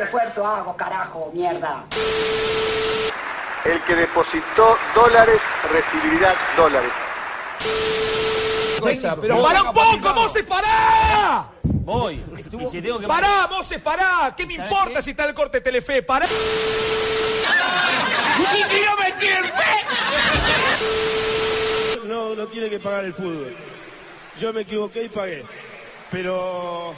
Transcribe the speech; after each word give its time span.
el 0.00 0.06
esfuerzo 0.06 0.46
hago, 0.46 0.74
carajo, 0.76 1.30
mierda. 1.34 1.84
El 3.64 3.82
que 3.84 3.94
depositó 3.94 4.78
dólares 4.94 5.40
recibirá 5.70 6.34
dólares. 6.56 6.90
Pero 9.20 9.42
para 9.42 9.62
un 9.62 9.72
poco, 9.74 10.14
Moses, 10.14 10.42
pará. 10.44 11.48
Voy. 11.62 12.24
Y 12.58 12.66
si 12.66 12.80
tengo 12.80 12.98
que... 12.98 13.06
Pará, 13.06 13.46
Moses, 13.50 13.78
pará. 13.82 14.34
¿Qué 14.34 14.46
me 14.46 14.54
¿Sabes 14.54 14.70
importa 14.70 14.94
qué? 14.94 15.02
si 15.02 15.10
está 15.10 15.26
el 15.26 15.34
corte 15.34 15.60
Telefe? 15.60 16.02
Pará. 16.02 16.24
¡Y 18.54 18.62
si 18.68 18.80
no 18.80 18.96
me! 18.96 19.10
No, 22.08 22.34
no 22.34 22.46
tiene 22.46 22.70
que 22.70 22.78
pagar 22.78 23.04
el 23.04 23.12
fútbol. 23.12 23.54
Yo 24.38 24.50
me 24.54 24.62
equivoqué 24.62 25.04
y 25.04 25.08
pagué. 25.10 25.44
Pero 26.10 26.94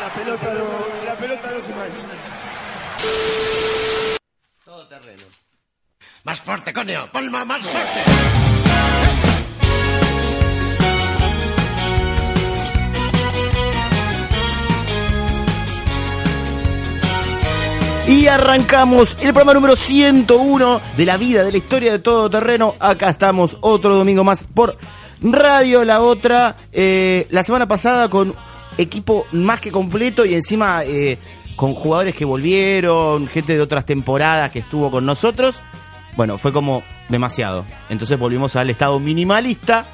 la 0.00 0.08
pelota 0.14 0.54
no, 0.54 1.04
la 1.04 1.14
pelota 1.14 1.50
no 1.50 1.60
se 1.60 1.68
mancha. 1.70 2.06
Todo 4.64 4.86
terreno. 4.86 5.22
Más 6.24 6.40
fuerte, 6.40 6.72
coño, 6.72 7.10
palma 7.12 7.44
más 7.44 7.62
fuerte. 7.66 8.00
Y 18.08 18.28
arrancamos 18.28 19.16
el 19.20 19.32
programa 19.32 19.54
número 19.54 19.74
101 19.74 20.80
de 20.96 21.04
la 21.04 21.16
vida, 21.16 21.42
de 21.42 21.50
la 21.50 21.58
historia 21.58 21.90
de 21.92 21.98
todo 21.98 22.30
terreno. 22.30 22.74
Acá 22.78 23.10
estamos 23.10 23.56
otro 23.62 23.96
domingo 23.96 24.22
más 24.22 24.46
por 24.46 24.78
Radio 25.20 25.84
La 25.84 26.00
Otra. 26.00 26.56
Eh, 26.72 27.26
la 27.30 27.42
semana 27.42 27.66
pasada 27.66 28.08
con 28.08 28.32
equipo 28.78 29.26
más 29.32 29.60
que 29.60 29.70
completo 29.70 30.24
y 30.24 30.34
encima 30.34 30.84
eh, 30.84 31.18
con 31.56 31.74
jugadores 31.74 32.14
que 32.14 32.24
volvieron, 32.24 33.26
gente 33.26 33.54
de 33.54 33.60
otras 33.60 33.86
temporadas 33.86 34.50
que 34.52 34.60
estuvo 34.60 34.90
con 34.90 35.06
nosotros. 35.06 35.60
Bueno, 36.16 36.38
fue 36.38 36.52
como 36.52 36.82
demasiado. 37.08 37.64
Entonces 37.88 38.18
volvimos 38.18 38.56
al 38.56 38.70
estado 38.70 38.98
minimalista 38.98 39.86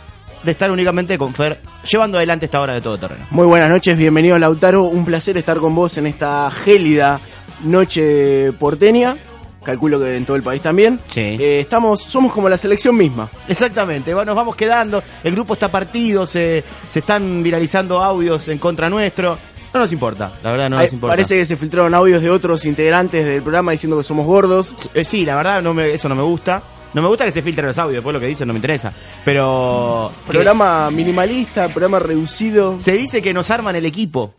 de 0.42 0.50
estar 0.50 0.70
únicamente 0.70 1.18
con 1.18 1.34
Fer 1.34 1.60
llevando 1.88 2.18
adelante 2.18 2.46
esta 2.46 2.60
hora 2.60 2.74
de 2.74 2.80
todo 2.80 2.98
terreno. 2.98 3.26
Muy 3.30 3.46
buenas 3.46 3.70
noches, 3.70 3.96
bienvenido 3.96 4.38
Lautaro. 4.38 4.84
Un 4.84 5.04
placer 5.04 5.36
estar 5.36 5.58
con 5.58 5.74
vos 5.74 5.96
en 5.98 6.06
esta 6.06 6.50
gélida 6.50 7.20
noche 7.64 8.52
porteña. 8.52 9.16
Calculo 9.64 10.00
que 10.00 10.16
en 10.16 10.24
todo 10.24 10.36
el 10.36 10.42
país 10.42 10.60
también. 10.60 11.00
Sí. 11.06 11.20
Eh, 11.20 11.60
estamos, 11.60 12.00
somos 12.00 12.32
como 12.32 12.48
la 12.48 12.58
selección 12.58 12.96
misma. 12.96 13.28
Exactamente, 13.48 14.12
nos 14.12 14.36
vamos 14.36 14.56
quedando, 14.56 15.02
el 15.22 15.32
grupo 15.32 15.54
está 15.54 15.70
partido, 15.70 16.26
se, 16.26 16.64
se 16.90 16.98
están 16.98 17.42
viralizando 17.42 18.02
audios 18.02 18.48
en 18.48 18.58
contra 18.58 18.88
nuestro. 18.88 19.38
No 19.72 19.80
nos 19.80 19.92
importa, 19.92 20.32
la 20.42 20.50
verdad 20.50 20.68
no 20.68 20.76
Ay, 20.76 20.84
nos 20.84 20.92
importa. 20.92 21.12
Parece 21.12 21.36
que 21.36 21.46
se 21.46 21.56
filtraron 21.56 21.94
audios 21.94 22.20
de 22.20 22.28
otros 22.28 22.64
integrantes 22.66 23.24
del 23.24 23.40
programa 23.42 23.72
diciendo 23.72 23.96
que 23.96 24.04
somos 24.04 24.26
gordos. 24.26 24.74
Eh, 24.94 25.04
sí, 25.04 25.24
la 25.24 25.36
verdad 25.36 25.62
no 25.62 25.72
me, 25.72 25.90
eso 25.92 26.08
no 26.08 26.14
me 26.14 26.22
gusta. 26.22 26.62
No 26.94 27.00
me 27.00 27.08
gusta 27.08 27.24
que 27.24 27.30
se 27.30 27.40
filtren 27.40 27.68
los 27.68 27.78
audios, 27.78 27.96
después 27.96 28.12
lo 28.12 28.20
que 28.20 28.26
dicen 28.26 28.46
no 28.46 28.52
me 28.52 28.58
interesa. 28.58 28.92
Pero... 29.24 30.12
Programa 30.26 30.90
minimalista, 30.90 31.68
programa 31.68 31.98
reducido. 31.98 32.78
Se 32.78 32.92
dice 32.92 33.22
que 33.22 33.32
nos 33.32 33.50
arman 33.50 33.76
el 33.76 33.86
equipo. 33.86 34.34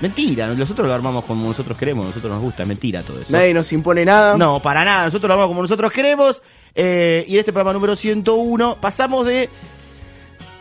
Mentira, 0.00 0.46
nosotros 0.48 0.86
lo 0.86 0.92
armamos 0.94 1.24
como 1.24 1.46
nosotros 1.48 1.76
queremos, 1.78 2.06
nosotros 2.06 2.30
nos 2.32 2.42
gusta, 2.42 2.64
mentira 2.66 3.02
todo 3.02 3.20
eso. 3.20 3.32
Nadie 3.32 3.54
nos 3.54 3.72
impone 3.72 4.04
nada. 4.04 4.36
No, 4.36 4.60
para 4.60 4.84
nada, 4.84 5.04
nosotros 5.06 5.28
lo 5.28 5.34
armamos 5.34 5.50
como 5.50 5.62
nosotros 5.62 5.90
queremos. 5.92 6.42
eh, 6.74 7.24
y 7.26 7.34
en 7.34 7.38
este 7.40 7.52
programa 7.52 7.72
número 7.72 7.96
101 7.96 8.76
pasamos 8.80 9.26
de 9.26 9.48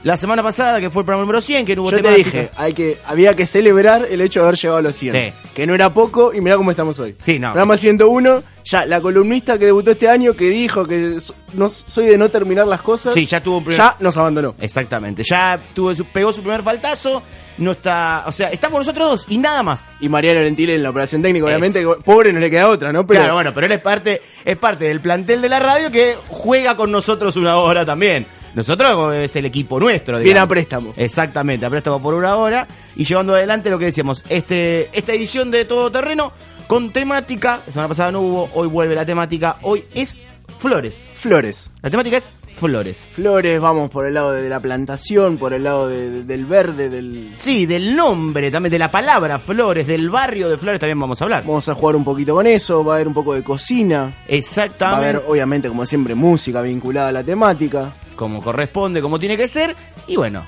la 0.04 0.18
semana 0.18 0.44
pasada, 0.44 0.80
que 0.80 0.90
fue 0.92 1.02
el 1.02 1.06
programa 1.06 1.24
número 1.24 1.42
100, 1.42 1.66
que 1.66 1.76
no 1.76 1.82
hubo 1.82 1.90
Yo 1.92 1.98
te 1.98 2.04
temática. 2.04 2.30
dije, 2.30 2.52
hay 2.56 2.74
que, 2.74 2.98
había 3.08 3.36
que 3.36 3.46
celebrar 3.48 4.06
el 4.10 4.22
hecho 4.22 4.40
de 4.40 4.46
haber 4.46 4.56
llegado 4.60 4.78
a 4.78 4.82
los 4.84 4.96
100. 4.96 5.14
Sí. 5.16 5.34
Que 5.56 5.66
no 5.66 5.74
era 5.74 5.90
poco 5.90 6.32
y 6.32 6.42
mirá 6.42 6.58
cómo 6.58 6.70
estamos 6.70 7.00
hoy. 7.00 7.16
Sí, 7.22 7.40
no. 7.40 7.48
Programa 7.48 7.76
101, 7.76 8.44
ya 8.64 8.86
la 8.86 9.02
columnista 9.02 9.58
que 9.58 9.66
debutó 9.66 9.92
este 9.92 10.08
año, 10.08 10.34
que 10.36 10.46
dijo 10.50 10.86
que 10.86 11.20
so- 11.20 11.34
no, 11.54 11.70
soy 11.70 12.06
de 12.06 12.18
no 12.20 12.30
terminar 12.30 12.68
las 12.68 12.84
cosas, 12.84 13.16
Sí, 13.16 13.26
ya 13.26 13.42
tuvo 13.42 13.58
un 13.58 13.64
primer- 13.66 13.78
ya 13.80 13.98
nos 14.00 14.16
abandonó. 14.16 14.54
Exactamente, 14.62 15.24
ya 15.28 15.60
tuvo 15.74 15.92
pegó 16.14 16.32
su 16.32 16.42
primer 16.44 16.62
faltazo, 16.62 17.24
no 17.58 17.72
está, 17.72 18.24
o 18.28 18.32
sea, 18.32 18.50
estamos 18.50 18.80
nosotros 18.80 19.10
dos 19.10 19.26
y 19.30 19.38
nada 19.38 19.64
más. 19.64 19.92
Y 20.00 20.10
Mariano 20.10 20.42
Lentile 20.42 20.76
en 20.76 20.84
la 20.84 20.90
operación 20.90 21.22
técnica, 21.22 21.46
obviamente, 21.46 21.86
pobre 22.04 22.34
no 22.34 22.40
le 22.40 22.50
queda 22.50 22.68
otra, 22.70 22.92
¿no? 22.92 23.06
Pero 23.06 23.22
claro, 23.22 23.36
bueno, 23.36 23.54
pero 23.54 23.66
él 23.66 23.72
es 23.72 23.82
parte, 23.82 24.22
es 24.44 24.58
parte 24.58 24.86
del 24.86 25.02
plantel 25.02 25.42
de 25.42 25.50
la 25.50 25.60
radio 25.60 25.92
que 25.92 26.16
juega 26.28 26.76
con 26.76 26.92
nosotros 26.92 27.36
una 27.36 27.58
hora 27.58 27.86
también. 27.86 28.26
Nosotros 28.54 29.14
es 29.16 29.36
el 29.36 29.46
equipo 29.46 29.80
nuestro, 29.80 30.16
Viene 30.16 30.30
digamos. 30.30 30.46
a 30.46 30.50
préstamo. 30.50 30.94
Exactamente, 30.96 31.66
a 31.66 31.70
préstamo 31.70 32.02
por 32.02 32.14
una 32.14 32.38
hora 32.38 32.66
y 32.96 33.04
llevando 33.04 33.34
adelante 33.36 33.70
lo 33.70 33.78
que 33.78 33.86
decíamos, 33.86 34.24
este, 34.30 34.90
esta 34.98 35.14
edición 35.14 35.52
de 35.52 35.66
Todo 35.66 35.92
Terreno 35.92 36.32
con 36.68 36.92
temática, 36.92 37.62
la 37.66 37.74
semana 37.74 37.90
pasada 37.90 38.12
no 38.12 38.22
hubo, 38.22 38.50
hoy 38.54 38.68
vuelve 38.70 38.96
la 38.96 39.06
temática, 39.06 39.58
hoy 39.62 39.84
es 39.94 40.18
flores. 40.60 41.06
Flores. 41.16 41.70
La 41.82 41.90
temática 41.90 42.18
es 42.18 42.30
flores. 42.56 43.04
Flores, 43.12 43.60
vamos 43.60 43.90
por 43.90 44.06
el 44.08 44.14
lado 44.14 44.32
de 44.32 44.48
la 44.50 44.60
plantación, 44.60 45.38
por 45.38 45.54
el 45.54 45.64
lado 45.66 45.88
de- 45.88 46.10
de- 46.10 46.24
del 46.24 46.46
verde, 46.46 46.90
del... 46.90 47.34
Sí, 47.38 47.66
del 47.66 47.96
nombre, 47.96 48.50
también 48.50 48.72
de 48.72 48.80
la 48.80 48.90
palabra 48.90 49.38
Flores, 49.40 49.86
del 49.88 50.10
barrio 50.10 50.50
de 50.50 50.58
Flores 50.58 50.80
también 50.80 51.00
vamos 51.00 51.22
a 51.22 51.26
hablar. 51.26 51.44
Vamos 51.44 51.68
a 51.70 51.76
jugar 51.76 51.96
un 51.96 52.04
poquito 52.04 52.34
con 52.34 52.48
eso, 52.48 52.84
va 52.84 52.94
a 52.94 52.96
haber 52.96 53.08
un 53.08 53.14
poco 53.14 53.34
de 53.34 53.44
cocina, 53.44 54.02
va 54.04 54.08
a 54.08 54.14
Exactamente. 54.30 55.06
haber 55.10 55.24
obviamente 55.28 55.68
como 55.68 55.86
siempre 55.86 56.16
música 56.16 56.62
vinculada 56.62 57.10
a 57.10 57.12
la 57.12 57.24
temática. 57.24 57.92
como 58.16 58.42
corresponde, 58.42 59.02
como 59.02 59.20
tiene 59.20 59.36
que 59.36 59.48
ser. 59.48 59.76
Y 60.08 60.16
bueno, 60.16 60.46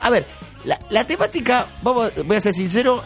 a 0.00 0.10
ver, 0.10 0.24
la, 0.64 0.78
la 0.90 1.06
temática, 1.06 1.66
vamos, 1.82 2.10
voy 2.24 2.36
a 2.36 2.40
ser 2.40 2.54
sincero, 2.54 3.02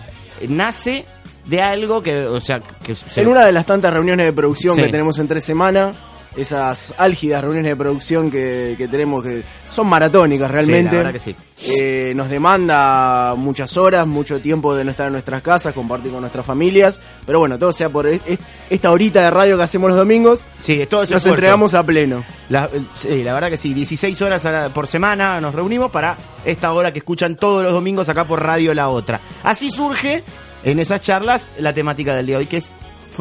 nace 0.49 1.05
de 1.47 1.61
algo 1.63 2.03
que, 2.03 2.25
o 2.27 2.41
sea, 2.41 2.61
que 2.83 2.95
se- 2.95 3.21
En 3.21 3.27
una 3.27 3.45
de 3.45 3.53
las 3.53 3.67
tantas 3.67 3.93
reuniones 3.93 4.27
de 4.27 4.33
producción 4.33 4.77
Sí. 4.77 4.83
que 4.83 4.89
tenemos 4.89 5.19
en 5.19 5.27
tres 5.29 5.45
semanas, 5.45 5.97
esas 6.41 6.95
álgidas 6.99 7.43
reuniones 7.43 7.73
de 7.73 7.77
producción 7.77 8.31
que, 8.31 8.75
que 8.79 8.89
tenemos 8.89 9.23
que 9.25 9.43
son 9.71 9.87
maratónicas 9.87 10.51
realmente. 10.51 10.91
Sí, 10.91 10.97
la 10.97 11.03
verdad 11.03 11.13
que 11.13 11.19
sí. 11.19 11.37
Eh, 11.79 12.13
nos 12.15 12.31
demanda 12.31 13.35
muchas 13.37 13.77
horas, 13.77 14.07
mucho 14.07 14.41
tiempo 14.41 14.75
de 14.75 14.85
no 14.85 14.91
estar 14.93 15.07
en 15.07 15.13
nuestras 15.13 15.43
casas, 15.43 15.75
compartir 15.75 16.11
con 16.13 16.21
nuestras 16.21 16.47
familias. 16.47 17.01
Pero 17.27 17.41
bueno, 17.41 17.59
todo 17.59 17.73
sea 17.73 17.89
por 17.89 18.07
e- 18.07 18.21
e- 18.27 18.39
esta 18.71 18.91
horita 18.91 19.23
de 19.23 19.31
radio 19.31 19.57
que 19.57 19.63
hacemos 19.65 19.89
los 19.91 19.99
domingos, 19.99 20.45
sí, 20.63 20.87
todo 20.89 21.01
nos 21.01 21.11
esfuerzo. 21.11 21.29
entregamos 21.31 21.75
a 21.75 21.83
pleno. 21.85 22.25
La, 22.49 22.65
eh, 22.73 22.81
sí, 22.97 23.23
la 23.23 23.35
verdad 23.35 23.51
que 23.51 23.57
sí, 23.59 23.75
16 23.75 24.23
horas 24.23 24.45
la- 24.45 24.69
por 24.71 24.87
semana 24.87 25.41
nos 25.41 25.55
reunimos 25.55 25.91
para 25.91 26.17
esta 26.45 26.73
hora 26.73 26.93
que 26.93 27.01
escuchan 27.01 27.37
todos 27.37 27.63
los 27.65 27.73
domingos 27.73 28.09
acá 28.09 28.25
por 28.25 28.43
Radio 28.43 28.73
La 28.75 28.89
Otra. 28.89 29.21
Así 29.43 29.71
surge 29.71 30.23
en 30.65 30.79
esas 30.79 31.01
charlas 31.01 31.49
la 31.59 31.73
temática 31.73 32.15
del 32.15 32.27
día 32.27 32.37
de 32.37 32.41
hoy, 32.41 32.47
que 32.47 32.57
es 32.59 32.71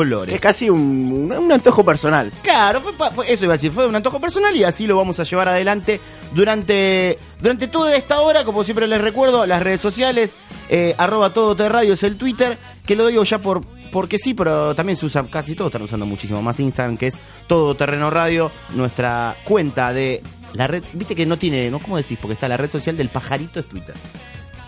flores. 0.06 0.36
Es 0.36 0.42
casi 0.42 0.70
un, 0.70 1.32
un- 1.36 1.52
antojo 1.52 1.84
personal. 1.84 2.32
Claro, 2.44 2.82
fue, 2.82 2.94
fue- 3.12 3.32
eso 3.32 3.44
iba 3.44 3.54
a 3.54 3.58
decir, 3.58 3.72
fue 3.72 3.86
un 3.88 3.96
antojo 3.96 4.20
personal 4.20 4.56
y 4.56 4.64
así 4.64 4.86
lo 4.88 4.96
vamos 4.96 5.20
a 5.20 5.24
llevar 5.24 5.50
adelante 5.50 6.00
durante, 6.34 7.18
durante 7.42 7.68
toda 7.68 7.96
esta 7.96 8.22
hora, 8.22 8.44
como 8.46 8.64
siempre 8.64 8.88
les 8.88 9.02
recuerdo, 9.02 9.46
las 9.46 9.62
redes 9.62 9.82
sociales, 9.82 10.34
eh, 10.70 10.96
arroba 10.98 11.32
todo 11.34 11.56
radio 11.70 11.94
es 11.94 12.04
el 12.04 12.16
Twitter, 12.18 12.58
que 12.86 12.96
lo 12.96 13.08
digo 13.08 13.24
ya 13.24 13.40
por 13.40 13.62
porque 13.92 14.18
sí, 14.18 14.34
pero 14.34 14.76
también 14.76 14.98
se 14.98 15.06
usa, 15.06 15.26
casi 15.30 15.56
todos 15.56 15.70
están 15.70 15.82
usando 15.82 16.06
muchísimo 16.06 16.42
más 16.42 16.60
Instagram, 16.60 16.98
que 16.98 17.08
es 17.08 17.16
Todo 17.48 17.74
Terreno 17.74 18.10
Radio, 18.10 18.52
nuestra 18.76 19.36
cuenta 19.46 19.94
de 19.94 20.22
la 20.54 20.68
red, 20.68 20.84
viste 20.94 21.16
que 21.16 21.26
no 21.26 21.38
tiene, 21.38 21.72
¿no? 21.72 21.80
¿Cómo 21.80 21.96
decís? 21.98 22.18
Porque 22.22 22.34
está 22.34 22.48
la 22.50 22.58
red 22.58 22.70
social 22.70 22.98
del 22.98 23.08
pajarito 23.10 23.62
es 23.62 23.66
Twitter, 23.68 23.96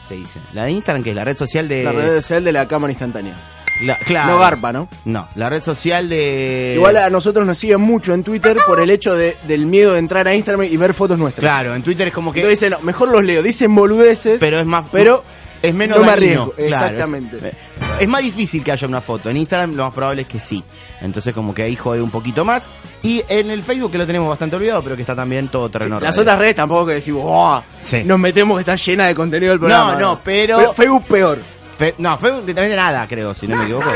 se 0.08 0.16
dice. 0.16 0.40
La 0.54 0.64
de 0.66 0.72
Instagram, 0.72 1.04
que 1.04 1.10
es 1.10 1.16
la 1.18 1.26
red 1.26 1.38
social 1.38 1.68
de... 1.68 1.84
La 1.84 1.92
red 1.92 2.16
social 2.22 2.44
de 2.46 2.52
la 2.54 2.68
cámara 2.68 2.92
instantánea. 2.94 3.36
La- 3.82 3.98
claro. 4.00 4.34
No 4.34 4.40
garpa, 4.40 4.72
¿no? 4.72 4.88
No, 5.06 5.28
la 5.36 5.50
red 5.50 5.62
social 5.64 6.10
de... 6.10 6.74
Igual 6.76 6.98
a 6.98 7.10
nosotros 7.10 7.46
nos 7.46 7.58
siguen 7.58 7.82
mucho 7.82 8.14
en 8.14 8.24
Twitter 8.24 8.58
por 8.68 8.80
el 8.80 8.90
hecho 8.90 9.16
de, 9.16 9.38
del 9.48 9.66
miedo 9.66 9.94
de 9.94 10.00
entrar 10.00 10.28
a 10.28 10.36
Instagram 10.36 10.66
y 10.66 10.78
ver 10.78 10.94
fotos 10.94 11.18
nuestras. 11.18 11.42
Claro, 11.42 11.76
en 11.76 11.82
Twitter 11.84 12.08
es 12.10 12.14
como 12.14 12.32
que... 12.32 12.40
Entonces 12.42 12.60
dicen, 12.60 12.72
no, 12.80 12.86
mejor 12.86 13.10
los 13.10 13.24
leo, 13.24 13.42
dicen 13.44 13.74
boludeces, 13.76 14.38
pero 14.40 14.60
es 14.60 14.66
más 14.66 14.86
pero 14.92 15.24
es 15.62 15.74
menos 15.74 15.98
no 15.98 16.06
me 16.06 16.12
dañino, 16.12 16.44
arriesgo. 16.44 16.54
claro, 16.54 16.86
Exactamente. 16.88 17.38
es, 17.38 18.02
es 18.02 18.08
más 18.08 18.22
difícil 18.24 18.64
que 18.64 18.72
haya 18.72 18.88
una 18.88 19.02
foto 19.02 19.30
en 19.30 19.36
Instagram 19.38 19.76
lo 19.76 19.84
más 19.84 19.94
probable 19.94 20.22
es 20.22 20.28
que 20.30 20.40
sí 20.40 20.64
entonces 21.02 21.34
como 21.34 21.54
que 21.54 21.64
ahí 21.64 21.76
jode 21.76 22.02
un 22.02 22.10
poquito 22.12 22.46
más 22.46 22.66
y 23.04 23.22
en 23.28 23.50
el 23.50 23.62
Facebook 23.62 23.92
que 23.92 23.98
lo 23.98 24.06
tenemos 24.08 24.30
bastante 24.30 24.56
olvidado 24.56 24.82
pero 24.82 24.96
que 24.96 25.02
está 25.02 25.18
también 25.18 25.50
todo 25.50 25.68
terreno 25.70 26.00
Las 26.00 26.18
otras 26.18 26.40
redes 26.40 26.56
tampoco 26.56 26.86
que 26.88 26.94
decimos, 26.94 27.24
"Oh, 27.26 27.62
Sí. 27.84 28.04
nos 28.06 28.18
metemos 28.18 28.56
que 28.56 28.62
está 28.62 28.76
llena 28.78 29.08
de 29.08 29.16
contenido 29.16 29.52
del 29.52 29.60
programa. 29.60 29.96
No, 29.96 30.00
no, 30.00 30.20
pero- 30.24 30.74
Facebook 30.74 31.06
peor. 31.08 31.40
Fe- 31.80 31.96
no 31.98 32.16
también 32.18 32.56
de 32.56 32.76
nada 32.76 33.08
creo 33.08 33.34
si 33.34 33.48
no 33.48 33.56
me 33.56 33.64
equivoco 33.64 33.90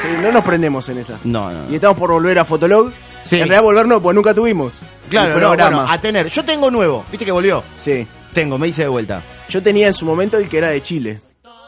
Sí, 0.00 0.08
no 0.22 0.30
nos 0.30 0.44
prendemos 0.44 0.88
en 0.90 0.98
esa. 0.98 1.18
no 1.24 1.50
no, 1.50 1.64
no. 1.64 1.70
Y 1.72 1.76
estamos 1.76 1.96
por 1.98 2.10
volver 2.12 2.38
a 2.38 2.44
Fotolog. 2.44 2.92
Sí. 3.24 3.36
En 3.36 3.40
realidad 3.48 3.62
volver 3.62 3.86
no, 3.88 4.00
pues 4.00 4.14
nunca 4.14 4.32
tuvimos. 4.34 4.74
claro 5.08 5.40
no, 5.40 5.48
bueno, 5.48 5.80
a 5.88 6.00
tener 6.00 6.28
yo 6.28 6.44
tengo 6.44 6.70
nuevo 6.70 7.04
viste 7.10 7.24
que 7.24 7.32
volvió 7.32 7.64
Sí. 7.78 8.06
tengo 8.32 8.58
me 8.58 8.68
hice 8.68 8.82
de 8.82 8.88
vuelta 8.88 9.22
Yo 9.48 9.60
tenía 9.62 9.86
en 9.88 9.94
su 9.94 10.04
momento 10.04 10.36
el 10.38 10.48
que 10.48 10.58
era 10.58 10.68
de 10.68 10.82
Chile. 10.82 11.20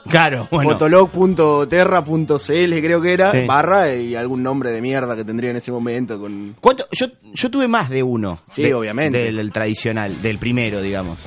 claro 0.09 0.47
bueno 0.51 0.71
Fotolog.terra.cl 0.71 2.81
creo 2.81 3.01
que 3.01 3.13
era, 3.13 3.33
Sí. 3.33 3.47
barra 3.47 3.93
y 3.95 4.15
algún 4.15 4.43
nombre 4.43 4.71
de 4.71 4.81
mierda 4.81 5.17
que 5.17 5.25
tendría 5.25 5.51
en 5.51 5.57
ese 5.57 5.73
momento 5.73 6.19
con... 6.21 6.57
¿Cuánto? 6.61 6.87
Yo, 6.93 7.07
yo 7.33 7.51
tuve 7.51 7.69
más 7.69 7.89
de 7.91 8.03
uno. 8.03 8.39
Sí, 8.49 8.63
De- 8.65 8.75
obviamente. 8.75 9.19
Del, 9.19 9.37
del 9.37 9.53
tradicional, 9.53 10.21
del 10.23 10.39
primero, 10.39 10.81
digamos. 10.83 11.19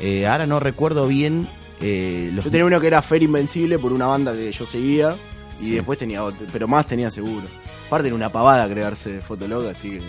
Eh, 0.00 0.26
ahora 0.26 0.46
no 0.46 0.60
recuerdo 0.60 1.06
bien 1.06 1.48
eh, 1.86 2.30
los 2.32 2.46
Yo 2.46 2.50
tenía 2.50 2.64
uno 2.64 2.80
que 2.80 2.86
era 2.86 3.02
Fer 3.02 3.22
Invencible 3.22 3.78
por 3.78 3.92
una 3.92 4.06
banda 4.06 4.32
que 4.32 4.50
yo 4.50 4.64
seguía 4.64 5.14
y 5.60 5.72
después 5.72 5.98
tenía 5.98 6.24
otro, 6.24 6.46
pero 6.50 6.66
más 6.66 6.86
tenía 6.86 7.10
seguro. 7.10 7.46
Aparte 7.86 8.08
era 8.08 8.16
una 8.16 8.30
pavada 8.30 8.66
crearse 8.68 9.20
Fotolog, 9.20 9.68
así 9.68 9.90
que... 9.90 10.02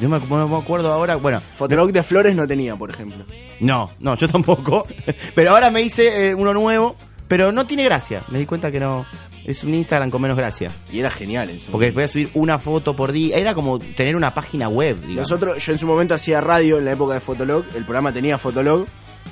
No 0.00 0.08
me, 0.10 0.18
no 0.18 0.48
me 0.48 0.56
acuerdo 0.56 0.92
ahora, 0.92 1.16
bueno, 1.16 1.40
Fotolog 1.40 1.92
de 1.92 2.02
Flores 2.02 2.36
no 2.36 2.46
tenía, 2.46 2.76
por 2.76 2.90
ejemplo. 2.90 3.24
no, 3.60 3.90
no, 4.00 4.16
yo 4.16 4.28
tampoco. 4.28 4.86
pero 5.34 5.52
ahora 5.52 5.70
me 5.70 5.80
hice 5.80 6.28
eh, 6.28 6.34
uno 6.34 6.52
nuevo, 6.52 6.94
pero 7.26 7.52
no 7.52 7.64
tiene 7.64 7.84
gracia. 7.84 8.22
Me 8.28 8.38
di 8.38 8.44
cuenta 8.44 8.70
que 8.70 8.80
no. 8.80 9.06
Es 9.46 9.62
un 9.62 9.74
Instagram 9.74 10.10
con 10.10 10.22
menos 10.22 10.36
gracia. 10.36 10.70
Y 10.90 11.00
era 11.00 11.10
genial 11.10 11.50
en 11.50 11.60
su 11.60 11.70
Porque 11.70 11.90
voy 11.90 12.04
a 12.04 12.08
subir 12.08 12.30
una 12.34 12.58
foto 12.58 12.96
por 12.96 13.12
día. 13.12 13.36
Era 13.36 13.54
como 13.54 13.78
tener 13.78 14.16
una 14.16 14.32
página 14.32 14.68
web, 14.68 14.96
digamos. 15.00 15.30
Nosotros, 15.30 15.64
yo 15.64 15.72
en 15.72 15.78
su 15.78 15.86
momento 15.86 16.14
hacía 16.14 16.40
radio 16.40 16.78
en 16.78 16.86
la 16.86 16.92
época 16.92 17.14
de 17.14 17.20
Fotolog, 17.20 17.64
el 17.74 17.84
programa 17.84 18.12
tenía 18.12 18.38
Fotolog 18.38 18.86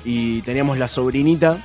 y 0.05 0.41
teníamos 0.41 0.77
la 0.77 0.87
sobrinita 0.87 1.63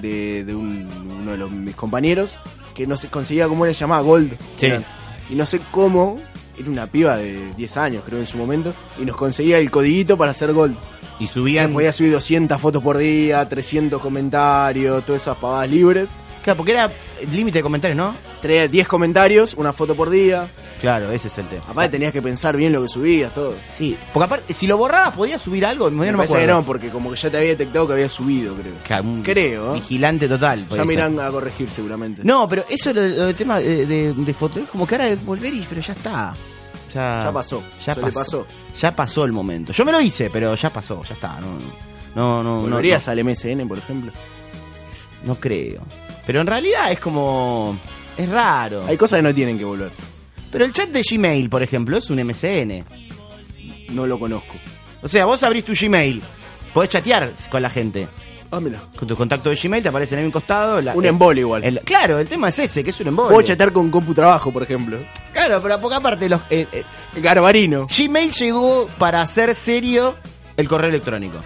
de, 0.00 0.44
de 0.44 0.54
un- 0.54 0.88
uno 1.22 1.32
de 1.32 1.38
los, 1.38 1.50
mis 1.50 1.74
compañeros 1.74 2.36
que 2.74 2.86
no 2.86 2.96
se 2.96 3.08
conseguía 3.08 3.48
cómo 3.48 3.64
era 3.64 3.72
llamada 3.72 4.02
Gold. 4.02 4.32
Sí. 4.56 4.66
Era- 4.66 4.82
Y 5.30 5.34
no 5.34 5.46
sé 5.46 5.60
cómo, 5.70 6.18
era 6.58 6.70
una 6.70 6.86
piba 6.86 7.16
de 7.16 7.52
10 7.56 7.76
años 7.78 8.02
creo 8.06 8.18
en 8.20 8.26
su 8.26 8.36
momento, 8.38 8.72
y 9.00 9.04
nos 9.04 9.16
conseguía 9.16 9.58
el 9.58 9.70
codiguito 9.70 10.16
para 10.16 10.30
hacer 10.32 10.52
Gold. 10.52 10.76
Y 11.18 11.28
subían. 11.28 11.72
Podía 11.72 11.92
subir 11.94 12.12
200 12.12 12.60
fotos 12.60 12.82
por 12.82 12.98
día, 12.98 13.48
300 13.48 14.02
comentarios, 14.02 15.02
todas 15.06 15.22
esas 15.22 15.38
pavadas 15.38 15.70
libres. 15.70 16.08
Claro, 16.46 16.56
porque 16.58 16.72
era 16.72 16.92
límite 17.32 17.58
de 17.58 17.62
comentarios, 17.64 17.96
¿no? 17.96 18.14
Traía 18.40 18.68
10 18.68 18.86
comentarios, 18.86 19.54
una 19.54 19.72
foto 19.72 19.96
por 19.96 20.08
día. 20.10 20.48
Claro, 20.80 21.10
ese 21.10 21.26
es 21.26 21.36
el 21.38 21.48
tema. 21.48 21.64
Aparte 21.68 21.90
tenías 21.90 22.12
que 22.12 22.22
pensar 22.22 22.56
bien 22.56 22.72
lo 22.72 22.80
que 22.82 22.88
subías, 22.88 23.34
todo. 23.34 23.52
Sí, 23.76 23.98
porque 24.12 24.24
aparte, 24.26 24.54
si 24.54 24.68
lo 24.68 24.76
borrabas, 24.78 25.12
podías 25.16 25.42
subir 25.42 25.66
algo. 25.66 25.90
No 25.90 25.96
me, 25.98 26.06
Me 26.12 26.18
parece 26.18 26.34
acuerdo. 26.34 26.46
que 26.46 26.52
no, 26.60 26.62
porque 26.64 26.88
como 26.90 27.10
que 27.10 27.16
ya 27.16 27.30
te 27.30 27.36
había 27.38 27.48
detectado 27.50 27.88
que 27.88 27.92
había 27.94 28.08
subido, 28.08 28.54
creo. 28.54 28.74
Claro, 28.86 29.04
Creo, 29.24 29.72
¿eh? 29.74 29.80
Vigilante 29.80 30.28
total. 30.28 30.60
Ya 30.62 30.68
podía 30.68 30.82
me 30.84 30.88
ser. 30.92 30.98
irán 30.98 31.18
a 31.20 31.30
corregir 31.30 31.68
seguramente. 31.68 32.22
No, 32.24 32.48
pero 32.48 32.64
eso 32.68 32.92
lo, 32.92 33.02
lo 33.02 33.26
del 33.26 33.34
tema 33.34 33.58
de, 33.58 33.84
de, 33.84 34.14
de 34.14 34.34
foto 34.34 34.60
es 34.60 34.68
como 34.68 34.86
que 34.86 34.94
ahora 34.94 35.08
es 35.08 35.24
volver 35.24 35.52
y 35.52 35.66
pero 35.68 35.80
ya 35.80 35.92
está. 35.94 36.32
Ya, 36.94 37.24
Ya 37.24 37.32
pasó, 37.32 37.62
Ya 37.84 37.94
pasó. 37.96 38.12
pasó. 38.20 38.46
Ya 38.80 38.94
pasó 38.94 39.24
el 39.24 39.32
momento. 39.32 39.72
Yo 39.72 39.84
me 39.84 39.90
lo 39.90 40.00
hice, 40.00 40.30
pero 40.30 40.54
ya 40.54 40.70
pasó, 40.70 41.02
ya 41.02 41.14
está. 41.14 41.40
No, 41.40 41.58
no, 42.14 42.42
no, 42.42 42.42
no, 42.44 42.60
¿Volverías 42.62 43.04
no, 43.08 43.12
al 43.12 43.24
MSN, 43.24 43.66
por 43.66 43.78
ejemplo? 43.78 44.12
no 45.24 45.34
creo. 45.34 45.82
Pero 46.26 46.40
en 46.40 46.46
realidad 46.46 46.90
es 46.92 46.98
como 46.98 47.78
es 48.16 48.28
raro. 48.28 48.84
Hay 48.86 48.96
cosas 48.96 49.18
que 49.18 49.22
no 49.22 49.34
tienen 49.34 49.58
que 49.58 49.64
volver. 49.64 49.90
Pero 50.50 50.64
el 50.64 50.72
chat 50.72 50.88
de 50.88 51.02
Gmail, 51.02 51.48
por 51.48 51.62
ejemplo, 51.62 51.96
es 51.98 52.08
un 52.10 52.18
MSN. 52.24 52.84
No 53.90 54.06
lo 54.06 54.18
conozco. 54.18 54.54
O 55.02 55.08
sea, 55.08 55.24
vos 55.26 55.42
abrís 55.42 55.64
tu 55.64 55.72
Gmail, 55.78 56.22
podés 56.74 56.90
chatear 56.90 57.32
con 57.50 57.62
la 57.62 57.70
gente. 57.70 58.08
Ah, 58.50 58.60
mira. 58.60 58.80
Con 58.96 59.08
tu 59.08 59.16
contacto 59.16 59.50
de 59.50 59.56
Gmail 59.56 59.82
te 59.82 59.88
aparece 59.88 60.18
en 60.18 60.24
un 60.24 60.30
costado. 60.30 60.80
la- 60.80 60.94
Un 60.94 61.04
el- 61.04 61.10
embole 61.10 61.40
igual. 61.40 61.64
el- 61.64 61.80
claro, 61.80 62.18
el 62.18 62.28
tema 62.28 62.48
es 62.48 62.58
ese, 62.60 62.82
que 62.84 62.90
es 62.90 63.00
un 63.00 63.08
embole. 63.08 63.30
Puedo 63.30 63.42
chatear 63.46 63.72
con 63.72 63.90
Compu 63.90 64.14
Trabajo, 64.14 64.52
por 64.52 64.62
ejemplo. 64.62 64.98
Claro, 65.32 65.60
pero 65.62 65.80
porque 65.80 65.96
aparte 65.96 66.28
los, 66.28 66.40
el- 66.50 66.68
el- 66.72 67.22
Garbarino. 67.22 67.86
Gmail 67.88 68.30
llegó 68.32 68.88
para 68.98 69.20
hacer 69.20 69.54
serio 69.54 70.14
el 70.56 70.68
correo 70.68 70.90
electrónico. 70.90 71.38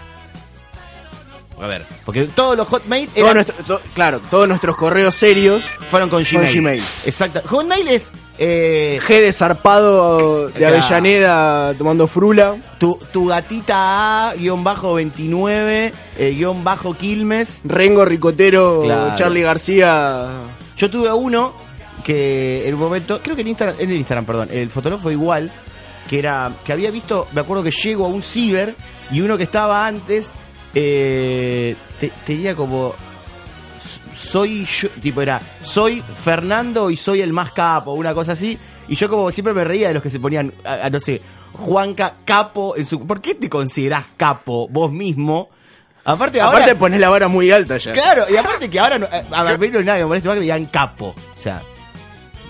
A 1.61 1.67
ver, 1.67 1.87
porque 2.07 2.25
todos 2.25 2.57
los 2.57 2.67
Hotmail 2.69 3.09
Todo 3.09 3.25
eran- 3.25 3.35
nuestro- 3.35 3.65
to- 3.67 3.81
claro, 3.95 4.21
todos 4.31 4.49
nuestros 4.49 4.77
correos 4.77 5.15
serios. 5.15 5.65
fueron 5.91 6.09
con 6.09 6.23
Gmail. 6.25 6.55
Gmail. 6.55 6.85
Exacto. 7.05 7.43
Hotmail 7.49 7.87
es 7.89 8.11
eh, 8.39 8.99
G 9.07 9.21
de 9.21 9.33
zarpado 9.33 10.47
de 10.47 10.53
Claro. 10.55 10.77
Avellaneda 10.77 11.75
tomando 11.75 12.07
frula. 12.07 12.57
tu, 12.79 12.99
tu 13.13 13.27
gatita 13.27 14.31
A-29, 14.31 15.93
eh, 16.19 16.31
guion 16.35 16.65
bajo 16.65 16.95
Quilmes. 16.95 17.61
Rengo 17.65 18.05
Ricotero, 18.05 18.83
Claro. 18.85 19.15
Charlie 19.17 19.43
García. 19.43 20.27
Yo 20.77 20.89
tuve 20.91 21.13
uno 21.13 21.53
que 22.05 22.67
en 22.67 22.75
un 22.75 22.81
momento, 22.81 23.21
creo 23.23 23.37
que 23.37 23.43
en 23.43 23.49
Instagram, 23.49 23.77
en 23.79 23.91
el 23.91 23.97
Instagram, 23.97 24.25
perdón, 24.25 24.49
el 24.51 24.71
fotógrafo 24.71 25.03
fue 25.05 25.13
igual, 25.13 25.51
que 26.09 26.19
era, 26.19 26.55
que 26.65 26.73
había 26.73 26.91
visto, 26.91 27.29
me 27.33 27.43
acuerdo 27.43 27.63
que 27.63 27.71
llego 27.71 28.07
a 28.07 28.09
un 28.09 28.23
ciber 28.23 28.75
y 29.13 29.21
uno 29.21 29.37
que 29.37 29.43
estaba 29.45 29.87
antes, 29.87 30.31
eh, 30.75 31.77
te, 31.99 32.13
tenía 32.25 32.55
como, 32.55 32.95
soy 34.15 34.65
yo, 34.65 34.89
tipo 35.03 35.23
era, 35.23 35.41
soy 35.63 36.03
Fernando 36.25 36.91
y 36.91 36.97
soy 36.97 37.21
el 37.21 37.33
más 37.33 37.53
capo, 37.53 37.93
una 37.93 38.15
cosa 38.15 38.33
así, 38.33 38.59
y 38.89 38.97
yo 38.97 39.09
como 39.09 39.31
siempre 39.31 39.55
me 39.55 39.65
reía 39.65 39.89
de 39.89 39.95
los 39.95 40.03
que 40.03 40.11
se 40.11 40.21
ponían, 40.21 40.53
a, 40.65 40.87
a, 40.87 40.91
no 40.91 41.01
sé, 41.01 41.21
Juanca 41.53 42.17
Capo 42.25 42.77
en 42.77 42.87
su, 42.87 43.07
¿por 43.07 43.21
qué 43.21 43.35
te 43.35 43.49
considerás 43.49 44.07
capo 44.17 44.69
vos 44.69 44.93
mismo? 44.93 45.49
Aparte, 46.05 46.41
ahora, 46.41 46.59
Aparte 46.59 46.75
pones 46.77 47.01
la 47.01 47.11
vara 47.11 47.29
muy 47.29 47.51
alta 47.51 47.77
ya. 47.77 47.93
Claro, 47.93 48.25
y 48.29 48.37
aparte 48.37 48.71
que 48.71 48.81
ahora, 48.81 48.99
no, 48.99 49.07
eh, 49.07 49.25
a 49.31 49.45
ver, 49.45 49.59
menos 49.59 49.85
nadie 49.85 50.01
me 50.01 50.07
molesta 50.07 50.29
más 50.29 50.37
que 50.37 50.41
me 50.41 50.45
digan 50.45 50.67
capo. 50.67 51.15
O 51.37 51.41
sea, 51.41 51.63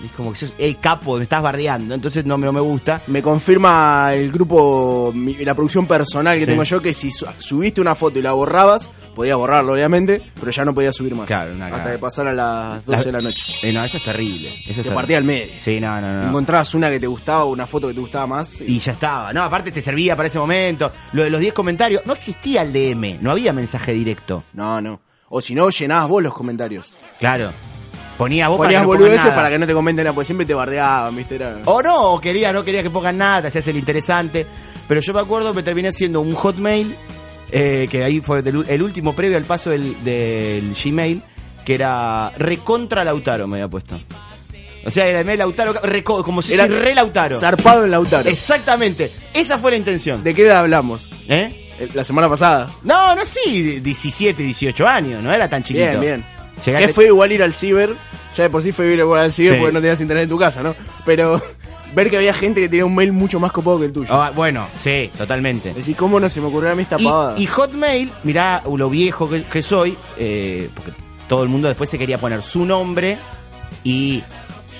es 0.05 0.11
como 0.13 0.31
que 0.31 0.39
sos 0.39 0.53
el 0.57 0.79
capo, 0.79 1.17
me 1.17 1.23
estás 1.23 1.41
bardeando, 1.41 1.93
entonces 1.95 2.25
no, 2.25 2.37
me- 2.37 2.45
no 2.45 2.53
me 2.53 2.59
gusta. 2.61 3.01
Me 3.07 3.21
confirma 3.21 4.13
el 4.13 4.31
grupo, 4.31 5.11
mi- 5.13 5.35
la 5.35 5.53
producción 5.55 5.85
personal 5.87 6.35
que 6.37 6.45
Sí. 6.45 6.51
tengo 6.51 6.63
yo, 6.63 6.81
que 6.81 6.93
si 6.93 7.11
su- 7.11 7.25
subiste 7.39 7.81
una 7.81 7.95
foto 7.95 8.19
y 8.19 8.21
la 8.21 8.31
borrabas, 8.33 8.89
podía 9.15 9.35
borrarlo 9.35 9.73
obviamente, 9.73 10.21
pero 10.39 10.51
ya 10.51 10.63
no 10.63 10.73
podía 10.73 10.93
subir 10.93 11.13
más. 11.15 11.27
Claro, 11.27 11.53
una 11.53 11.67
Hasta 11.67 11.91
que 11.91 11.97
pasara 11.97 12.31
las 12.33 12.85
12 12.85 13.05
de 13.05 13.11
la 13.11 13.21
noche. 13.21 13.69
Eh, 13.69 13.73
no, 13.73 13.83
eso 13.83 13.97
es 13.97 14.03
terrible. 14.03 14.49
Eso 14.67 14.81
Te 14.83 14.91
partía 14.91 15.17
al 15.17 15.23
medio. 15.25 15.51
Sí, 15.57 15.79
no, 15.81 15.99
no, 15.99 16.21
no. 16.23 16.27
Encontrabas 16.29 16.73
una 16.75 16.89
que 16.89 16.99
te 16.99 17.07
gustaba, 17.07 17.43
una 17.45 17.67
foto 17.67 17.87
que 17.89 17.93
te 17.93 17.99
gustaba 17.99 18.25
más. 18.27 18.61
y- 18.61 18.65
Y 18.75 18.79
ya 18.79 18.93
estaba. 18.93 19.33
No, 19.33 19.43
aparte 19.43 19.71
te 19.71 19.81
servía 19.81 20.15
para 20.15 20.27
ese 20.27 20.39
momento. 20.39 20.91
Lo 21.13 21.23
de 21.23 21.29
los 21.29 21.41
10 21.41 21.53
comentarios. 21.53 22.01
No 22.05 22.13
existía 22.13 22.61
el 22.61 22.71
DM, 22.71 23.17
no 23.21 23.31
había 23.31 23.51
mensaje 23.53 23.91
directo. 23.91 24.43
No, 24.53 24.79
no. 24.81 25.01
O 25.29 25.41
si 25.41 25.55
no, 25.55 25.69
llenabas 25.69 26.09
vos 26.09 26.23
los 26.23 26.33
comentarios. 26.33 26.91
Claro. 27.19 27.51
Ponía 28.21 28.47
vos 28.47 28.57
Ponías 28.57 28.81
para 28.85 28.97
que 28.97 29.03
no 29.09 29.15
nada. 29.29 29.35
para 29.35 29.49
que 29.49 29.59
no 29.59 29.67
te 29.67 29.73
comenten 29.73 30.03
nada, 30.05 30.13
porque 30.13 30.25
siempre 30.25 30.45
te 30.45 30.53
bardeaban, 30.53 31.15
viste. 31.15 31.35
Era... 31.35 31.57
O 31.65 31.81
no, 31.81 32.13
o 32.13 32.21
quería, 32.21 32.53
no 32.53 32.63
quería 32.63 32.83
que 32.83 32.89
pongan 32.89 33.17
nada, 33.17 33.41
te 33.43 33.47
hacías 33.47 33.67
el 33.67 33.77
interesante. 33.77 34.45
Pero 34.87 35.01
yo 35.01 35.13
me 35.13 35.19
acuerdo 35.21 35.53
que 35.53 35.63
terminé 35.63 35.89
haciendo 35.89 36.21
un 36.21 36.33
hotmail, 36.33 36.95
eh, 37.51 37.87
que 37.89 38.03
ahí 38.03 38.19
fue 38.19 38.41
del- 38.41 38.65
el 38.67 38.81
último 38.83 39.13
previo 39.15 39.37
al 39.37 39.45
paso 39.45 39.69
del, 39.71 40.03
del 40.03 40.73
Gmail, 40.73 41.21
que 41.65 41.75
era 41.75 42.31
recontra 42.37 43.03
Lautaro, 43.03 43.47
me 43.47 43.57
había 43.57 43.67
puesto. 43.69 43.99
O 44.85 44.89
sea, 44.89 45.05
era 45.07 45.21
el 45.21 45.37
Lautaro, 45.37 45.73
reco- 45.83 46.23
como 46.23 46.41
si 46.41 46.53
Era 46.53 46.65
fuera 46.65 46.81
re 46.81 46.95
Lautaro. 46.95 47.39
Zarpado 47.39 47.85
en 47.85 47.91
Lautaro. 47.91 48.27
Exactamente, 48.29 49.11
esa 49.33 49.57
fue 49.59 49.71
la 49.71 49.77
intención. 49.77 50.23
¿De 50.23 50.33
qué 50.33 50.45
edad 50.45 50.59
hablamos? 50.59 51.07
¿Eh? 51.27 51.69
Eh, 51.79 51.89
La 51.93 52.03
semana 52.03 52.27
pasada. 52.27 52.67
No, 52.83 53.15
no, 53.15 53.21
sí, 53.25 53.79
17, 53.79 54.41
18 54.43 54.87
años, 54.87 55.23
no 55.23 55.31
era 55.31 55.47
tan 55.49 55.63
chiquito. 55.63 55.85
Bien, 55.99 55.99
bien. 56.01 56.25
Llegaste- 56.65 56.87
Que 56.87 56.93
fue 56.93 57.05
igual 57.07 57.31
ir 57.31 57.41
al 57.43 57.53
ciber. 57.53 57.95
Ya 58.35 58.43
de 58.43 58.49
por 58.49 58.61
sí 58.63 58.71
fue 58.71 58.93
igual 58.93 59.25
al 59.25 59.31
ciber 59.31 59.53
Sí. 59.53 59.59
porque 59.59 59.73
no 59.73 59.81
tenías 59.81 59.99
internet 60.01 60.23
en 60.23 60.29
tu 60.29 60.37
casa, 60.37 60.61
¿no? 60.63 60.75
Pero 61.05 61.41
ver 61.95 62.09
que 62.09 62.17
había 62.17 62.33
gente 62.33 62.61
que 62.61 62.69
tenía 62.69 62.85
un 62.85 62.95
mail 62.95 63.11
mucho 63.11 63.39
más 63.39 63.51
copado 63.51 63.79
que 63.79 63.85
el 63.85 63.91
tuyo. 63.91 64.07
Ah, 64.13 64.31
bueno, 64.33 64.67
sí, 64.79 65.09
totalmente. 65.17 65.73
Decís, 65.73 65.95
¿cómo 65.97 66.19
no 66.19 66.29
se 66.29 66.39
me 66.39 66.47
ocurrió 66.47 66.71
a 66.71 66.75
mí 66.75 66.83
esta 66.83 66.97
pavada? 66.97 67.33
Y, 67.37 67.43
y 67.43 67.45
Hotmail, 67.47 68.09
mirá 68.23 68.61
lo 68.73 68.89
viejo 68.89 69.29
que, 69.29 69.43
que 69.43 69.61
soy, 69.61 69.97
eh, 70.17 70.69
porque 70.73 70.91
todo 71.27 71.43
el 71.43 71.49
mundo 71.49 71.67
después 71.67 71.89
se 71.89 71.97
quería 71.97 72.17
poner 72.17 72.41
su 72.43 72.65
nombre 72.65 73.17
y 73.83 74.23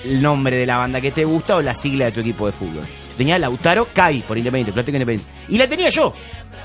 el 0.04 0.22
nombre 0.22 0.56
de 0.56 0.66
la 0.66 0.78
banda 0.78 1.00
que 1.00 1.10
te 1.12 1.24
gusta 1.24 1.56
o 1.56 1.62
la 1.62 1.74
sigla 1.74 2.06
de 2.06 2.12
tu 2.12 2.20
equipo 2.20 2.46
de 2.46 2.52
fútbol. 2.52 2.84
Tenía 3.16 3.38
Lautaro 3.38 3.86
Kai 3.92 4.22
por 4.22 4.36
Independiente, 4.36 4.72
Plástico 4.72 4.96
Independiente. 4.96 5.32
Y 5.48 5.58
la 5.58 5.68
tenía 5.68 5.90
yo. 5.90 6.12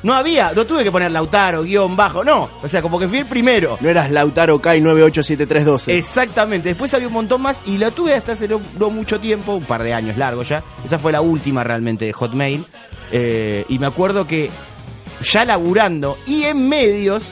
No 0.03 0.13
había, 0.13 0.51
no 0.53 0.65
tuve 0.65 0.83
que 0.83 0.91
poner 0.91 1.11
Lautaro, 1.11 1.63
guion 1.63 1.95
bajo, 1.95 2.23
no. 2.23 2.49
O 2.61 2.69
sea, 2.69 2.81
como 2.81 2.99
que 2.99 3.07
fui 3.07 3.19
el 3.19 3.25
primero. 3.25 3.77
No 3.81 3.89
eras 3.89 4.11
Lautaro 4.11 4.59
Kai 4.59 4.79
987312. 4.81 5.97
Exactamente, 5.97 6.69
después 6.69 6.93
había 6.93 7.07
un 7.07 7.13
montón 7.13 7.41
más 7.41 7.61
y 7.65 7.77
la 7.77 7.91
tuve 7.91 8.13
hasta 8.13 8.33
hace 8.33 8.47
no, 8.47 8.61
no 8.79 8.89
mucho 8.89 9.19
tiempo, 9.19 9.53
un 9.53 9.63
par 9.63 9.83
de 9.83 9.93
años 9.93 10.17
largo 10.17 10.43
ya. 10.43 10.63
Esa 10.85 10.99
fue 10.99 11.11
la 11.11 11.21
última 11.21 11.63
realmente 11.63 12.05
de 12.05 12.13
Hotmail. 12.13 12.63
Eh, 13.11 13.65
y 13.69 13.79
me 13.79 13.87
acuerdo 13.87 14.27
que 14.27 14.51
ya 15.23 15.45
laburando 15.45 16.17
y 16.27 16.43
en 16.43 16.67
medios, 16.69 17.23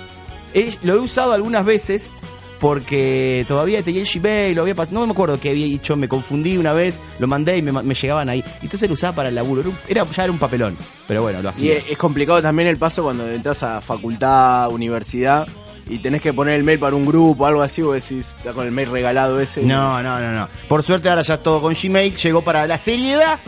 eh, 0.54 0.74
lo 0.84 0.94
he 0.96 1.00
usado 1.00 1.34
algunas 1.34 1.66
veces 1.66 2.10
porque 2.60 3.46
todavía 3.48 3.82
tenía 3.84 4.02
el 4.02 4.08
Gmail, 4.08 4.56
lo 4.56 4.62
había 4.62 4.76
no 4.92 5.06
me 5.06 5.12
acuerdo 5.12 5.40
qué 5.40 5.50
había 5.50 5.66
hecho, 5.66 5.96
me 5.96 6.08
confundí 6.08 6.58
una 6.58 6.74
vez, 6.74 7.02
lo 7.20 7.28
mandé 7.28 7.58
y 7.58 7.62
me, 7.62 7.94
llegaban 7.94 8.30
ahí. 8.30 8.44
Y 8.62 8.66
entonces 8.66 8.90
lo 8.90 8.94
usaba 8.94 9.16
para 9.16 9.30
el 9.30 9.36
laburo, 9.36 9.72
era, 9.88 10.04
ya 10.04 10.24
era 10.24 10.32
un 10.32 10.40
papelón, 10.40 10.78
pero 11.08 11.24
bueno, 11.24 11.42
lo 11.42 11.50
Y 11.50 11.52
hacía. 11.52 11.78
es 11.78 11.90
es 11.90 11.98
complicado 11.98 12.42
también 12.42 12.68
el 12.68 12.78
paso 12.78 13.04
cuando 13.04 13.30
entras 13.30 13.64
a 13.64 13.82
facultad, 13.82 14.70
universidad 14.70 15.48
y 15.88 16.00
tenés 16.00 16.22
que 16.22 16.34
poner 16.34 16.56
el 16.56 16.64
mail 16.64 16.80
para 16.80 16.96
un 16.96 17.06
grupo 17.06 17.44
o 17.44 17.48
algo 17.48 17.62
así, 17.62 17.82
o 17.82 17.92
decís, 17.92 18.36
está 18.38 18.54
con 18.54 18.66
el 18.66 18.72
mail 18.72 18.90
regalado 18.90 19.40
ese. 19.40 19.64
No, 19.64 20.02
no, 20.02 20.20
no, 20.20 20.32
no. 20.32 20.48
Por 20.68 20.84
suerte 20.84 21.10
ahora 21.10 21.22
ya 21.22 21.38
todo 21.38 21.62
con 21.62 21.74
Gmail, 21.74 22.16
llegó 22.16 22.42
para 22.44 22.66
la 22.66 22.78
seriedad, 22.78 23.40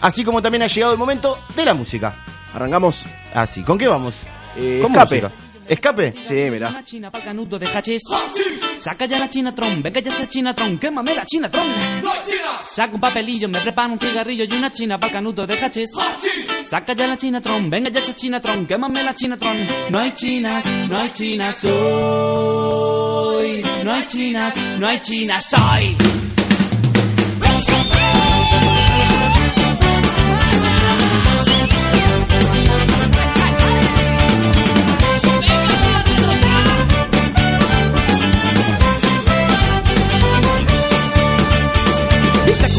así 0.00 0.24
como 0.24 0.40
también 0.40 0.62
ha 0.62 0.66
llegado 0.66 0.92
el 0.92 0.98
momento 0.98 1.38
de 1.56 1.64
la 1.64 1.74
música. 1.74 2.14
¿Arrancamos? 2.54 3.04
Así, 3.34 3.62
¿con 3.62 3.76
qué 3.76 3.88
vamos? 3.88 4.14
Eh, 4.56 4.78
¿Con 4.80 4.92
escape. 4.92 5.22
música? 5.22 5.43
¿Escape? 5.68 6.14
Sí, 6.24 6.50
mirá. 6.50 6.68
Una 6.68 6.84
china 6.84 7.10
pa'l 7.10 7.24
canuto 7.24 7.58
de 7.58 7.66
hachís. 7.66 8.02
Saca 8.74 9.06
ya 9.06 9.18
la 9.18 9.28
chinatron, 9.28 9.82
venga 9.82 10.00
ya 10.00 10.10
esa 10.10 10.28
chinatron, 10.28 10.78
quémame 10.78 11.14
la 11.14 11.24
chinatron. 11.24 11.66
Saca 12.64 12.94
un 12.94 13.00
papelillo, 13.00 13.48
me 13.48 13.60
preparo 13.60 13.92
un 13.92 13.98
cigarrillo 13.98 14.44
y 14.44 14.52
una 14.52 14.70
china 14.70 14.98
pa'l 14.98 15.12
canuto 15.12 15.46
de 15.46 15.54
hachís. 15.54 15.90
Saca 16.64 16.92
ya 16.92 17.06
la 17.06 17.16
chinatron, 17.16 17.70
venga 17.70 17.90
ya 17.90 18.00
esa 18.00 18.14
chinatron, 18.14 18.66
quémame 18.66 19.02
la 19.02 19.14
chinatron. 19.14 19.66
No 19.90 19.98
hay 19.98 20.12
chinas, 20.12 20.66
no 20.66 20.98
hay 20.98 21.10
chinas. 21.12 21.64
Oh. 21.64 23.40
no 23.84 23.92
hay 23.92 24.06
chinas, 24.06 24.56
no 24.78 24.86
hay 24.86 25.00
chinas, 25.00 25.44
soy. 25.44 26.23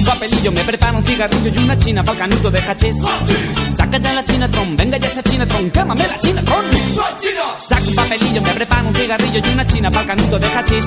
Papelillo, 0.06 0.52
china 1.78 2.04
de. 2.04 2.62
Saca 3.72 3.98
ya 3.98 4.14
la 4.14 4.24
chinatron, 4.24 4.76
venga 4.76 4.98
ya 4.98 5.08
esa 5.08 5.24
chinatron, 5.24 5.72
quémame 5.72 6.08
la 6.08 6.20
chinatron. 6.20 6.66
Saca 7.58 7.88
un 7.88 7.96
papelillo, 7.96 8.42
me 8.42 8.52
un 8.52 8.96
cigarrillo 8.96 9.40
y 9.44 9.50
una 9.50 9.66
china 9.66 9.90
de. 9.92 10.82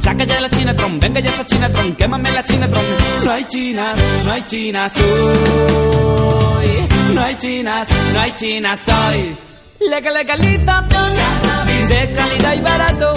Saca 0.00 0.24
ya 0.24 0.40
la 0.40 0.50
chinatron, 0.50 1.00
venga 1.00 1.20
ya 1.20 1.30
esa 1.30 1.44
chinatron, 1.46 1.94
quémame 1.96 2.30
la 2.30 2.44
chinatron. 2.44 2.84
No 3.24 3.30
hay 3.30 3.44
chinas, 3.44 3.98
no 4.24 4.32
hay 4.32 4.42
chinas, 4.42 4.92
uy. 4.96 5.04
No 7.14 7.20
hay 7.20 7.36
chinas, 7.36 7.88
no 8.12 8.20
hay 8.20 8.32
chinas, 8.32 8.78
soy. 8.78 9.36
Legal 9.90 10.14
legalización 10.14 11.14
de 11.88 12.12
calidad 12.14 12.54
y 12.54 12.60
barato. 12.60 13.14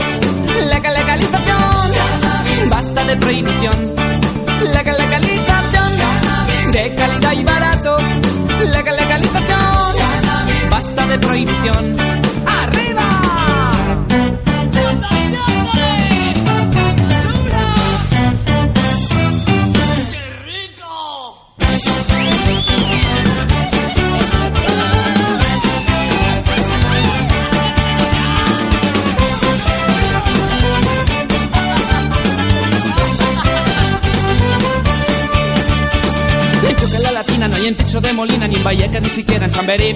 Legal 0.65 0.93
legalización, 0.93 2.69
basta 2.69 3.03
de 3.03 3.17
prohibición. 3.17 4.06
Legal 4.74 4.97
legalización 4.97 6.71
de 6.71 6.95
calidad 6.95 7.31
y 7.33 7.43
barato. 7.43 7.97
Legal 8.71 8.95
legalización, 8.95 10.69
basta 10.69 11.07
de 11.07 11.19
prohibición. 11.19 11.97
Hay 37.67 37.74
en 37.74 37.75
Tiso 37.75 38.00
de 38.01 38.13
Molina, 38.13 38.47
ni 38.47 38.55
en 38.55 38.63
Vallecas, 38.63 39.03
ni 39.03 39.09
siquiera 39.09 39.45
en 39.45 39.51
Chamberí. 39.51 39.95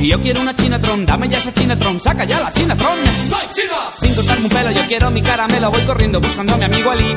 Y 0.00 0.08
yo 0.08 0.20
quiero 0.20 0.40
una 0.40 0.54
chinatron, 0.54 1.04
dame 1.04 1.28
ya 1.28 1.38
esa 1.38 1.52
chinatron, 1.52 1.98
saca 2.00 2.24
ya 2.24 2.40
la 2.40 2.52
chinatron. 2.52 2.98
Sin 3.98 4.14
cortarme 4.14 4.44
un 4.44 4.50
pelo, 4.50 4.70
yo 4.70 4.82
quiero 4.86 5.10
mi 5.10 5.22
caramelo, 5.22 5.70
voy 5.70 5.84
corriendo 5.84 6.20
buscando 6.20 6.54
a 6.54 6.58
mi 6.58 6.64
amigo 6.64 6.90
Ali. 6.90 7.16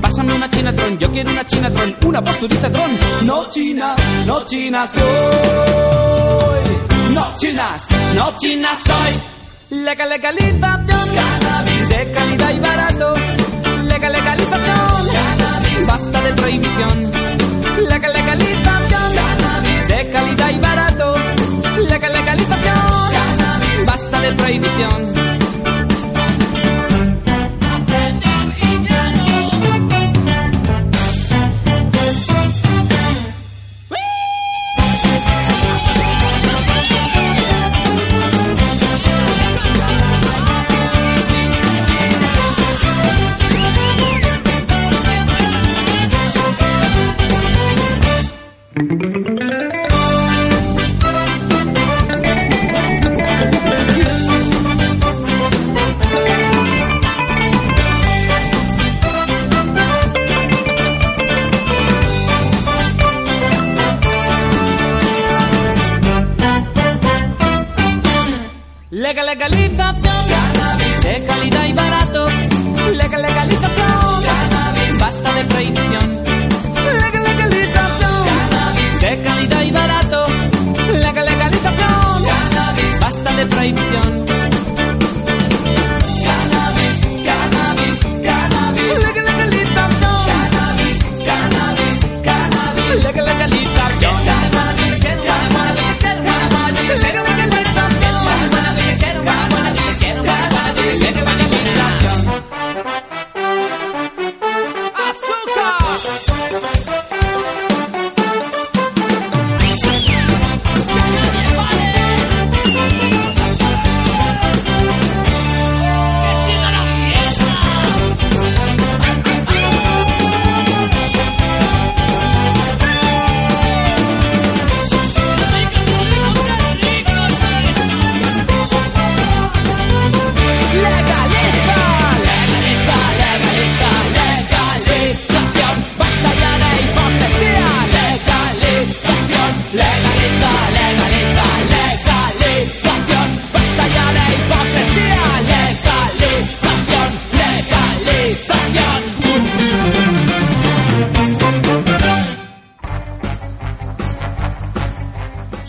Pásame 0.00 0.32
una 0.34 0.48
chinatron, 0.48 0.98
yo 0.98 1.10
quiero 1.10 1.30
una 1.30 1.44
chinatron, 1.44 1.96
una 2.04 2.22
posturita 2.22 2.70
tron. 2.70 2.98
No 3.24 3.48
chinas, 3.48 3.96
no 4.26 4.44
chinas 4.44 4.90
soy. 4.90 5.02
No 7.14 7.34
chinas, 7.36 7.86
no 8.14 8.36
chinas 8.38 8.78
soy. 8.84 9.78
Legal 9.84 10.08
legalización, 10.08 10.86
cannabis 10.86 11.88
de 11.88 12.12
calidad 12.12 12.54
y 12.54 12.58
barato. 12.60 13.14
Legal 13.84 14.12
legalización, 14.12 15.06
cannabis 15.12 15.86
basta 15.86 16.20
de 16.20 16.32
prohibición. 16.34 17.12
Legal 17.88 18.12
legalización, 18.12 18.39
cannabis 24.36 24.60
basta 24.60 25.14
de 25.14 25.19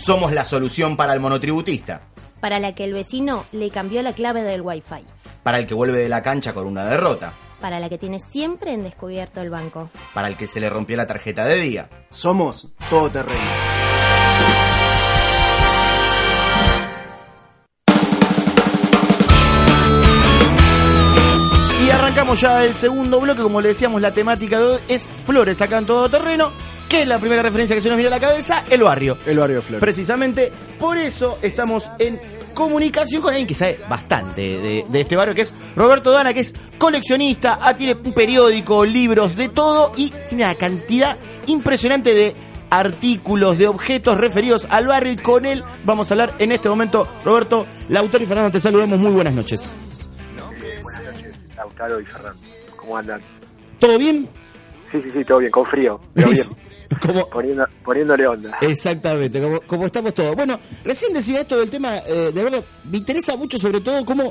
Somos 0.02 0.32
la 0.32 0.44
solución 0.44 0.96
para 0.96 1.14
el 1.14 1.20
monotributista, 1.20 2.08
para 2.40 2.58
la 2.58 2.74
que 2.74 2.82
el 2.82 2.92
vecino 2.92 3.44
le 3.52 3.70
cambió 3.70 4.02
la 4.02 4.12
clave 4.14 4.42
del 4.42 4.60
wifi, 4.60 5.04
para 5.44 5.60
el 5.60 5.66
que 5.68 5.74
vuelve 5.74 6.00
de 6.00 6.08
la 6.08 6.24
cancha 6.24 6.52
con 6.52 6.66
una 6.66 6.84
derrota, 6.84 7.34
para 7.60 7.78
la 7.78 7.88
que 7.88 7.98
tiene 7.98 8.18
siempre 8.18 8.72
en 8.72 8.82
descubierto 8.82 9.40
el 9.40 9.50
banco. 9.50 9.90
para 10.12 10.26
el 10.26 10.36
que 10.36 10.48
se 10.48 10.58
le 10.58 10.68
rompió 10.68 10.96
la 10.96 11.06
tarjeta 11.06 11.44
de 11.44 11.54
día. 11.54 11.88
Somos 12.10 12.72
todoterreno. 12.90 13.81
Arrancamos 22.32 22.40
ya 22.40 22.64
el 22.64 22.74
segundo 22.74 23.20
bloque, 23.20 23.42
como 23.42 23.60
le 23.60 23.68
decíamos, 23.68 24.00
la 24.00 24.12
temática 24.12 24.58
de 24.58 24.64
hoy 24.64 24.80
es 24.88 25.08
flores 25.26 25.60
acá 25.60 25.78
en 25.78 25.86
todo 25.86 26.08
terreno, 26.08 26.50
que 26.88 27.02
es 27.02 27.08
la 27.08 27.18
primera 27.18 27.42
referencia 27.42 27.76
que 27.76 27.82
se 27.82 27.88
nos 27.88 27.96
viene 27.96 28.08
a 28.08 28.18
la 28.18 28.20
cabeza, 28.20 28.64
el 28.70 28.82
barrio. 28.82 29.18
El 29.26 29.38
barrio 29.38 29.56
de 29.56 29.62
Flores. 29.62 29.80
Precisamente 29.80 30.52
por 30.78 30.96
eso 30.96 31.38
estamos 31.42 31.88
en 31.98 32.18
comunicación 32.54 33.22
con 33.22 33.30
alguien 33.30 33.46
que 33.46 33.54
sabe 33.54 33.78
bastante 33.88 34.40
de, 34.40 34.84
de 34.88 35.00
este 35.00 35.16
barrio, 35.16 35.34
que 35.34 35.42
es 35.42 35.52
Roberto 35.76 36.10
Dana, 36.10 36.32
que 36.32 36.40
es 36.40 36.54
coleccionista, 36.78 37.58
ah, 37.60 37.74
tiene 37.74 37.94
un 38.02 38.12
periódico, 38.12 38.84
libros, 38.84 39.36
de 39.36 39.48
todo, 39.48 39.92
y 39.96 40.10
tiene 40.28 40.44
una 40.44 40.54
cantidad 40.54 41.16
impresionante 41.46 42.14
de 42.14 42.34
artículos, 42.70 43.58
de 43.58 43.68
objetos 43.68 44.16
referidos 44.16 44.66
al 44.70 44.86
barrio, 44.86 45.12
y 45.12 45.16
con 45.16 45.44
él 45.44 45.62
vamos 45.84 46.10
a 46.10 46.14
hablar 46.14 46.34
en 46.38 46.52
este 46.52 46.68
momento. 46.68 47.06
Roberto, 47.24 47.66
Lautaro 47.88 48.24
y 48.24 48.26
Fernando, 48.26 48.50
te 48.50 48.60
saludamos, 48.60 48.98
muy 48.98 49.10
buenas 49.10 49.34
noches. 49.34 49.74
Gonzalo 51.82 52.00
y 52.00 52.04
Fernando. 52.04 52.40
¿Cómo 52.76 52.96
andan? 52.96 53.20
¿Todo 53.78 53.98
bien? 53.98 54.28
Sí, 54.90 55.00
sí, 55.02 55.10
sí, 55.12 55.24
todo 55.24 55.38
bien, 55.38 55.50
con 55.50 55.66
frío, 55.66 56.00
pero 56.14 56.30
bien. 56.30 56.44
Como- 57.00 57.26
Poniendo, 57.30 57.66
poniéndole 57.82 58.26
onda. 58.26 58.58
Exactamente, 58.60 59.40
como, 59.40 59.62
como 59.62 59.86
estamos 59.86 60.12
todos. 60.12 60.36
Bueno, 60.36 60.58
recién 60.84 61.14
decía 61.14 61.40
esto 61.40 61.58
del 61.58 61.70
tema, 61.70 61.96
eh, 62.06 62.30
de 62.34 62.44
verdad, 62.44 62.62
me 62.90 62.98
interesa 62.98 63.34
mucho 63.34 63.58
sobre 63.58 63.80
todo 63.80 64.04
cómo, 64.04 64.30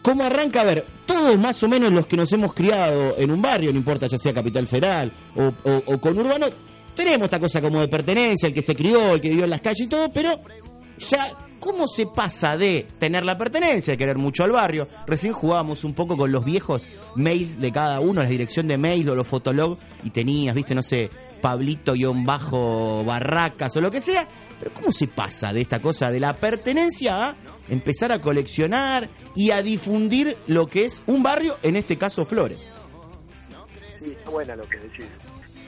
cómo 0.00 0.24
arranca, 0.24 0.62
a 0.62 0.64
ver, 0.64 0.86
todos 1.04 1.38
más 1.38 1.62
o 1.62 1.68
menos 1.68 1.92
los 1.92 2.06
que 2.06 2.16
nos 2.16 2.32
hemos 2.32 2.54
criado 2.54 3.14
en 3.18 3.30
un 3.30 3.42
barrio, 3.42 3.70
no 3.70 3.76
importa 3.78 4.06
ya 4.06 4.16
sea 4.16 4.32
Capital 4.32 4.66
Federal 4.66 5.12
o, 5.36 5.52
o, 5.62 5.82
o 5.84 6.00
con 6.00 6.18
Urbano, 6.18 6.46
tenemos 6.94 7.26
esta 7.26 7.38
cosa 7.38 7.60
como 7.60 7.82
de 7.82 7.88
pertenencia, 7.88 8.46
el 8.46 8.54
que 8.54 8.62
se 8.62 8.74
crió, 8.74 9.16
el 9.16 9.20
que 9.20 9.28
vivió 9.28 9.44
en 9.44 9.50
las 9.50 9.60
calles 9.60 9.82
y 9.82 9.88
todo, 9.88 10.10
pero 10.10 10.40
ya, 10.98 11.28
¿cómo 11.60 11.86
se 11.86 12.06
pasa 12.06 12.56
de 12.56 12.86
tener 12.98 13.24
la 13.24 13.38
pertenencia, 13.38 13.92
de 13.92 13.98
querer 13.98 14.16
mucho 14.16 14.42
al 14.42 14.52
barrio? 14.52 14.88
Recién 15.06 15.32
jugábamos 15.32 15.84
un 15.84 15.94
poco 15.94 16.16
con 16.16 16.32
los 16.32 16.44
viejos 16.44 16.88
mails 17.14 17.60
de 17.60 17.70
cada 17.70 18.00
uno, 18.00 18.22
la 18.22 18.28
dirección 18.28 18.66
de 18.66 18.78
mail 18.78 19.08
o 19.10 19.14
los 19.14 19.28
fotolog, 19.28 19.78
y 20.02 20.10
tenías, 20.10 20.54
viste, 20.54 20.74
no 20.74 20.82
sé, 20.82 21.10
Pablito-Bajo 21.40 23.04
Barracas 23.04 23.76
o 23.76 23.80
lo 23.80 23.90
que 23.90 24.00
sea. 24.00 24.26
Pero 24.58 24.74
¿cómo 24.74 24.92
se 24.92 25.06
pasa 25.06 25.52
de 25.52 25.60
esta 25.60 25.80
cosa 25.80 26.10
de 26.10 26.20
la 26.20 26.34
pertenencia 26.34 27.28
a 27.28 27.34
empezar 27.68 28.12
a 28.12 28.20
coleccionar 28.20 29.08
y 29.34 29.52
a 29.52 29.62
difundir 29.62 30.36
lo 30.48 30.66
que 30.66 30.84
es 30.84 31.00
un 31.06 31.22
barrio, 31.22 31.56
en 31.62 31.76
este 31.76 31.96
caso 31.96 32.24
Flores? 32.24 32.58
Sí, 34.00 34.10
está 34.10 34.30
buena 34.30 34.56
lo 34.56 34.64
que 34.64 34.76
decís. 34.78 35.06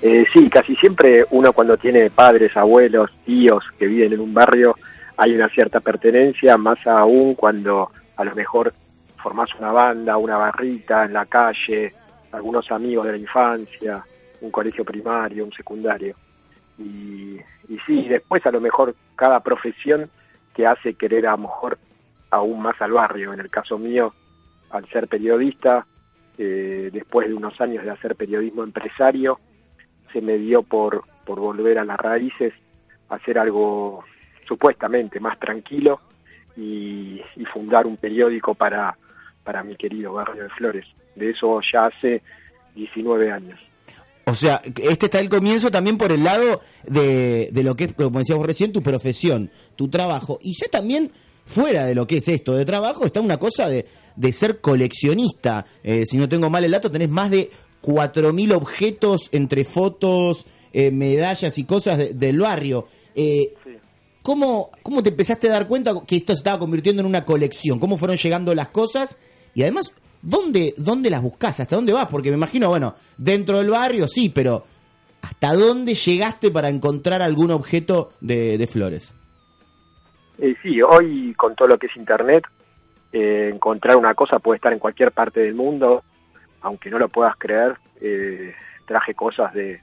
Eh, 0.02 0.24
sí, 0.32 0.50
casi 0.50 0.74
siempre 0.76 1.24
uno 1.30 1.52
cuando 1.52 1.76
tiene 1.76 2.10
padres, 2.10 2.56
abuelos, 2.56 3.10
tíos 3.24 3.62
que 3.78 3.86
viven 3.86 4.12
en 4.14 4.20
un 4.20 4.34
barrio, 4.34 4.76
hay 5.16 5.34
una 5.34 5.48
cierta 5.48 5.80
pertenencia, 5.80 6.56
más 6.56 6.86
aún 6.86 7.34
cuando 7.34 7.90
a 8.16 8.24
lo 8.24 8.34
mejor 8.34 8.72
formás 9.22 9.54
una 9.54 9.72
banda, 9.72 10.16
una 10.16 10.36
barrita 10.36 11.04
en 11.04 11.12
la 11.12 11.26
calle, 11.26 11.94
algunos 12.32 12.70
amigos 12.70 13.06
de 13.06 13.12
la 13.12 13.18
infancia, 13.18 14.04
un 14.40 14.50
colegio 14.50 14.84
primario, 14.84 15.44
un 15.44 15.52
secundario. 15.52 16.16
Y, 16.78 17.36
y 17.68 17.78
sí, 17.86 18.08
después 18.08 18.44
a 18.46 18.50
lo 18.50 18.60
mejor 18.60 18.94
cada 19.14 19.40
profesión 19.40 20.10
te 20.54 20.66
hace 20.66 20.94
querer 20.94 21.26
a 21.26 21.32
lo 21.32 21.38
mejor 21.38 21.78
aún 22.30 22.60
más 22.60 22.80
al 22.80 22.92
barrio. 22.92 23.32
En 23.32 23.40
el 23.40 23.50
caso 23.50 23.78
mío, 23.78 24.12
al 24.70 24.88
ser 24.88 25.06
periodista, 25.06 25.86
eh, 26.38 26.90
después 26.92 27.28
de 27.28 27.34
unos 27.34 27.60
años 27.60 27.84
de 27.84 27.90
hacer 27.90 28.16
periodismo 28.16 28.64
empresario, 28.64 29.38
se 30.12 30.20
me 30.20 30.38
dio 30.38 30.62
por, 30.62 31.04
por 31.24 31.38
volver 31.38 31.78
a 31.78 31.84
las 31.84 31.98
raíces, 31.98 32.52
hacer 33.08 33.38
algo 33.38 34.04
supuestamente 34.52 35.18
más 35.18 35.38
tranquilo 35.38 36.00
y, 36.56 37.20
fundar 37.54 37.86
un 37.86 37.96
periódico 37.96 38.54
para, 38.54 38.96
para 39.44 39.62
mi 39.62 39.76
querido 39.76 40.12
barrio 40.14 40.44
de 40.44 40.48
Flores. 40.50 40.86
De 41.16 41.30
eso 41.30 41.60
ya 41.72 41.86
hace 41.86 42.22
19 42.74 43.30
años. 43.30 43.58
O 44.26 44.34
sea, 44.34 44.60
este 44.76 45.06
está 45.06 45.20
el 45.20 45.28
comienzo 45.28 45.70
también 45.70 45.98
por 45.98 46.12
el 46.12 46.22
lado 46.22 46.60
de, 46.84 47.48
de 47.52 47.62
lo 47.62 47.74
que 47.74 47.84
es, 47.84 47.94
como 47.94 48.18
decíamos 48.20 48.46
recién, 48.46 48.72
tu 48.72 48.82
profesión, 48.82 49.50
tu 49.76 49.88
trabajo. 49.88 50.38
Y 50.42 50.52
ya 50.52 50.68
también, 50.70 51.10
fuera 51.44 51.84
de 51.86 51.94
lo 51.94 52.06
que 52.06 52.18
es 52.18 52.28
esto 52.28 52.54
de 52.54 52.64
trabajo, 52.64 53.04
está 53.04 53.20
una 53.20 53.38
cosa 53.38 53.68
de, 53.68 53.86
de 54.16 54.32
ser 54.32 54.60
coleccionista. 54.60 55.66
Eh, 55.82 56.04
si 56.06 56.16
no 56.18 56.28
tengo 56.28 56.48
mal 56.50 56.64
el 56.64 56.70
dato, 56.70 56.90
tenés 56.90 57.10
más 57.10 57.30
de 57.30 57.50
4.000 57.82 58.52
objetos 58.54 59.28
entre 59.32 59.64
fotos, 59.64 60.46
eh, 60.72 60.90
medallas 60.90 61.58
y 61.58 61.64
cosas 61.64 61.98
de- 61.98 62.14
del 62.14 62.38
barrio. 62.38 62.86
Eh, 63.14 63.52
¿cómo, 64.22 64.70
¿Cómo 64.82 65.02
te 65.02 65.10
empezaste 65.10 65.48
a 65.48 65.52
dar 65.52 65.66
cuenta 65.68 65.92
que 66.06 66.16
esto 66.16 66.32
se 66.32 66.38
estaba 66.38 66.58
convirtiendo 66.58 67.00
en 67.00 67.06
una 67.06 67.24
colección? 67.24 67.78
¿Cómo 67.78 67.96
fueron 67.96 68.16
llegando 68.16 68.54
las 68.54 68.68
cosas? 68.68 69.18
Y 69.54 69.62
además, 69.62 69.92
¿dónde, 70.22 70.74
dónde 70.76 71.10
las 71.10 71.22
buscas? 71.22 71.60
¿Hasta 71.60 71.76
dónde 71.76 71.92
vas? 71.92 72.08
Porque 72.08 72.30
me 72.30 72.36
imagino, 72.36 72.68
bueno, 72.68 72.94
dentro 73.16 73.58
del 73.58 73.70
barrio 73.70 74.08
sí, 74.08 74.28
pero 74.28 74.64
¿hasta 75.22 75.52
dónde 75.54 75.94
llegaste 75.94 76.50
para 76.50 76.68
encontrar 76.68 77.22
algún 77.22 77.50
objeto 77.50 78.12
de, 78.20 78.58
de 78.58 78.66
flores? 78.66 79.14
Eh, 80.38 80.54
sí, 80.62 80.80
hoy 80.82 81.34
con 81.34 81.54
todo 81.54 81.68
lo 81.68 81.78
que 81.78 81.86
es 81.86 81.96
Internet, 81.96 82.44
eh, 83.12 83.50
encontrar 83.52 83.96
una 83.96 84.14
cosa 84.14 84.38
puede 84.38 84.56
estar 84.56 84.72
en 84.72 84.78
cualquier 84.78 85.12
parte 85.12 85.40
del 85.40 85.54
mundo, 85.54 86.02
aunque 86.62 86.90
no 86.90 86.98
lo 86.98 87.08
puedas 87.08 87.36
creer. 87.36 87.76
eh, 88.00 88.54
traje 88.86 89.14
cosas 89.14 89.54
de, 89.54 89.80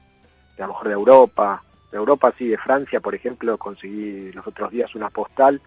de 0.57 0.63
a 0.63 0.67
lo 0.67 0.73
mejor 0.73 0.87
de 0.87 0.93
Europa, 0.93 1.63
de 1.91 1.97
Europa 1.97 2.33
sí, 2.37 2.47
de 2.47 2.57
Francia, 2.57 2.99
por 2.99 3.15
ejemplo, 3.15 3.57
conseguí 3.57 4.31
los 4.31 4.45
otros 4.45 4.71
días 4.71 4.93
una 4.95 5.09
postal 5.09 5.59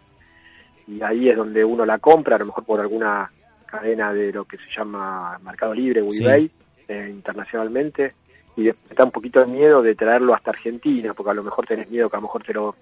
y 0.86 1.02
ahí 1.02 1.28
es 1.28 1.36
donde 1.36 1.64
uno 1.64 1.84
la 1.84 1.98
compra, 1.98 2.36
a 2.36 2.38
lo 2.38 2.46
mejor 2.46 2.64
por 2.64 2.80
alguna 2.80 3.30
cadena 3.66 4.12
de 4.12 4.32
lo 4.32 4.44
que 4.44 4.58
se 4.58 4.70
llama 4.76 5.38
Mercado 5.42 5.74
Libre 5.74 6.02
o 6.02 6.12
Sí. 6.12 6.50
eh, 6.88 7.08
internacionalmente 7.10 8.14
y 8.56 8.68
está 8.68 9.04
un 9.04 9.10
poquito 9.10 9.40
de 9.40 9.46
miedo 9.46 9.82
de 9.82 9.94
traerlo 9.94 10.34
hasta 10.34 10.50
Argentina, 10.50 11.14
porque 11.14 11.30
a 11.30 11.34
lo 11.34 11.42
mejor 11.42 11.66
tenés 11.66 11.88
miedo 11.88 12.10
que 12.10 12.16
a 12.16 12.20
lo 12.20 12.26
mejor 12.26 12.42
te 12.44 12.52
lo, 12.52 12.76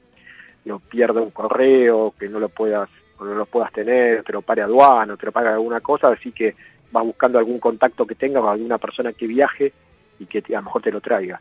lo 0.64 0.78
pierda 0.80 1.20
un 1.20 1.30
correo, 1.30 2.12
que 2.18 2.28
no 2.28 2.40
lo 2.40 2.48
puedas 2.48 2.88
o 3.18 3.24
no 3.24 3.34
lo 3.34 3.46
puedas 3.46 3.72
tener, 3.72 4.24
te 4.24 4.32
lo 4.32 4.42
pare 4.42 4.62
aduana, 4.62 5.16
te 5.16 5.26
lo 5.26 5.32
paga 5.32 5.52
alguna 5.52 5.80
cosa, 5.80 6.08
así 6.08 6.32
que 6.32 6.56
vas 6.90 7.04
buscando 7.04 7.38
algún 7.38 7.60
contacto 7.60 8.06
que 8.06 8.14
tengas 8.16 8.42
o 8.42 8.50
alguna 8.50 8.78
persona 8.78 9.12
que 9.12 9.26
viaje 9.26 9.72
y 10.18 10.26
que 10.26 10.38
a 10.48 10.58
lo 10.58 10.62
mejor 10.64 10.82
te 10.82 10.90
lo 10.90 11.00
traiga. 11.00 11.40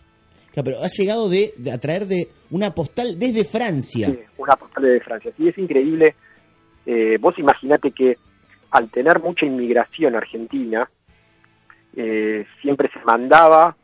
Claro, 0.53 0.65
pero 0.65 0.83
has 0.83 0.97
llegado 0.97 1.29
de, 1.29 1.53
de 1.57 1.71
a 1.71 1.77
traer 1.77 2.05
de 2.07 2.29
una 2.51 2.73
postal 2.73 3.19
desde 3.19 3.45
Francia. 3.45 4.07
Sí, 4.09 4.19
una 4.38 4.55
postal 4.55 4.83
de 4.83 4.99
Francia. 4.99 5.31
Sí, 5.38 5.47
es 5.47 5.57
increíble. 5.57 6.15
Eh, 6.85 7.17
vos 7.19 7.38
imaginate 7.38 7.91
que 7.91 8.17
al 8.71 8.89
tener 8.89 9.19
mucha 9.19 9.45
inmigración 9.45 10.15
argentina, 10.15 10.89
eh, 11.95 12.45
siempre 12.62 12.89
se 12.91 12.99
mandaba, 13.03 13.75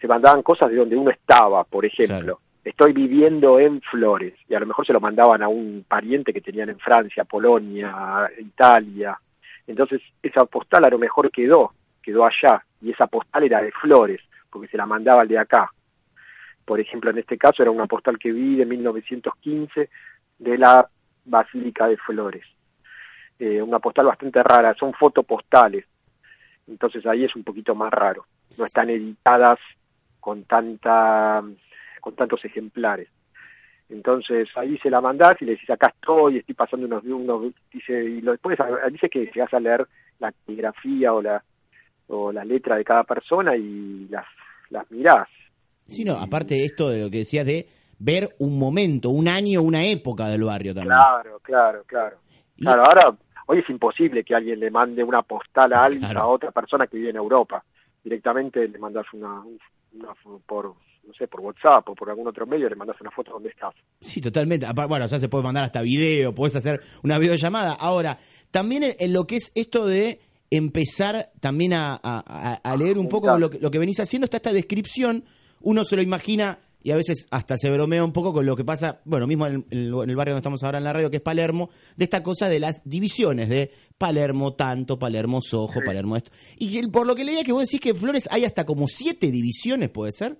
se 0.00 0.06
mandaban 0.06 0.42
cosas 0.42 0.70
de 0.70 0.76
donde 0.76 0.96
uno 0.96 1.10
estaba, 1.10 1.64
por 1.64 1.84
ejemplo. 1.84 2.40
Estoy 2.64 2.92
viviendo 2.92 3.58
en 3.58 3.80
Flores, 3.80 4.34
y 4.48 4.54
a 4.54 4.60
lo 4.60 4.66
mejor 4.66 4.86
se 4.86 4.92
lo 4.92 5.00
mandaban 5.00 5.42
a 5.42 5.48
un 5.48 5.84
pariente 5.88 6.32
que 6.32 6.40
tenían 6.40 6.68
en 6.68 6.78
Francia, 6.78 7.24
Polonia, 7.24 8.30
Italia. 8.38 9.18
Entonces, 9.66 10.00
esa 10.22 10.44
postal 10.44 10.84
a 10.84 10.90
lo 10.90 10.98
mejor 10.98 11.30
quedó, 11.30 11.72
quedó 12.02 12.26
allá, 12.26 12.64
y 12.80 12.90
esa 12.90 13.06
postal 13.06 13.44
era 13.44 13.62
de 13.62 13.72
Flores, 13.72 14.20
porque 14.50 14.68
se 14.68 14.76
la 14.76 14.86
mandaba 14.86 15.22
al 15.22 15.28
de 15.28 15.38
acá. 15.38 15.72
Por 16.68 16.80
ejemplo, 16.80 17.10
en 17.10 17.16
este 17.16 17.38
caso 17.38 17.62
era 17.62 17.70
una 17.70 17.86
postal 17.86 18.18
que 18.18 18.30
vi 18.30 18.56
de 18.56 18.66
1915 18.66 19.88
de 20.38 20.58
la 20.58 20.86
Basílica 21.24 21.88
de 21.88 21.96
Flores. 21.96 22.44
Eh, 23.38 23.62
una 23.62 23.78
postal 23.78 24.04
bastante 24.04 24.42
rara, 24.42 24.74
son 24.78 24.92
fotopostales. 24.92 25.86
Entonces 26.66 27.06
ahí 27.06 27.24
es 27.24 27.34
un 27.34 27.42
poquito 27.42 27.74
más 27.74 27.90
raro. 27.90 28.26
No 28.58 28.66
están 28.66 28.90
editadas 28.90 29.58
con 30.20 30.44
tanta 30.44 31.42
con 32.02 32.14
tantos 32.14 32.44
ejemplares. 32.44 33.08
Entonces 33.88 34.50
ahí 34.54 34.76
se 34.76 34.90
la 34.90 35.00
mandás 35.00 35.40
y 35.40 35.46
le 35.46 35.52
decís 35.52 35.70
acá 35.70 35.86
estoy, 35.86 36.36
estoy 36.36 36.54
pasando 36.54 36.84
unos 36.84 37.02
unos 37.02 37.50
dice 37.72 38.04
y 38.04 38.20
lo 38.20 38.32
después 38.32 38.58
dice 38.92 39.08
que 39.08 39.24
llegas 39.24 39.54
a 39.54 39.60
leer 39.60 39.88
la 40.18 40.32
caligrafía 40.32 41.14
o 41.14 41.22
la 41.22 41.42
o 42.08 42.30
la 42.30 42.44
letra 42.44 42.76
de 42.76 42.84
cada 42.84 43.04
persona 43.04 43.56
y 43.56 44.06
las 44.10 44.26
las 44.68 44.90
mirás. 44.90 45.28
Sí, 45.88 46.04
no, 46.04 46.14
aparte 46.14 46.64
esto 46.64 46.88
de 46.90 47.00
lo 47.02 47.10
que 47.10 47.18
decías 47.18 47.44
de 47.46 47.68
ver 47.98 48.36
un 48.38 48.58
momento, 48.58 49.10
un 49.10 49.28
año, 49.28 49.62
una 49.62 49.84
época 49.84 50.28
del 50.28 50.44
barrio 50.44 50.74
también. 50.74 50.94
Claro, 50.94 51.40
claro, 51.42 51.82
claro. 51.86 52.18
Claro, 52.56 52.84
ahora 52.84 53.16
hoy 53.46 53.58
es 53.60 53.70
imposible 53.70 54.22
que 54.24 54.34
alguien 54.34 54.60
le 54.60 54.70
mande 54.70 55.02
una 55.02 55.22
postal 55.22 55.72
a 55.72 55.84
alguien, 55.84 56.04
a 56.16 56.26
otra 56.26 56.50
persona 56.52 56.86
que 56.86 56.96
vive 56.98 57.10
en 57.10 57.16
Europa. 57.16 57.64
Directamente 58.04 58.68
le 58.68 58.78
mandas 58.78 59.06
una, 59.12 59.42
una 59.92 60.14
por 60.46 60.66
no 61.06 61.14
sé, 61.14 61.26
por 61.26 61.40
WhatsApp 61.40 61.88
o 61.88 61.94
por 61.94 62.10
algún 62.10 62.26
otro 62.28 62.46
medio 62.46 62.68
le 62.68 62.76
mandas 62.76 63.00
una 63.00 63.10
foto 63.10 63.32
donde 63.32 63.48
estás. 63.48 63.74
Sí, 64.00 64.20
totalmente. 64.20 64.66
Bueno, 64.88 65.06
ya 65.06 65.18
se 65.18 65.28
puede 65.30 65.42
mandar 65.44 65.64
hasta 65.64 65.80
video, 65.80 66.34
puedes 66.34 66.54
hacer 66.56 66.82
una 67.02 67.18
videollamada. 67.18 67.72
Ahora, 67.72 68.18
también 68.50 68.94
en, 68.98 69.12
lo 69.14 69.26
que 69.26 69.36
es 69.36 69.50
esto 69.54 69.86
de 69.86 70.20
empezar 70.50 71.30
también 71.40 71.72
a, 71.72 71.94
a- 71.94 71.98
a- 72.02 72.54
a 72.62 72.76
leer 72.76 72.98
un 72.98 73.08
poco 73.08 73.38
lo 73.38 73.48
que, 73.48 73.58
lo 73.58 73.70
que 73.70 73.78
venís 73.78 74.00
haciendo, 74.00 74.26
está 74.26 74.36
esta 74.36 74.52
descripción, 74.52 75.24
uno 75.60 75.84
se 75.84 75.96
lo 75.96 76.02
imagina 76.02 76.58
y 76.82 76.92
a 76.92 76.96
veces 76.96 77.26
hasta 77.30 77.58
se 77.58 77.70
bromea 77.70 78.04
un 78.04 78.12
poco 78.12 78.32
con 78.32 78.46
lo 78.46 78.54
que 78.56 78.64
pasa, 78.64 79.00
bueno, 79.04 79.26
mismo 79.26 79.46
en 79.46 79.66
el, 79.70 79.92
en 79.92 80.10
el 80.10 80.16
barrio 80.16 80.34
donde 80.34 80.38
estamos 80.40 80.62
ahora 80.62 80.78
en 80.78 80.84
la 80.84 80.92
radio, 80.92 81.10
que 81.10 81.16
es 81.16 81.22
Palermo, 81.22 81.70
de 81.96 82.04
esta 82.04 82.22
cosa 82.22 82.48
de 82.48 82.60
las 82.60 82.82
divisiones, 82.88 83.48
de 83.48 83.72
Palermo 83.98 84.54
tanto, 84.54 84.98
Palermo 84.98 85.42
Sojo, 85.42 85.80
Palermo 85.84 86.16
esto. 86.16 86.30
Y 86.56 86.80
que, 86.80 86.88
por 86.88 87.06
lo 87.06 87.14
que 87.16 87.24
leía 87.24 87.42
que 87.42 87.52
vos 87.52 87.64
decís 87.64 87.80
que 87.80 87.90
en 87.90 87.96
Flores 87.96 88.28
hay 88.30 88.44
hasta 88.44 88.64
como 88.64 88.86
siete 88.86 89.30
divisiones, 89.32 89.90
¿puede 89.90 90.12
ser? 90.12 90.38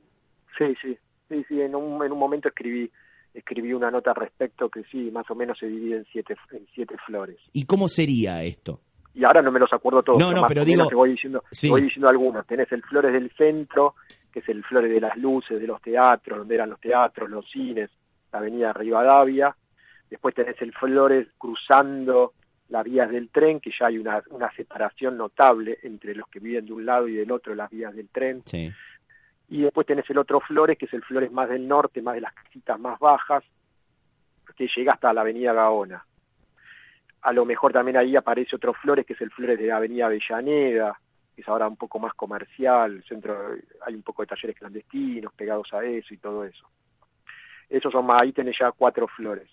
Sí, 0.57 0.75
sí, 0.81 0.97
sí, 1.29 1.45
sí, 1.49 1.61
en 1.61 1.75
un, 1.75 2.03
en 2.05 2.13
un 2.13 2.19
momento 2.19 2.49
escribí 2.49 2.91
escribí 3.35 3.73
una 3.73 3.89
nota 3.91 4.11
al 4.11 4.17
respecto 4.17 4.69
que 4.69 4.83
sí, 4.91 5.11
más 5.13 5.31
o 5.31 5.35
menos 5.35 5.59
se 5.59 5.67
divide 5.67 5.97
en 5.99 6.07
siete, 6.11 6.35
en 6.51 6.67
siete 6.75 6.97
flores. 7.07 7.37
¿Y 7.53 7.65
cómo 7.67 7.89
sería 7.89 8.43
esto? 8.43 8.81
Y 9.15 9.23
ahora 9.25 9.43
no 9.43 9.53
me 9.53 9.61
los 9.61 9.73
acuerdo 9.73 10.03
todos. 10.03 10.19
No, 10.19 10.33
no, 10.33 10.41
más 10.41 10.49
pero 10.49 10.65
digo- 10.65 10.87
Te 10.89 10.95
voy 10.97 11.11
diciendo, 11.11 11.45
te 11.61 11.69
voy 11.69 11.83
diciendo 11.83 12.09
algunos. 12.09 12.47
Tenés 12.47 12.71
el 12.73 12.83
Flores 12.83 13.13
del 13.13 13.31
Centro, 13.37 13.95
que 14.33 14.41
es 14.41 14.49
el 14.49 14.65
Flores 14.65 14.91
de 14.91 15.01
las 15.01 15.17
Luces, 15.17 15.61
de 15.61 15.67
los 15.67 15.81
teatros, 15.81 16.39
donde 16.39 16.55
eran 16.55 16.71
los 16.71 16.81
teatros, 16.81 17.31
los 17.31 17.51
cines, 17.51 17.91
la 18.33 18.39
avenida 18.39 18.73
Rivadavia. 18.73 19.57
Después 20.11 20.35
tenés 20.35 20.61
el 20.63 20.73
Flores 20.73 21.29
cruzando 21.37 22.35
las 22.69 22.85
vías 22.85 23.11
del 23.11 23.31
tren, 23.31 23.61
que 23.61 23.71
ya 23.71 23.87
hay 23.87 23.99
una, 23.99 24.23
una 24.31 24.51
separación 24.53 25.17
notable 25.17 25.79
entre 25.83 26.15
los 26.15 26.29
que 26.29 26.39
viven 26.39 26.67
de 26.67 26.73
un 26.73 26.85
lado 26.85 27.09
y 27.09 27.15
del 27.15 27.31
otro 27.31 27.55
las 27.55 27.71
vías 27.71 27.95
del 27.95 28.09
tren. 28.09 28.43
Sí. 28.45 28.73
Y 29.49 29.63
después 29.63 29.87
tenés 29.87 30.09
el 30.11 30.19
otro 30.19 30.41
Flores, 30.41 30.77
que 30.77 30.85
es 30.85 30.93
el 30.93 31.03
Flores 31.03 31.33
más 31.33 31.49
del 31.49 31.67
norte, 31.67 32.03
más 32.03 32.15
de 32.15 32.21
las 32.21 32.35
casitas 32.35 32.79
más 32.79 32.99
bajas, 32.99 33.43
que 34.55 34.69
llega 34.69 34.93
hasta 34.93 35.13
la 35.13 35.23
avenida 35.23 35.53
Gaona. 35.53 36.05
A 37.23 37.33
lo 37.33 37.45
mejor 37.45 37.73
también 37.73 37.97
ahí 37.97 38.17
aparece 38.17 38.57
otro 38.57 38.75
Flores, 38.75 39.07
que 39.07 39.15
es 39.15 39.21
el 39.21 39.31
Flores 39.31 39.59
de 39.59 39.69
la 39.69 39.77
avenida 39.77 40.07
Avellaneda, 40.07 41.01
es 41.41 41.49
ahora 41.49 41.69
un 41.69 41.77
poco 41.77 42.01
más 42.01 42.15
comercial, 42.15 43.05
centro, 43.07 43.55
hay 43.87 43.95
un 43.95 44.03
poco 44.03 44.23
de 44.23 44.27
talleres 44.27 44.57
clandestinos 44.57 45.33
pegados 45.35 45.73
a 45.73 45.85
eso 45.85 46.13
y 46.13 46.19
todo 46.19 46.45
eso. 46.45 46.69
Esos 47.69 47.93
son 47.93 48.07
más, 48.07 48.23
ahí 48.23 48.33
tenés 48.33 48.59
ya 48.59 48.73
cuatro 48.73 49.07
Flores. 49.07 49.49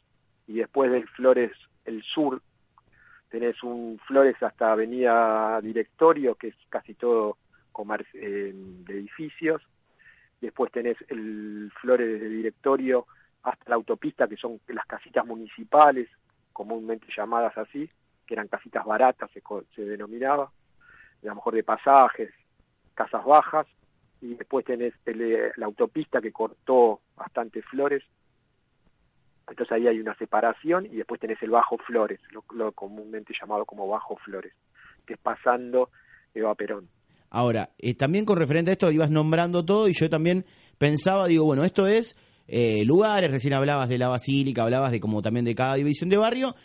Y 0.47 0.55
después 0.55 0.91
del 0.91 1.07
Flores, 1.09 1.51
el 1.83 2.01
sur, 2.01 2.41
tenés 3.29 3.61
un 3.61 3.99
Flores 4.07 4.41
hasta 4.41 4.71
avenida 4.71 5.61
Directorio, 5.61 6.35
que 6.35 6.47
es 6.47 6.55
casi 6.69 6.95
todo 6.95 7.37
eh, 8.13 8.51
de 8.55 8.93
edificios. 8.93 9.61
Después 10.41 10.71
tenés 10.71 10.97
el 11.09 11.71
Flores 11.81 12.07
desde 12.07 12.29
Directorio 12.29 13.05
hasta 13.43 13.69
la 13.69 13.75
autopista, 13.75 14.27
que 14.27 14.37
son 14.37 14.59
las 14.67 14.87
casitas 14.87 15.23
municipales, 15.23 16.09
comúnmente 16.51 17.07
llamadas 17.15 17.55
así, 17.59 17.87
que 18.25 18.33
eran 18.33 18.47
casitas 18.47 18.83
baratas, 18.85 19.29
se, 19.31 19.43
se 19.75 19.85
denominaba, 19.85 20.51
a 21.27 21.31
lo 21.31 21.35
mejor 21.35 21.55
de 21.55 21.63
pasajes, 21.63 22.31
casas 22.93 23.25
bajas, 23.25 23.67
y 24.21 24.35
después 24.35 24.65
tenés 24.65 24.93
el, 25.05 25.21
eh, 25.21 25.51
la 25.57 25.65
autopista 25.65 26.21
que 26.21 26.31
cortó 26.31 27.01
bastante 27.15 27.61
Flores, 27.61 28.03
entonces 29.47 29.71
ahí 29.73 29.87
hay 29.87 29.99
una 29.99 30.15
separación, 30.15 30.85
y 30.85 30.95
después 30.95 31.19
tenés 31.19 31.41
el 31.43 31.51
Bajo 31.51 31.77
Flores, 31.77 32.19
lo, 32.31 32.71
comúnmente 32.71 33.33
llamado 33.39 33.65
como 33.65 33.87
Bajo 33.87 34.15
Flores, 34.17 34.53
que 35.05 35.13
es 35.13 35.19
pasando 35.19 35.89
Eva 36.33 36.55
Perón. 36.55 36.89
Ahora, 37.29 37.69
eh, 37.77 37.93
también 37.95 38.25
con 38.25 38.37
referente 38.37 38.71
a 38.71 38.73
esto 38.73 38.91
ibas 38.91 39.11
nombrando 39.11 39.65
todo 39.65 39.87
y 39.87 39.93
yo 39.93 40.09
también 40.09 40.45
pensaba, 40.77 41.27
digo, 41.27 41.45
bueno, 41.45 41.63
esto 41.63 41.85
es 41.85 42.17
eh, 42.47 42.83
lugares, 42.85 43.29
recién 43.31 43.53
hablabas 43.53 43.89
de 43.89 43.97
la 43.97 44.07
basílica, 44.07 44.63
hablabas 44.63 44.91
de 44.91 44.99
como 44.99 45.21
también 45.21 45.45
de 45.45 45.55
cada 45.55 45.75
división 45.75 46.09
de 46.09 46.17
barrio. 46.17 46.55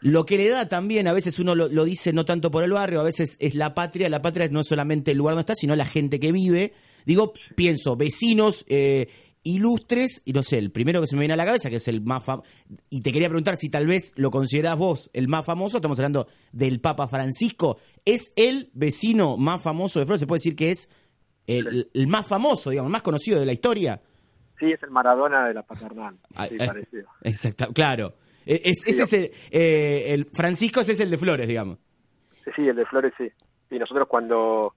Lo 0.00 0.24
que 0.26 0.36
le 0.36 0.48
da 0.48 0.68
también, 0.68 1.08
a 1.08 1.12
veces 1.12 1.38
uno 1.38 1.54
lo, 1.54 1.68
lo 1.68 1.84
dice 1.84 2.12
no 2.12 2.24
tanto 2.24 2.50
por 2.50 2.64
el 2.64 2.72
barrio, 2.72 3.00
a 3.00 3.04
veces 3.04 3.36
es 3.40 3.54
la 3.54 3.74
patria, 3.74 4.08
la 4.08 4.22
patria 4.22 4.48
no 4.48 4.60
es 4.60 4.68
solamente 4.68 5.12
el 5.12 5.18
lugar 5.18 5.34
donde 5.34 5.42
está, 5.42 5.54
sino 5.54 5.76
la 5.76 5.86
gente 5.86 6.20
que 6.20 6.32
vive. 6.32 6.72
Digo, 7.04 7.32
pienso, 7.56 7.96
vecinos 7.96 8.64
eh, 8.68 9.08
ilustres, 9.42 10.22
y 10.24 10.32
no 10.32 10.42
sé, 10.42 10.58
el 10.58 10.70
primero 10.70 11.00
que 11.00 11.06
se 11.06 11.16
me 11.16 11.20
viene 11.20 11.34
a 11.34 11.36
la 11.36 11.44
cabeza, 11.44 11.68
que 11.68 11.76
es 11.76 11.88
el 11.88 12.00
más 12.00 12.24
famoso, 12.24 12.48
y 12.90 13.00
te 13.00 13.12
quería 13.12 13.28
preguntar 13.28 13.56
si 13.56 13.68
tal 13.68 13.86
vez 13.86 14.12
lo 14.16 14.30
considerás 14.30 14.76
vos 14.76 15.10
el 15.12 15.28
más 15.28 15.44
famoso, 15.44 15.78
estamos 15.78 15.98
hablando 15.98 16.28
del 16.52 16.80
Papa 16.80 17.08
Francisco, 17.08 17.78
¿es 18.04 18.32
el 18.36 18.70
vecino 18.74 19.36
más 19.36 19.60
famoso 19.60 19.98
de 19.98 20.06
Flores? 20.06 20.20
¿Se 20.20 20.26
puede 20.26 20.38
decir 20.38 20.56
que 20.56 20.70
es 20.70 20.88
el, 21.46 21.90
el 21.92 22.06
más 22.06 22.26
famoso, 22.26 22.70
digamos, 22.70 22.88
el 22.88 22.92
más 22.92 23.02
conocido 23.02 23.40
de 23.40 23.46
la 23.46 23.52
historia? 23.52 24.00
Sí, 24.60 24.70
es 24.70 24.82
el 24.84 24.90
Maradona 24.90 25.48
de 25.48 25.54
la 25.54 25.62
paternal, 25.64 26.16
Ah, 26.36 26.46
sí, 26.46 26.56
eh, 26.60 26.66
parecido. 26.66 27.08
Exacto, 27.22 27.72
claro. 27.72 28.14
Eh, 28.46 28.60
Es, 28.64 28.86
ese 28.86 29.02
es 29.02 29.12
el, 29.12 29.30
eh, 29.50 30.14
el 30.14 30.24
Francisco 30.26 30.80
ese 30.80 30.92
es 30.92 31.00
el 31.00 31.10
de 31.10 31.18
Flores, 31.18 31.48
digamos. 31.48 31.78
Sí, 32.44 32.50
sí, 32.56 32.68
el 32.68 32.76
de 32.76 32.86
Flores 32.86 33.12
sí. 33.16 33.30
Y 33.70 33.78
nosotros 33.78 34.06
cuando, 34.08 34.74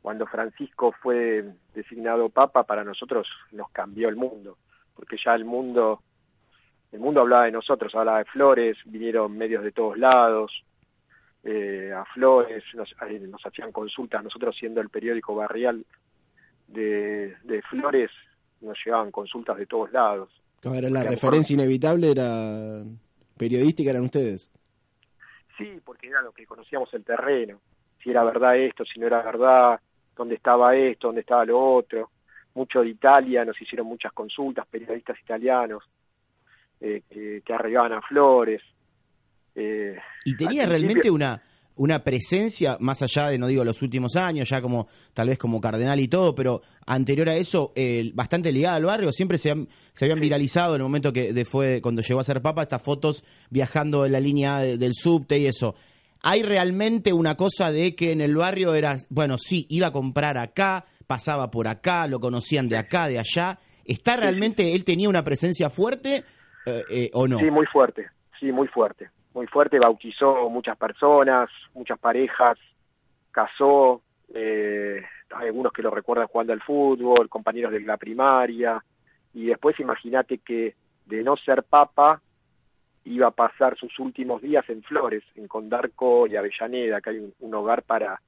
cuando 0.00 0.26
Francisco 0.26 0.92
fue 1.02 1.44
designado 1.74 2.28
papa, 2.28 2.64
para 2.64 2.84
nosotros 2.84 3.28
nos 3.52 3.70
cambió 3.70 4.08
el 4.08 4.16
mundo, 4.16 4.58
porque 4.94 5.16
ya 5.22 5.34
el 5.34 5.44
mundo, 5.44 6.02
el 6.92 7.00
mundo 7.00 7.20
hablaba 7.20 7.44
de 7.44 7.52
nosotros, 7.52 7.94
hablaba 7.94 8.18
de 8.18 8.24
Flores, 8.26 8.78
vinieron 8.86 9.36
medios 9.36 9.62
de 9.62 9.72
todos 9.72 9.98
lados, 9.98 10.64
eh, 11.44 11.92
a 11.94 12.04
Flores, 12.06 12.64
nos, 12.74 12.94
nos 13.28 13.46
hacían 13.46 13.72
consultas, 13.72 14.22
nosotros 14.22 14.56
siendo 14.58 14.80
el 14.80 14.88
periódico 14.88 15.34
barrial 15.34 15.84
de, 16.68 17.36
de 17.42 17.62
Flores, 17.62 18.10
nos 18.60 18.78
llegaban 18.84 19.10
consultas 19.10 19.56
de 19.56 19.66
todos 19.66 19.90
lados. 19.92 20.30
La 20.62 21.02
referencia 21.02 21.54
inevitable 21.54 22.10
era 22.10 22.82
periodística, 23.36 23.90
eran 23.90 24.04
ustedes. 24.04 24.50
Sí, 25.56 25.80
porque 25.84 26.08
era 26.08 26.22
lo 26.22 26.32
que 26.32 26.46
conocíamos 26.46 26.92
el 26.94 27.04
terreno, 27.04 27.60
si 28.02 28.10
era 28.10 28.24
verdad 28.24 28.56
esto, 28.56 28.84
si 28.84 28.98
no 29.00 29.06
era 29.06 29.22
verdad, 29.22 29.80
dónde 30.16 30.34
estaba 30.34 30.74
esto, 30.76 31.08
dónde 31.08 31.22
estaba 31.22 31.44
lo 31.44 31.58
otro. 31.58 32.10
Mucho 32.54 32.82
de 32.82 32.88
Italia, 32.88 33.44
nos 33.44 33.60
hicieron 33.60 33.86
muchas 33.86 34.12
consultas, 34.12 34.66
periodistas 34.66 35.18
italianos 35.20 35.84
eh, 36.80 37.02
que, 37.08 37.42
que 37.44 37.52
arribaban 37.54 37.92
a 37.92 38.02
Flores. 38.02 38.60
Eh, 39.54 39.98
Y 40.24 40.36
tenía 40.36 40.64
al 40.64 40.70
realmente 40.70 41.10
una, 41.10 41.42
una 41.76 42.04
presencia, 42.04 42.76
más 42.80 43.00
allá 43.02 43.28
de, 43.28 43.38
no 43.38 43.46
digo 43.46 43.64
los 43.64 43.80
últimos 43.82 44.16
años, 44.16 44.48
ya 44.48 44.60
como 44.60 44.88
tal 45.14 45.28
vez 45.28 45.38
como 45.38 45.60
cardenal 45.60 45.98
y 45.98 46.08
todo, 46.08 46.34
pero 46.34 46.60
anterior 46.86 47.28
a 47.30 47.36
eso, 47.36 47.72
eh, 47.74 48.10
bastante 48.14 48.52
ligada 48.52 48.76
al 48.76 48.84
barrio, 48.84 49.12
siempre 49.12 49.38
se, 49.38 49.50
han- 49.50 49.68
se 49.94 50.04
habían 50.04 50.20
viralizado 50.20 50.74
en 50.74 50.80
el 50.80 50.84
momento 50.84 51.12
que 51.12 51.32
de- 51.32 51.44
fue 51.44 51.80
cuando 51.80 52.02
llegó 52.02 52.20
a 52.20 52.24
ser 52.24 52.42
papa 52.42 52.62
estas 52.62 52.82
fotos 52.82 53.24
viajando 53.48 54.04
en 54.04 54.12
la 54.12 54.20
línea 54.20 54.58
de- 54.58 54.76
del 54.76 54.94
subte 54.94 55.38
y 55.38 55.46
eso. 55.46 55.74
Hay 56.22 56.42
realmente 56.42 57.14
una 57.14 57.34
cosa 57.34 57.72
de 57.72 57.94
que 57.94 58.12
en 58.12 58.20
el 58.20 58.36
barrio 58.36 58.74
era, 58.74 58.98
bueno, 59.08 59.38
sí, 59.38 59.64
iba 59.70 59.86
a 59.86 59.92
comprar 59.92 60.36
acá, 60.36 60.84
pasaba 61.06 61.50
por 61.50 61.66
acá, 61.66 62.06
lo 62.06 62.20
conocían 62.20 62.68
de 62.68 62.76
acá, 62.76 63.08
de 63.08 63.18
allá. 63.18 63.58
¿Está 63.86 64.16
realmente, 64.16 64.74
él 64.74 64.84
tenía 64.84 65.08
una 65.08 65.24
presencia 65.24 65.70
fuerte 65.70 66.24
eh, 66.66 66.84
eh, 66.90 67.10
o 67.14 67.26
no? 67.26 67.38
Sí, 67.38 67.50
muy 67.50 67.64
fuerte, 67.72 68.06
sí, 68.38 68.52
muy 68.52 68.68
fuerte. 68.68 69.08
Muy 69.34 69.46
fuerte, 69.46 69.78
bautizó 69.78 70.48
muchas 70.50 70.76
personas, 70.76 71.48
muchas 71.74 71.98
parejas, 71.98 72.58
casó, 73.30 74.02
eh, 74.34 75.02
hay 75.30 75.46
algunos 75.46 75.72
que 75.72 75.82
lo 75.82 75.90
recuerdan 75.90 76.26
jugando 76.26 76.52
al 76.52 76.62
fútbol, 76.62 77.28
compañeros 77.28 77.72
de 77.72 77.80
la 77.80 77.96
primaria, 77.96 78.84
y 79.32 79.46
después 79.46 79.78
imagínate 79.78 80.38
que 80.38 80.74
de 81.06 81.22
no 81.22 81.36
ser 81.36 81.62
papa, 81.62 82.20
iba 83.04 83.28
a 83.28 83.30
pasar 83.30 83.76
sus 83.76 83.98
últimos 83.98 84.42
días 84.42 84.68
en 84.68 84.82
Flores, 84.82 85.24
en 85.34 85.48
Condarco 85.48 86.26
y 86.26 86.36
Avellaneda, 86.36 87.00
que 87.00 87.10
hay 87.10 87.18
un, 87.18 87.34
un 87.40 87.54
hogar 87.54 87.82
para, 87.82 88.20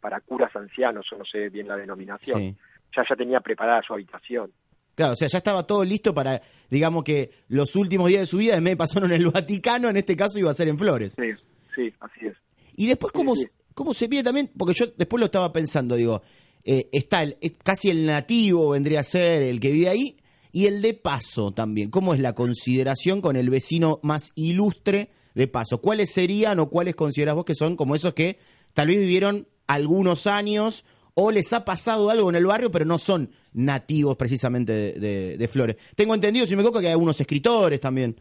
para 0.00 0.20
curas 0.20 0.54
ancianos, 0.56 1.12
o 1.12 1.18
no 1.18 1.24
sé 1.24 1.50
bien 1.50 1.68
la 1.68 1.76
denominación. 1.76 2.38
Sí. 2.38 2.56
Ya 2.96 3.04
ya 3.08 3.16
tenía 3.16 3.40
preparada 3.40 3.82
su 3.82 3.92
habitación. 3.92 4.52
Claro, 5.00 5.14
o 5.14 5.16
sea, 5.16 5.28
ya 5.28 5.38
estaba 5.38 5.66
todo 5.66 5.82
listo 5.82 6.12
para, 6.12 6.42
digamos 6.70 7.04
que 7.04 7.30
los 7.48 7.74
últimos 7.74 8.08
días 8.08 8.20
de 8.20 8.26
su 8.26 8.36
vida, 8.36 8.54
en 8.56 8.64
vez 8.64 8.72
de 8.72 8.76
pasaron 8.76 9.10
en 9.12 9.22
el 9.22 9.30
Vaticano, 9.30 9.88
en 9.88 9.96
este 9.96 10.14
caso 10.14 10.38
iba 10.38 10.50
a 10.50 10.54
ser 10.54 10.68
en 10.68 10.78
Flores. 10.78 11.14
Sí, 11.16 11.30
sí, 11.74 11.94
así 12.00 12.26
es. 12.26 12.34
Y 12.76 12.86
después, 12.86 13.10
¿cómo, 13.12 13.34
se- 13.34 13.50
cómo 13.72 13.94
se 13.94 14.08
pide 14.10 14.22
también? 14.22 14.50
Porque 14.56 14.74
yo 14.74 14.86
después 14.98 15.18
lo 15.18 15.24
estaba 15.24 15.52
pensando, 15.54 15.96
digo, 15.96 16.20
eh, 16.64 16.90
está 16.92 17.22
el, 17.22 17.38
casi 17.62 17.88
el 17.88 18.04
nativo 18.04 18.68
vendría 18.70 19.00
a 19.00 19.04
ser 19.04 19.42
el 19.42 19.58
que 19.58 19.70
vive 19.70 19.88
ahí, 19.88 20.16
y 20.52 20.66
el 20.66 20.82
de 20.82 20.92
paso 20.92 21.52
también. 21.52 21.88
¿Cómo 21.90 22.12
es 22.12 22.20
la 22.20 22.34
consideración 22.34 23.22
con 23.22 23.36
el 23.36 23.48
vecino 23.48 24.00
más 24.02 24.32
ilustre 24.34 25.08
de 25.34 25.48
paso? 25.48 25.80
¿Cuáles 25.80 26.12
serían 26.12 26.58
o 26.58 26.68
cuáles 26.68 26.94
consideras 26.94 27.36
vos 27.36 27.46
que 27.46 27.54
son 27.54 27.74
como 27.76 27.94
esos 27.94 28.12
que 28.12 28.38
tal 28.74 28.88
vez 28.88 28.98
vivieron 28.98 29.48
algunos 29.66 30.26
años 30.26 30.84
o 31.14 31.30
les 31.30 31.52
ha 31.52 31.64
pasado 31.64 32.10
algo 32.10 32.28
en 32.30 32.36
el 32.36 32.46
barrio, 32.46 32.70
pero 32.70 32.84
no 32.84 32.98
son 32.98 33.30
nativos 33.52 34.16
precisamente 34.16 34.72
de, 34.72 34.92
de- 35.00 35.36
de 35.36 35.48
Flores? 35.48 35.76
Tengo 35.94 36.14
entendido, 36.14 36.46
si 36.46 36.54
me 36.56 36.62
equivoco, 36.62 36.80
que 36.80 36.86
hay 36.86 36.92
algunos 36.92 37.20
escritores 37.20 37.80
también. 37.80 38.14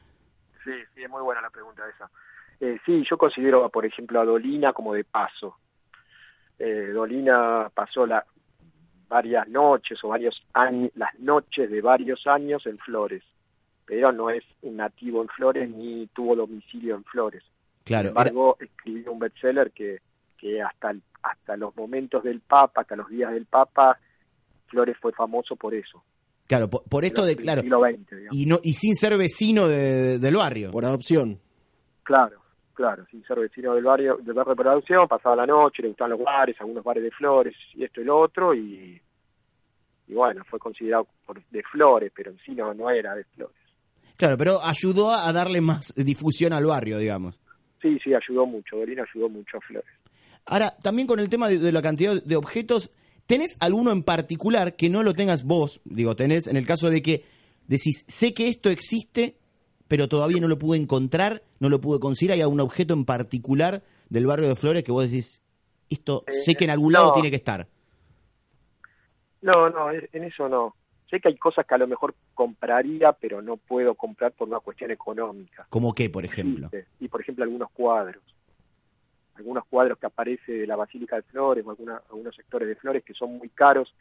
Sí, 0.63 0.71
sí, 0.95 1.03
es 1.03 1.09
muy 1.09 1.21
buena 1.21 1.41
la 1.41 1.49
pregunta 1.49 1.83
esa. 1.95 2.09
Eh, 2.59 2.77
sí, 2.85 3.03
yo 3.09 3.17
considero, 3.17 3.69
por 3.69 3.85
ejemplo, 3.85 4.19
a 4.19 4.25
Dolina 4.25 4.73
como 4.73 4.93
de 4.93 5.03
paso. 5.05 5.55
Eh, 6.57 6.89
Dolina 6.93 7.71
pasó 7.73 8.05
la, 8.05 8.25
varias 9.07 9.47
noches 9.47 9.97
o 10.03 10.09
varios 10.09 10.43
años, 10.53 10.91
las 10.95 11.17
noches 11.19 11.69
de 11.69 11.81
varios 11.81 12.27
años 12.27 12.65
en 12.65 12.77
Flores, 12.77 13.23
pero 13.85 14.11
no 14.11 14.29
es 14.29 14.43
un 14.61 14.75
nativo 14.77 15.21
en 15.21 15.29
Flores 15.29 15.69
ni 15.69 16.07
tuvo 16.07 16.35
domicilio 16.35 16.95
en 16.95 17.03
Flores. 17.05 17.43
Claro, 17.85 18.09
Sin 18.09 18.17
embargo, 18.17 18.57
escribió 18.59 19.11
un 19.13 19.19
bestseller 19.19 19.71
que, 19.71 19.99
que 20.37 20.61
hasta, 20.61 20.91
el- 20.91 21.01
hasta 21.21 21.57
los 21.57 21.75
momentos 21.75 22.23
del 22.23 22.39
Papa, 22.41 22.81
hasta 22.81 22.95
los 22.95 23.09
días 23.09 23.31
del 23.33 23.45
Papa, 23.45 23.99
Flores 24.67 24.95
fue 25.01 25.11
famoso 25.11 25.55
por 25.55 25.73
eso. 25.73 26.03
Claro, 26.47 26.69
por, 26.69 26.83
por 26.83 27.05
esto 27.05 27.25
de, 27.25 27.35
claro, 27.35 27.61
siglo 27.61 27.79
XX, 27.81 28.09
digamos. 28.09 28.35
y 28.35 28.45
no 28.45 28.59
y 28.63 28.73
sin 28.73 28.95
ser 28.95 29.17
vecino 29.17 29.67
de- 29.67 30.17
del 30.19 30.35
barrio. 30.35 30.71
Por 30.71 30.85
adopción. 30.85 31.39
Claro, 32.03 32.41
claro, 32.73 33.05
sin 33.11 33.23
ser 33.25 33.39
vecino 33.39 33.75
del 33.75 33.83
barrio, 33.83 34.17
del 34.17 34.33
barrio 34.33 34.55
de 34.55 34.63
producción, 34.63 35.07
pasaba 35.07 35.35
la 35.35 35.45
noche, 35.45 35.81
le 35.83 35.89
gustaban 35.89 36.11
los 36.11 36.23
bares, 36.23 36.55
algunos 36.59 36.83
bares 36.83 37.03
de 37.03 37.11
flores 37.11 37.55
y 37.75 37.83
esto 37.83 38.01
y 38.01 38.03
lo 38.05 38.17
otro, 38.19 38.53
y, 38.55 38.99
y 40.07 40.13
bueno, 40.13 40.43
fue 40.49 40.57
considerado 40.57 41.07
por, 41.25 41.43
de 41.45 41.63
flores, 41.63 42.11
pero 42.15 42.31
en 42.31 42.39
sí 42.39 42.53
no, 42.55 42.73
no 42.73 42.89
era 42.89 43.13
de 43.13 43.23
flores. 43.25 43.55
Claro, 44.15 44.35
pero 44.37 44.59
ayudó 44.63 45.11
a 45.13 45.31
darle 45.31 45.61
más 45.61 45.93
difusión 45.95 46.51
al 46.53 46.65
barrio, 46.65 46.97
digamos. 46.97 47.39
Sí, 47.81 47.97
sí, 48.03 48.13
ayudó 48.13 48.45
mucho, 48.45 48.75
Dolina 48.77 49.03
ayudó 49.09 49.29
mucho 49.29 49.57
a 49.57 49.61
Flores. 49.61 49.89
Ahora, 50.45 50.75
también 50.81 51.07
con 51.07 51.19
el 51.19 51.29
tema 51.29 51.47
de, 51.47 51.59
de 51.59 51.71
la 51.71 51.81
cantidad 51.81 52.21
de 52.21 52.35
objetos, 52.35 52.91
¿tenés 53.25 53.57
alguno 53.59 53.91
en 53.91 54.03
particular 54.03 54.75
que 54.75 54.89
no 54.89 55.03
lo 55.03 55.13
tengas 55.13 55.43
vos? 55.43 55.81
Digo, 55.85 56.15
tenés 56.15 56.47
en 56.47 56.57
el 56.57 56.65
caso 56.65 56.89
de 56.89 57.01
que 57.01 57.23
decís, 57.67 58.03
sé 58.07 58.33
que 58.33 58.49
esto 58.49 58.69
existe, 58.69 59.37
pero 59.87 60.07
todavía 60.07 60.41
no 60.41 60.47
lo 60.47 60.57
pude 60.57 60.77
encontrar, 60.77 61.43
no 61.59 61.69
lo 61.69 61.79
pude 61.79 61.99
conseguir. 61.99 62.31
¿Hay 62.31 62.41
algún 62.41 62.59
objeto 62.59 62.93
en 62.93 63.05
particular 63.05 63.83
del 64.09 64.25
barrio 64.25 64.49
de 64.49 64.55
Flores 64.55 64.83
que 64.83 64.91
vos 64.91 65.09
decís, 65.09 65.41
esto 65.89 66.23
sé 66.27 66.55
que 66.55 66.65
en 66.65 66.71
algún 66.71 66.93
lado 66.93 67.13
tiene 67.13 67.29
que 67.29 67.37
estar? 67.37 67.67
No, 69.41 69.69
no, 69.69 69.91
en 69.91 70.23
eso 70.23 70.49
no. 70.49 70.75
Sé 71.09 71.19
que 71.19 71.29
hay 71.29 71.37
cosas 71.37 71.65
que 71.65 71.73
a 71.73 71.77
lo 71.79 71.87
mejor 71.87 72.13
compraría, 72.35 73.13
pero 73.13 73.41
no 73.41 73.57
puedo 73.57 73.95
comprar 73.95 74.31
por 74.31 74.47
una 74.47 74.59
cuestión 74.59 74.91
económica. 74.91 75.65
¿Como 75.69 75.93
qué, 75.95 76.09
por 76.09 76.23
ejemplo? 76.23 76.69
Y 76.99 77.07
por 77.07 77.21
ejemplo 77.21 77.43
algunos 77.43 77.71
cuadros. 77.71 78.21
Algunos 79.39 79.63
cuadros 79.67 79.97
que 79.97 80.05
aparece 80.05 80.51
de 80.51 80.67
la 80.67 80.75
Basílica 80.75 81.15
de 81.15 81.21
Flores 81.21 81.65
o 81.65 81.69
alguna- 81.69 82.01
algunos 82.09 82.35
sectores 82.35 82.67
de 82.67 82.75
Flores 82.75 83.03
que 83.05 83.13
son 83.13 83.37
muy 83.37 83.47
caros, 83.47 83.95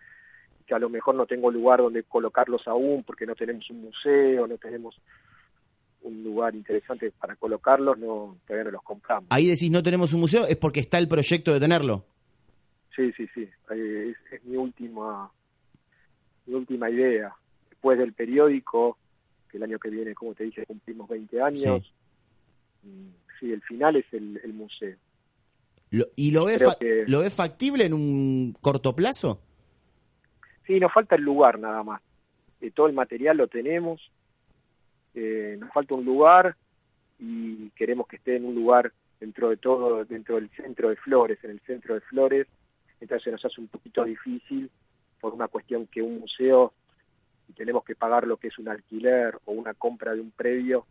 que 0.66 0.74
a 0.74 0.80
lo 0.80 0.88
mejor 0.88 1.14
no 1.14 1.26
tengo 1.26 1.48
lugar 1.52 1.78
donde 1.78 2.02
colocarlos 2.02 2.66
aún 2.66 3.04
porque 3.04 3.24
no 3.24 3.36
tenemos 3.36 3.70
un 3.70 3.82
museo, 3.82 4.48
no 4.48 4.58
tenemos 4.58 5.00
un 6.02 6.24
lugar 6.24 6.56
interesante 6.56 7.12
para 7.12 7.36
colocarlos, 7.36 7.96
no 7.98 8.36
todavía 8.48 8.64
no 8.64 8.70
los 8.72 8.82
compramos. 8.82 9.28
Ahí 9.30 9.46
decís, 9.46 9.70
no 9.70 9.80
tenemos 9.80 10.12
un 10.12 10.20
museo, 10.20 10.44
es 10.44 10.56
porque 10.56 10.80
está 10.80 10.98
el 10.98 11.06
proyecto 11.06 11.52
de 11.52 11.60
tenerlo. 11.60 12.04
Sí, 12.96 13.12
sí, 13.16 13.28
sí. 13.32 13.48
Es, 13.70 14.16
es 14.32 14.44
mi 14.44 14.56
última 14.56 15.30
mi 16.46 16.54
última 16.54 16.90
idea. 16.90 17.32
Después 17.70 17.96
del 17.96 18.12
periódico, 18.12 18.98
que 19.48 19.58
el 19.58 19.62
año 19.62 19.78
que 19.78 19.90
viene, 19.90 20.14
como 20.16 20.34
te 20.34 20.42
dije, 20.44 20.66
cumplimos 20.66 21.08
20 21.08 21.40
años. 21.40 21.92
mm, 22.82 23.08
Sí, 23.38 23.52
el 23.52 23.62
final 23.62 23.94
es 23.94 24.04
el, 24.12 24.40
el 24.42 24.52
museo. 24.52 24.96
Lo- 25.90 26.06
¿Y 26.16 26.30
lo 26.32 26.46
que- 26.46 27.04
lo 27.06 27.20
ves 27.20 27.34
factible 27.34 27.84
en 27.86 27.94
un 27.94 28.54
corto 28.60 28.94
plazo? 28.94 29.40
Sí, 30.66 30.78
nos 30.78 30.92
falta 30.92 31.16
el 31.16 31.22
lugar 31.22 31.58
nada 31.58 31.82
más. 31.82 32.02
Eh, 32.60 32.70
todo 32.70 32.86
el 32.88 32.92
material 32.92 33.36
lo 33.38 33.46
tenemos. 33.48 34.10
Eh, 35.14 35.56
nos 35.58 35.72
falta 35.72 35.94
un 35.94 36.04
lugar 36.04 36.56
y 37.18 37.70
queremos 37.70 38.06
que 38.06 38.16
esté 38.16 38.36
en 38.36 38.44
un 38.44 38.54
lugar 38.54 38.92
dentro 39.18 39.48
de 39.48 39.56
todo, 39.56 40.04
dentro 40.04 40.36
del 40.36 40.50
centro 40.50 40.90
de 40.90 40.96
Flores, 40.96 41.38
en 41.42 41.52
el 41.52 41.60
centro 41.60 41.94
de 41.94 42.00
Flores. 42.02 42.46
Entonces 43.00 43.32
nos 43.32 43.44
hace 43.44 43.60
un 43.60 43.68
poquito 43.68 44.04
difícil 44.04 44.70
por 45.20 45.32
una 45.34 45.48
cuestión 45.48 45.86
que 45.86 46.02
un 46.02 46.20
museo, 46.20 46.72
y 47.48 47.52
tenemos 47.54 47.82
que 47.84 47.96
pagar 47.96 48.26
lo 48.26 48.36
que 48.36 48.48
es 48.48 48.58
un 48.58 48.68
alquiler 48.68 49.38
o 49.46 49.52
una 49.52 49.74
compra 49.74 50.14
de 50.14 50.20
un 50.20 50.30
predio, 50.30 50.86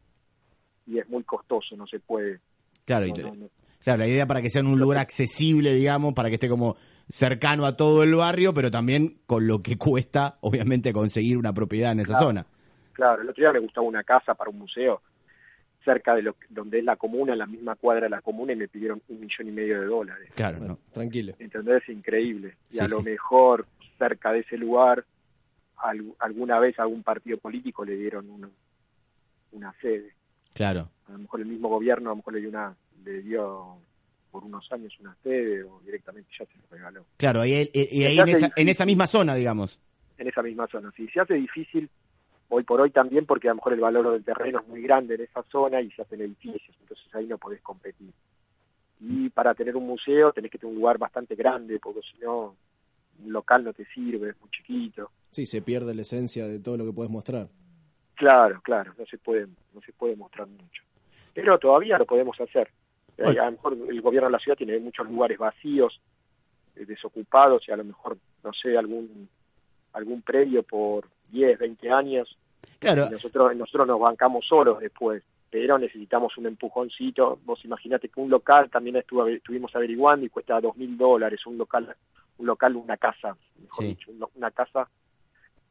y 0.85 0.97
es 0.99 1.07
muy 1.07 1.23
costoso, 1.23 1.77
no 1.77 1.85
se 1.87 1.99
puede. 1.99 2.39
Claro, 2.85 3.05
y 3.05 3.09
No, 3.09 3.13
te- 3.15 3.21
no, 3.23 3.35
no. 3.35 3.49
Claro, 3.87 3.99
la 3.99 4.07
idea 4.07 4.25
para 4.27 4.41
que 4.41 4.49
sea 4.49 4.59
en 4.59 4.67
un 4.67 4.79
lugar 4.79 4.97
accesible, 4.99 5.73
digamos, 5.73 6.13
para 6.13 6.27
que 6.29 6.35
esté 6.35 6.49
como 6.49 6.75
cercano 7.07 7.65
a 7.65 7.77
todo 7.77 8.03
el 8.03 8.13
barrio, 8.15 8.53
pero 8.53 8.69
también 8.69 9.19
con 9.25 9.47
lo 9.47 9.61
que 9.61 9.77
cuesta, 9.77 10.37
obviamente, 10.41 10.91
conseguir 10.91 11.37
una 11.37 11.53
propiedad 11.53 11.93
en 11.93 12.01
esa 12.01 12.13
Claro. 12.13 12.25
zona. 12.25 12.45
Claro, 12.91 13.21
el 13.21 13.29
otro 13.29 13.41
día 13.41 13.53
me 13.53 13.59
gustaba 13.59 13.87
una 13.87 14.03
casa 14.03 14.33
para 14.35 14.49
un 14.49 14.57
museo 14.59 15.01
cerca 15.85 16.15
de 16.15 16.21
lo 16.23 16.35
donde 16.49 16.79
es 16.79 16.83
la 16.83 16.97
comuna, 16.97 17.31
en 17.31 17.39
la 17.39 17.45
misma 17.45 17.75
cuadra 17.75 18.01
de 18.05 18.09
la 18.09 18.19
comuna, 18.21 18.51
y 18.51 18.57
me 18.57 18.67
pidieron 18.67 19.01
un 19.07 19.19
millón 19.21 19.47
y 19.47 19.51
medio 19.51 19.79
de 19.79 19.85
dólares. 19.87 20.31
Claro, 20.35 20.59
¿no? 20.59 20.79
Tranquilo. 20.91 21.33
¿Entendés? 21.39 21.83
Es 21.83 21.89
increíble. 21.89 22.57
Y 22.69 22.73
Sí, 22.73 22.79
a 22.81 22.89
lo 22.89 22.97
sí. 22.97 23.03
mejor 23.03 23.67
cerca 23.97 24.33
de 24.33 24.39
ese 24.39 24.57
lugar, 24.57 25.05
al- 25.77 26.13
alguna 26.19 26.59
vez 26.59 26.77
a 26.77 26.81
algún 26.81 27.03
partido 27.03 27.37
político 27.37 27.85
le 27.85 27.95
dieron 27.95 28.29
una, 28.29 28.49
una 29.53 29.73
sede. 29.81 30.13
Claro. 30.53 30.89
A 31.07 31.13
lo 31.13 31.19
mejor 31.19 31.39
el 31.39 31.45
mismo 31.45 31.69
gobierno 31.69 32.09
a 32.09 32.11
lo 32.11 32.15
mejor 32.17 32.33
le 32.33 32.39
dio, 32.41 32.49
una, 32.49 32.75
le 33.03 33.21
dio 33.21 33.77
por 34.31 34.43
unos 34.43 34.71
años 34.71 34.93
una 34.99 35.15
sede 35.23 35.63
o 35.63 35.79
directamente 35.85 36.29
ya 36.37 36.45
se 36.45 36.57
lo 36.57 36.63
regaló. 36.69 37.05
Claro, 37.17 37.41
ahí, 37.41 37.53
eh, 37.53 37.89
y 37.91 38.03
ahí 38.03 38.19
en 38.19 38.29
esa, 38.29 38.51
en 38.55 38.69
esa 38.69 38.85
misma 38.85 39.07
zona, 39.07 39.35
digamos. 39.35 39.79
en 40.17 40.27
esa 40.27 40.41
misma 40.41 40.67
zona. 40.67 40.91
Sí, 40.95 41.07
se 41.07 41.21
hace 41.21 41.35
difícil 41.35 41.89
hoy 42.49 42.63
por 42.63 42.81
hoy 42.81 42.91
también 42.91 43.25
porque 43.25 43.47
a 43.47 43.51
lo 43.51 43.55
mejor 43.55 43.73
el 43.73 43.79
valor 43.79 44.11
del 44.11 44.23
terreno 44.23 44.59
es 44.59 44.67
muy 44.67 44.81
grande 44.81 45.15
en 45.15 45.21
esa 45.21 45.43
zona 45.43 45.81
y 45.81 45.91
se 45.91 46.01
hacen 46.01 46.21
edificios, 46.21 46.75
entonces 46.81 47.07
ahí 47.13 47.25
no 47.25 47.37
podés 47.37 47.61
competir. 47.61 48.11
Y 48.99 49.29
para 49.29 49.53
tener 49.53 49.75
un 49.75 49.85
museo 49.85 50.31
tenés 50.31 50.51
que 50.51 50.57
tener 50.57 50.73
un 50.73 50.79
lugar 50.79 50.97
bastante 50.97 51.35
grande, 51.35 51.79
porque 51.79 52.01
si 52.01 52.19
no, 52.19 52.55
un 53.23 53.31
local 53.31 53.63
no 53.63 53.73
te 53.73 53.85
sirve, 53.85 54.29
es 54.29 54.39
muy 54.39 54.49
chiquito. 54.49 55.11
Sí, 55.31 55.45
se 55.45 55.61
pierde 55.61 55.93
la 55.93 56.01
esencia 56.01 56.47
de 56.47 56.59
todo 56.59 56.77
lo 56.77 56.85
que 56.85 56.93
puedes 56.93 57.11
mostrar. 57.11 57.47
Claro, 58.15 58.61
claro, 58.63 58.93
no 58.97 59.05
se 59.05 59.17
puede, 59.19 59.47
no 59.73 59.81
se 59.81 59.93
puede 59.93 60.15
mostrar 60.15 60.47
mucho. 60.47 60.83
Pero 61.33 61.59
todavía 61.59 61.99
lo 61.99 62.05
podemos 62.05 62.39
hacer. 62.41 62.71
Eh, 63.17 63.23
Bueno. 63.23 63.41
A 63.41 63.45
lo 63.45 63.51
mejor 63.51 63.77
el 63.89 64.01
gobierno 64.01 64.27
de 64.27 64.31
la 64.33 64.39
ciudad 64.39 64.57
tiene 64.57 64.79
muchos 64.79 65.07
lugares 65.09 65.37
vacíos, 65.37 65.99
eh, 66.75 66.85
desocupados, 66.85 67.67
y 67.67 67.71
a 67.71 67.77
lo 67.77 67.83
mejor, 67.83 68.17
no 68.43 68.53
sé, 68.53 68.77
algún 68.77 69.29
algún 69.93 70.21
predio 70.21 70.61
por 70.61 71.07
10, 71.31 71.57
20 71.57 71.89
años. 71.89 72.37
Claro. 72.77 73.09
Nosotros, 73.09 73.55
nosotros 73.55 73.87
nos 73.87 73.99
bancamos 73.99 74.45
solos 74.45 74.79
después, 74.79 75.23
pero 75.49 75.79
necesitamos 75.79 76.37
un 76.37 76.45
empujoncito. 76.45 77.39
Vos 77.45 77.65
imaginate 77.65 78.09
que 78.09 78.19
un 78.19 78.29
local 78.29 78.69
también 78.69 78.97
estuvo, 78.97 79.25
estuvimos 79.25 79.75
averiguando 79.75 80.25
y 80.25 80.29
cuesta 80.29 80.61
dos 80.61 80.77
mil 80.77 80.95
dólares, 80.97 81.43
un 81.47 81.57
local, 81.57 81.95
un 82.37 82.45
local, 82.45 82.75
una 82.75 82.97
casa, 82.97 83.35
mejor 83.59 83.83
Sí. 83.85 83.89
dicho, 83.89 84.11
una 84.35 84.51
casa 84.51 84.87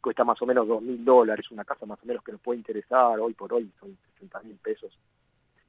cuesta 0.01 0.25
más 0.25 0.41
o 0.43 0.47
menos 0.47 0.67
dos 0.67 0.83
mil 0.83 1.05
dólares, 1.05 1.49
una 1.53 1.65
casa 1.65 1.87
más 1.87 2.01
o 2.03 2.07
menos 2.07 2.25
que 2.25 2.33
nos 2.33 2.41
puede 2.41 2.59
interesar 2.59 3.21
hoy 3.21 3.35
por 3.35 3.53
hoy, 3.53 3.71
son 3.79 3.97
60 4.15 4.41
mil 4.43 4.57
pesos. 4.57 4.99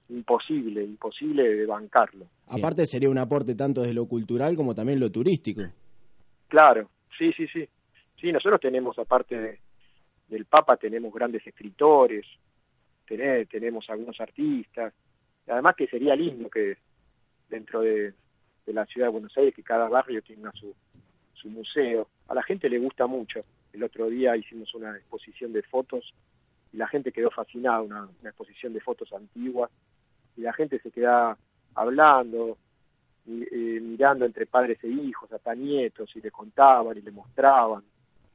Imposible, 0.09 0.83
imposible 0.83 1.43
de 1.55 1.65
bancarlo. 1.65 2.27
Aparte 2.47 2.85
sería 2.87 3.09
un 3.09 3.17
aporte 3.17 3.55
tanto 3.55 3.81
desde 3.81 3.93
lo 3.93 4.05
cultural 4.05 4.55
como 4.55 4.73
también 4.73 4.99
lo 4.99 5.11
turístico. 5.11 5.63
Claro, 6.47 6.89
sí, 7.17 7.33
sí, 7.33 7.47
sí. 7.47 7.67
Sí, 8.19 8.31
nosotros 8.31 8.59
tenemos, 8.61 8.97
aparte 8.97 9.37
de- 9.39 9.59
del 10.29 10.45
Papa, 10.45 10.77
tenemos 10.77 11.13
grandes 11.13 11.45
escritores, 11.45 12.25
tené- 13.07 13.45
tenemos 13.47 13.89
algunos 13.89 14.19
artistas. 14.21 14.93
Además 15.47 15.75
que 15.75 15.87
sería 15.87 16.15
lindo 16.15 16.49
que 16.49 16.77
dentro 17.49 17.81
de, 17.81 18.13
de 18.65 18.73
la 18.73 18.85
ciudad 18.85 19.07
de 19.07 19.11
Buenos 19.11 19.37
Aires, 19.37 19.53
que 19.53 19.63
cada 19.63 19.87
barrio 19.89 20.21
tenga 20.21 20.51
su, 20.53 20.73
su 21.33 21.49
museo. 21.49 22.07
A 22.27 22.33
la 22.33 22.43
gente 22.43 22.69
le 22.69 22.79
gusta 22.79 23.07
mucho. 23.07 23.43
El 23.73 23.83
otro 23.83 24.09
día 24.09 24.35
hicimos 24.35 24.73
una 24.73 24.95
exposición 24.97 25.53
de 25.53 25.63
fotos 25.63 26.13
y 26.73 26.77
la 26.77 26.87
gente 26.87 27.11
quedó 27.11 27.29
fascinada, 27.29 27.81
una, 27.81 28.09
una 28.21 28.29
exposición 28.29 28.73
de 28.73 28.81
fotos 28.81 29.13
antiguas, 29.13 29.69
y 30.37 30.41
la 30.41 30.53
gente 30.53 30.79
se 30.79 30.91
queda 30.91 31.37
hablando, 31.75 32.57
mi- 33.25 33.43
eh, 33.51 33.79
mirando 33.81 34.25
entre 34.25 34.45
padres 34.45 34.77
e 34.83 34.87
hijos, 34.87 35.31
hasta 35.31 35.53
nietos, 35.55 36.09
y 36.15 36.21
le 36.21 36.31
contaban 36.31 36.97
y 36.97 37.01
le 37.01 37.11
mostraban. 37.11 37.83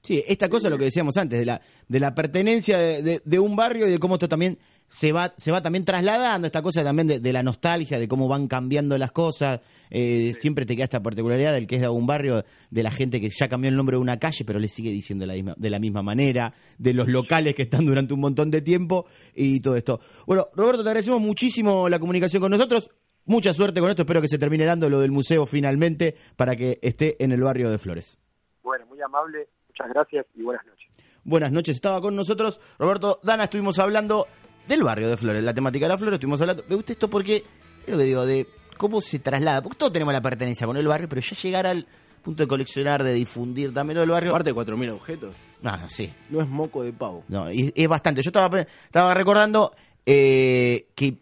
Sí, 0.03 0.23
esta 0.27 0.49
cosa 0.49 0.69
lo 0.69 0.77
que 0.79 0.85
decíamos 0.87 1.17
antes, 1.17 1.39
de 1.39 1.47
la, 1.47 1.61
de 1.89 2.01
la 2.01 2.13
pertenencia 2.15 2.77
de, 2.79 3.03
de- 3.03 3.23
de 3.25 3.39
un 3.39 3.55
barrio 3.55 3.87
y 3.87 3.91
de 3.93 3.99
cómo 3.99 4.15
esto 4.17 4.29
también 4.29 4.59
se 4.93 5.11
va, 5.11 5.33
se 5.39 5.51
va 5.51 5.63
también 5.63 5.87
trasladando, 5.87 6.47
esta 6.47 6.61
cosa 6.61 6.85
también 6.85 7.09
de, 7.09 7.19
de 7.19 7.33
la 7.33 7.43
nostalgia, 7.43 7.99
de 7.99 8.07
cómo 8.07 8.29
van 8.29 8.47
cambiando 8.47 8.99
las 8.99 9.11
cosas. 9.11 9.63
Eh, 9.89 10.35
Siempre 10.35 10.67
te 10.67 10.77
queda 10.77 10.85
esta 10.85 11.03
particularidad 11.03 11.55
del 11.55 11.67
que 11.67 11.77
es 11.77 11.81
de 11.81 11.87
algún 11.87 12.07
barrio, 12.07 12.45
de 12.69 12.83
la 12.83 12.91
gente 12.91 13.19
que 13.19 13.31
ya 13.31 13.49
cambió 13.49 13.71
el 13.71 13.75
nombre 13.77 13.97
de 13.97 14.03
una 14.03 14.19
calle, 14.19 14.45
pero 14.45 14.59
le 14.59 14.69
sigue 14.69 14.91
diciendo 14.91 15.23
de 15.23 15.29
la 15.29 15.33
misma, 15.33 15.55
de 15.57 15.71
la 15.71 15.79
misma 15.79 16.03
manera, 16.03 16.53
de 16.77 16.93
los 16.93 17.09
locales 17.09 17.55
que 17.55 17.63
están 17.63 17.87
durante 17.87 18.13
un 18.13 18.21
montón 18.21 18.51
de 18.51 18.61
tiempo 18.61 19.07
y 19.35 19.61
todo 19.61 19.77
esto. 19.79 19.99
Bueno, 20.27 20.49
Roberto, 20.55 20.83
te 20.83 20.91
agradecemos 20.91 21.23
muchísimo 21.23 21.89
la 21.89 21.99
comunicación 21.99 22.43
con 22.43 22.51
nosotros. 22.51 22.91
Mucha 23.25 23.55
suerte 23.55 23.81
con 23.81 23.89
esto, 23.89 24.03
espero 24.03 24.21
que 24.21 24.29
se 24.29 24.39
termine 24.39 24.67
dando 24.67 24.91
lo 24.91 25.01
del 25.01 25.11
museo 25.11 25.47
finalmente 25.47 26.17
para 26.37 26.55
que 26.55 26.79
esté 26.83 27.17
en 27.19 27.33
el 27.33 27.41
barrio 27.41 27.71
de 27.71 27.79
Flores. 27.79 28.19
Bueno, 28.63 28.85
muy 28.85 29.01
amable, 29.01 29.49
muchas 29.69 29.89
gracias 29.89 30.27
y 30.35 30.43
buenas 30.43 30.67
noches. 30.67 30.87
Buenas 31.25 31.53
noches, 31.53 31.77
estaba 31.77 32.01
con 32.03 32.15
nosotros 32.15 32.61
Roberto 32.79 33.21
Dana, 33.23 33.45
estuvimos 33.45 33.79
hablando 33.79 34.27
del 34.67 34.83
barrio 34.83 35.09
de 35.09 35.17
Flores, 35.17 35.43
la 35.43 35.55
temática 35.55 35.87
de 35.87 35.89
la 35.91 35.99
Flores, 35.99 36.15
estuvimos 36.15 36.41
hablando, 36.41 36.65
me 36.69 36.77
gusta 36.77 36.93
esto 36.93 37.09
porque, 37.09 37.45
es 37.87 37.93
lo 37.93 37.99
que 37.99 38.05
digo, 38.05 38.27
de 38.27 38.47
cómo 38.77 39.01
se 39.01 39.19
traslada, 39.19 39.63
porque 39.63 39.79
todos 39.79 39.93
tenemos 39.93 40.13
la 40.13 40.21
pertenencia 40.21 40.67
con 40.67 40.77
el 40.77 40.87
barrio, 40.87 41.09
pero 41.09 41.21
ya 41.21 41.37
llegar 41.37 41.67
al 41.67 41.87
punto 42.23 42.43
de 42.43 42.49
coleccionar, 42.49 43.03
de 43.03 43.13
difundir 43.13 43.75
también 43.75 43.97
lo 43.97 44.01
del 44.03 44.11
barrio, 44.11 44.31
Aparte 44.31 44.53
de 44.53 44.57
4.000 44.57 44.93
objetos, 44.93 45.37
no, 45.61 45.77
no, 45.77 45.89
sí, 45.89 46.13
no 46.31 46.41
es 46.41 46.49
moco 46.49 46.83
de 46.83 46.93
pavo. 46.93 47.25
no, 47.29 47.51
y 47.53 47.73
es 47.75 47.89
bastante, 47.89 48.23
yo 48.23 48.29
estaba, 48.29 48.61
estaba 48.61 49.15
recordando 49.15 49.73
eh, 50.07 50.87
que 50.95 51.17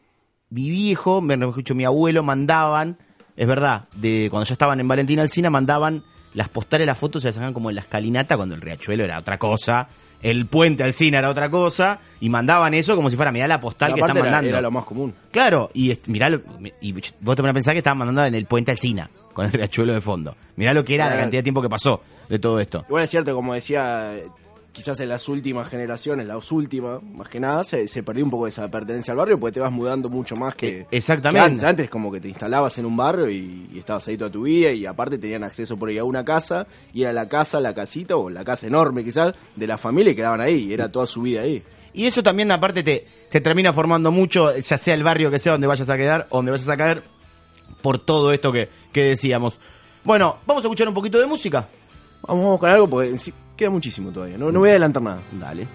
mi 0.51 0.69
viejo, 0.69 1.21
me 1.21 1.37
dicho, 1.57 1.75
mi 1.75 1.85
abuelo 1.85 2.23
mandaban, 2.23 2.99
es 3.37 3.47
verdad, 3.47 3.89
de 3.95 4.29
cuando 4.31 4.45
ya 4.47 4.55
estaban 4.55 4.81
en 4.81 4.89
Valentina 4.89 5.23
Alcina, 5.23 5.49
mandaban 5.49 6.05
las 6.35 6.49
postales, 6.49 6.87
las 6.87 6.99
fotos 6.99 7.23
se 7.23 7.29
las 7.29 7.35
sacaban 7.37 7.55
como 7.55 7.71
en 7.71 7.77
la 7.77 7.83
escalinata 7.83 8.37
cuando 8.37 8.55
el 8.55 8.61
riachuelo 8.61 9.05
era 9.05 9.19
otra 9.19 9.39
cosa, 9.39 9.89
el 10.23 10.47
puente 10.47 10.83
Alcina 10.83 11.19
era 11.19 11.31
otra 11.31 11.51
cosa, 11.51 12.01
y 12.21 12.29
mandaban 12.29 12.75
eso 12.75 12.95
como 12.97 13.09
si 13.11 13.17
fuera, 13.17 13.33
mirá 13.33 13.47
la 13.47 13.61
postal 13.61 13.93
Pero 13.93 13.97
que 13.97 14.01
están 14.11 14.17
era, 14.19 14.25
mandando. 14.27 14.49
era 14.51 14.61
lo 14.61 14.71
más 14.71 14.85
común. 14.85 15.15
Claro, 15.31 15.71
y 15.75 15.97
mirá, 16.07 16.29
lo- 16.29 16.41
y 16.81 16.93
vos 16.93 17.37
te 17.37 17.43
pones 17.43 17.51
a 17.51 17.55
pensar 17.55 17.75
que 17.75 17.79
estaban 17.79 17.99
mandando 17.99 18.25
en 18.27 18.35
el 18.35 18.47
puente 18.47 18.71
Alcina, 18.71 19.09
con 19.33 19.47
el 19.47 19.53
riachuelo 19.53 19.95
de 19.95 20.01
fondo. 20.01 20.37
Mirá 20.57 20.75
lo 20.75 20.85
que 20.85 20.95
era 20.97 21.05
la 21.05 21.11
Claro. 21.13 21.23
cantidad 21.23 21.39
de 21.39 21.45
tiempo 21.45 21.63
que 21.63 21.69
pasó 21.69 22.03
de 22.29 22.39
todo 22.39 22.61
esto. 22.61 22.85
Igual 22.89 23.05
es 23.05 23.11
cierto, 23.11 23.35
como 23.35 23.55
decía, 23.55 24.13
quizás 24.73 25.01
en 25.01 25.09
las 25.09 25.29
últimas 25.29 25.69
generaciones, 25.69 26.27
las 26.27 26.51
últimas, 26.53 27.03
más 27.03 27.29
que 27.29 27.41
nada, 27.41 27.65
se, 27.65 27.89
se 27.89 28.03
perdió 28.03 28.25
un 28.25 28.31
poco 28.31 28.47
esa 28.47 28.69
pertenencia 28.69 29.13
al 29.13 29.19
barrio 29.19 29.39
porque 29.39 29.55
te 29.55 29.61
vas 29.61 29.73
mudando 29.73 30.09
mucho 30.09 30.37
más 30.37 30.55
que... 30.55 30.81
E- 30.81 30.87
exactamente. 30.91 31.41
que 31.41 31.53
antes, 31.53 31.65
antes 31.65 31.91
como 31.91 32.11
que 32.13 32.21
te 32.21 32.29
instalabas 32.29 32.79
en 32.79 32.87
un 32.87 32.97
barrio 32.97 33.29
y, 33.29 33.69
y 33.73 33.79
estabas 33.79 34.07
ahí 34.09 34.17
toda 34.17 34.31
tu 34.31 34.43
vida 34.43 34.71
y 34.71 34.87
aparte 34.87 35.19
tenían 35.19 35.45
acceso 35.45 35.77
por 35.77 35.89
ahí 35.89 35.99
a 35.99 36.05
una 36.05 36.25
casa 36.25 36.67
y 36.93 37.03
era 37.03 37.13
la 37.13 37.29
casa, 37.29 37.61
la 37.61 37.75
casita 37.75 38.17
o 38.17 38.31
la 38.31 38.45
casa 38.45 38.67
enorme 38.67 39.05
quizás 39.05 39.35
de 39.57 39.67
la 39.67 39.79
familia 39.79 40.13
y 40.13 40.17
quedaban 40.17 40.41
ahí, 40.41 40.69
y 40.69 40.73
era 40.73 40.91
toda 40.91 41.07
su 41.07 41.23
vida 41.23 41.43
ahí. 41.43 41.63
Y 41.93 42.07
eso 42.07 42.23
también, 42.23 42.53
aparte, 42.53 42.83
te, 42.83 43.07
te 43.29 43.41
termina 43.41 43.73
formando 43.73 44.11
mucho, 44.11 44.57
ya 44.57 44.79
sea 44.79 44.95
el 44.95 45.03
barrio 45.03 45.31
que 45.31 45.39
sea 45.39 45.53
donde 45.53 45.67
vayas 45.67 45.89
a 45.89 45.97
quedar, 45.97 46.27
o 46.31 46.37
donde 46.37 46.53
vayas 46.53 46.69
a 46.69 46.77
caer, 46.77 47.03
por 47.83 47.99
todo 47.99 48.33
esto 48.33 48.53
que, 48.53 48.69
que 48.93 49.05
decíamos. 49.05 49.59
Bueno, 50.05 50.39
vamos 50.47 50.65
a 50.65 50.67
escuchar 50.69 50.89
un 50.89 50.95
poquito 50.95 51.19
de 51.19 51.27
música. 51.27 51.69
Vamos, 52.23 52.45
vamos 52.45 52.61
con 52.61 52.71
algo 52.71 52.89
porque 52.89 53.19
queda 53.61 53.71
muchísimo 53.71 54.11
todavía. 54.11 54.39
No, 54.39 54.51
no 54.51 54.61
voy 54.61 54.71
a 54.71 54.73
adelantar 54.73 55.03
nada. 55.03 55.21
Dale. 55.33 55.69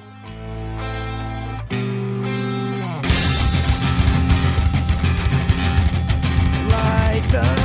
Light 6.68 7.32
the 7.32 7.65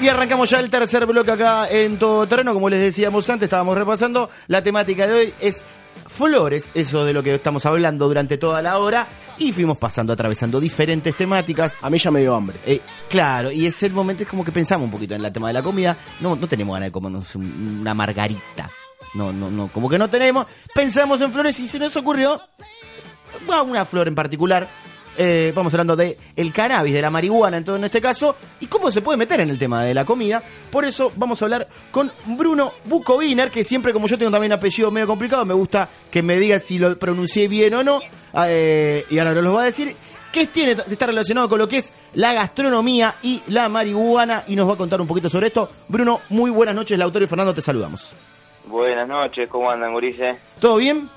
Y 0.00 0.08
arrancamos 0.08 0.48
ya 0.50 0.60
el 0.60 0.70
tercer 0.70 1.04
bloque 1.06 1.32
acá 1.32 1.68
en 1.68 1.98
Todo 1.98 2.26
Terreno. 2.28 2.54
Como 2.54 2.68
les 2.70 2.78
decíamos 2.78 3.28
antes, 3.30 3.46
estábamos 3.46 3.76
repasando. 3.76 4.30
La 4.46 4.62
temática 4.62 5.06
de 5.08 5.12
hoy 5.12 5.34
es 5.40 5.64
flores, 6.06 6.68
eso 6.74 7.04
de 7.04 7.12
lo 7.12 7.22
que 7.24 7.34
estamos 7.34 7.66
hablando 7.66 8.06
durante 8.06 8.38
toda 8.38 8.62
la 8.62 8.78
hora. 8.78 9.08
Y 9.38 9.50
fuimos 9.52 9.76
pasando, 9.76 10.12
atravesando 10.12 10.60
diferentes 10.60 11.16
temáticas. 11.16 11.76
A 11.82 11.90
mí 11.90 11.98
ya 11.98 12.12
me 12.12 12.20
dio 12.20 12.34
hambre. 12.36 12.60
Eh, 12.64 12.80
claro, 13.08 13.50
y 13.50 13.66
es 13.66 13.82
el 13.82 13.92
momento, 13.92 14.22
es 14.22 14.28
como 14.28 14.44
que 14.44 14.52
pensamos 14.52 14.84
un 14.84 14.92
poquito 14.92 15.14
en 15.16 15.24
el 15.24 15.32
tema 15.32 15.48
de 15.48 15.54
la 15.54 15.62
comida. 15.64 15.96
No, 16.20 16.36
no 16.36 16.46
tenemos 16.46 16.74
ganas 16.74 16.88
de 16.88 16.92
comernos 16.92 17.34
un- 17.34 17.78
una 17.80 17.92
margarita. 17.92 18.70
No, 19.14 19.32
no, 19.32 19.50
no, 19.50 19.68
como 19.72 19.88
que 19.88 19.98
no 19.98 20.08
tenemos. 20.08 20.46
Pensamos 20.74 21.20
en 21.22 21.32
flores 21.32 21.58
y 21.58 21.66
se 21.66 21.78
nos 21.80 21.96
ocurrió 21.96 22.40
bueno, 23.46 23.64
una 23.64 23.84
flor 23.84 24.06
en 24.06 24.14
particular. 24.14 24.68
Eh, 25.20 25.52
vamos 25.52 25.74
hablando 25.74 25.96
de 25.96 26.16
el 26.36 26.52
cannabis, 26.52 26.94
de 26.94 27.02
la 27.02 27.10
marihuana 27.10 27.56
en 27.56 27.64
todo 27.64 27.74
en 27.74 27.82
este 27.82 28.00
caso, 28.00 28.36
y 28.60 28.66
cómo 28.68 28.92
se 28.92 29.02
puede 29.02 29.18
meter 29.18 29.40
en 29.40 29.50
el 29.50 29.58
tema 29.58 29.82
de 29.82 29.92
la 29.92 30.04
comida. 30.04 30.40
Por 30.70 30.84
eso 30.84 31.10
vamos 31.16 31.42
a 31.42 31.44
hablar 31.44 31.66
con 31.90 32.12
Bruno 32.24 32.72
Bucoviner, 32.84 33.50
que 33.50 33.64
siempre 33.64 33.92
como 33.92 34.06
yo 34.06 34.16
tengo 34.16 34.30
también 34.30 34.52
un 34.52 34.58
apellido 34.58 34.92
medio 34.92 35.08
complicado, 35.08 35.44
me 35.44 35.54
gusta 35.54 35.88
que 36.08 36.22
me 36.22 36.36
diga 36.36 36.60
si 36.60 36.78
lo 36.78 36.96
pronuncié 36.96 37.48
bien 37.48 37.74
o 37.74 37.82
no, 37.82 38.00
eh, 38.46 39.04
y 39.10 39.18
ahora 39.18 39.34
nos 39.34 39.56
va 39.56 39.62
a 39.62 39.64
decir. 39.64 39.96
que 40.30 40.46
tiene, 40.46 40.72
está 40.88 41.06
relacionado 41.06 41.48
con 41.48 41.58
lo 41.58 41.66
que 41.66 41.78
es 41.78 41.90
la 42.14 42.32
gastronomía 42.32 43.14
y 43.22 43.42
la 43.48 43.68
marihuana, 43.68 44.44
y 44.46 44.54
nos 44.54 44.68
va 44.68 44.74
a 44.74 44.76
contar 44.76 45.00
un 45.00 45.08
poquito 45.08 45.28
sobre 45.28 45.48
esto. 45.48 45.68
Bruno, 45.88 46.20
muy 46.28 46.50
buenas 46.50 46.74
noches, 46.74 46.96
Lautaro 46.98 47.24
y 47.24 47.28
Fernando, 47.28 47.54
te 47.54 47.62
saludamos. 47.62 48.12
Buenas 48.66 49.08
noches, 49.08 49.48
¿cómo 49.48 49.70
andan, 49.70 49.92
gurises? 49.92 50.36
¿Todo 50.60 50.76
bien? 50.76 51.08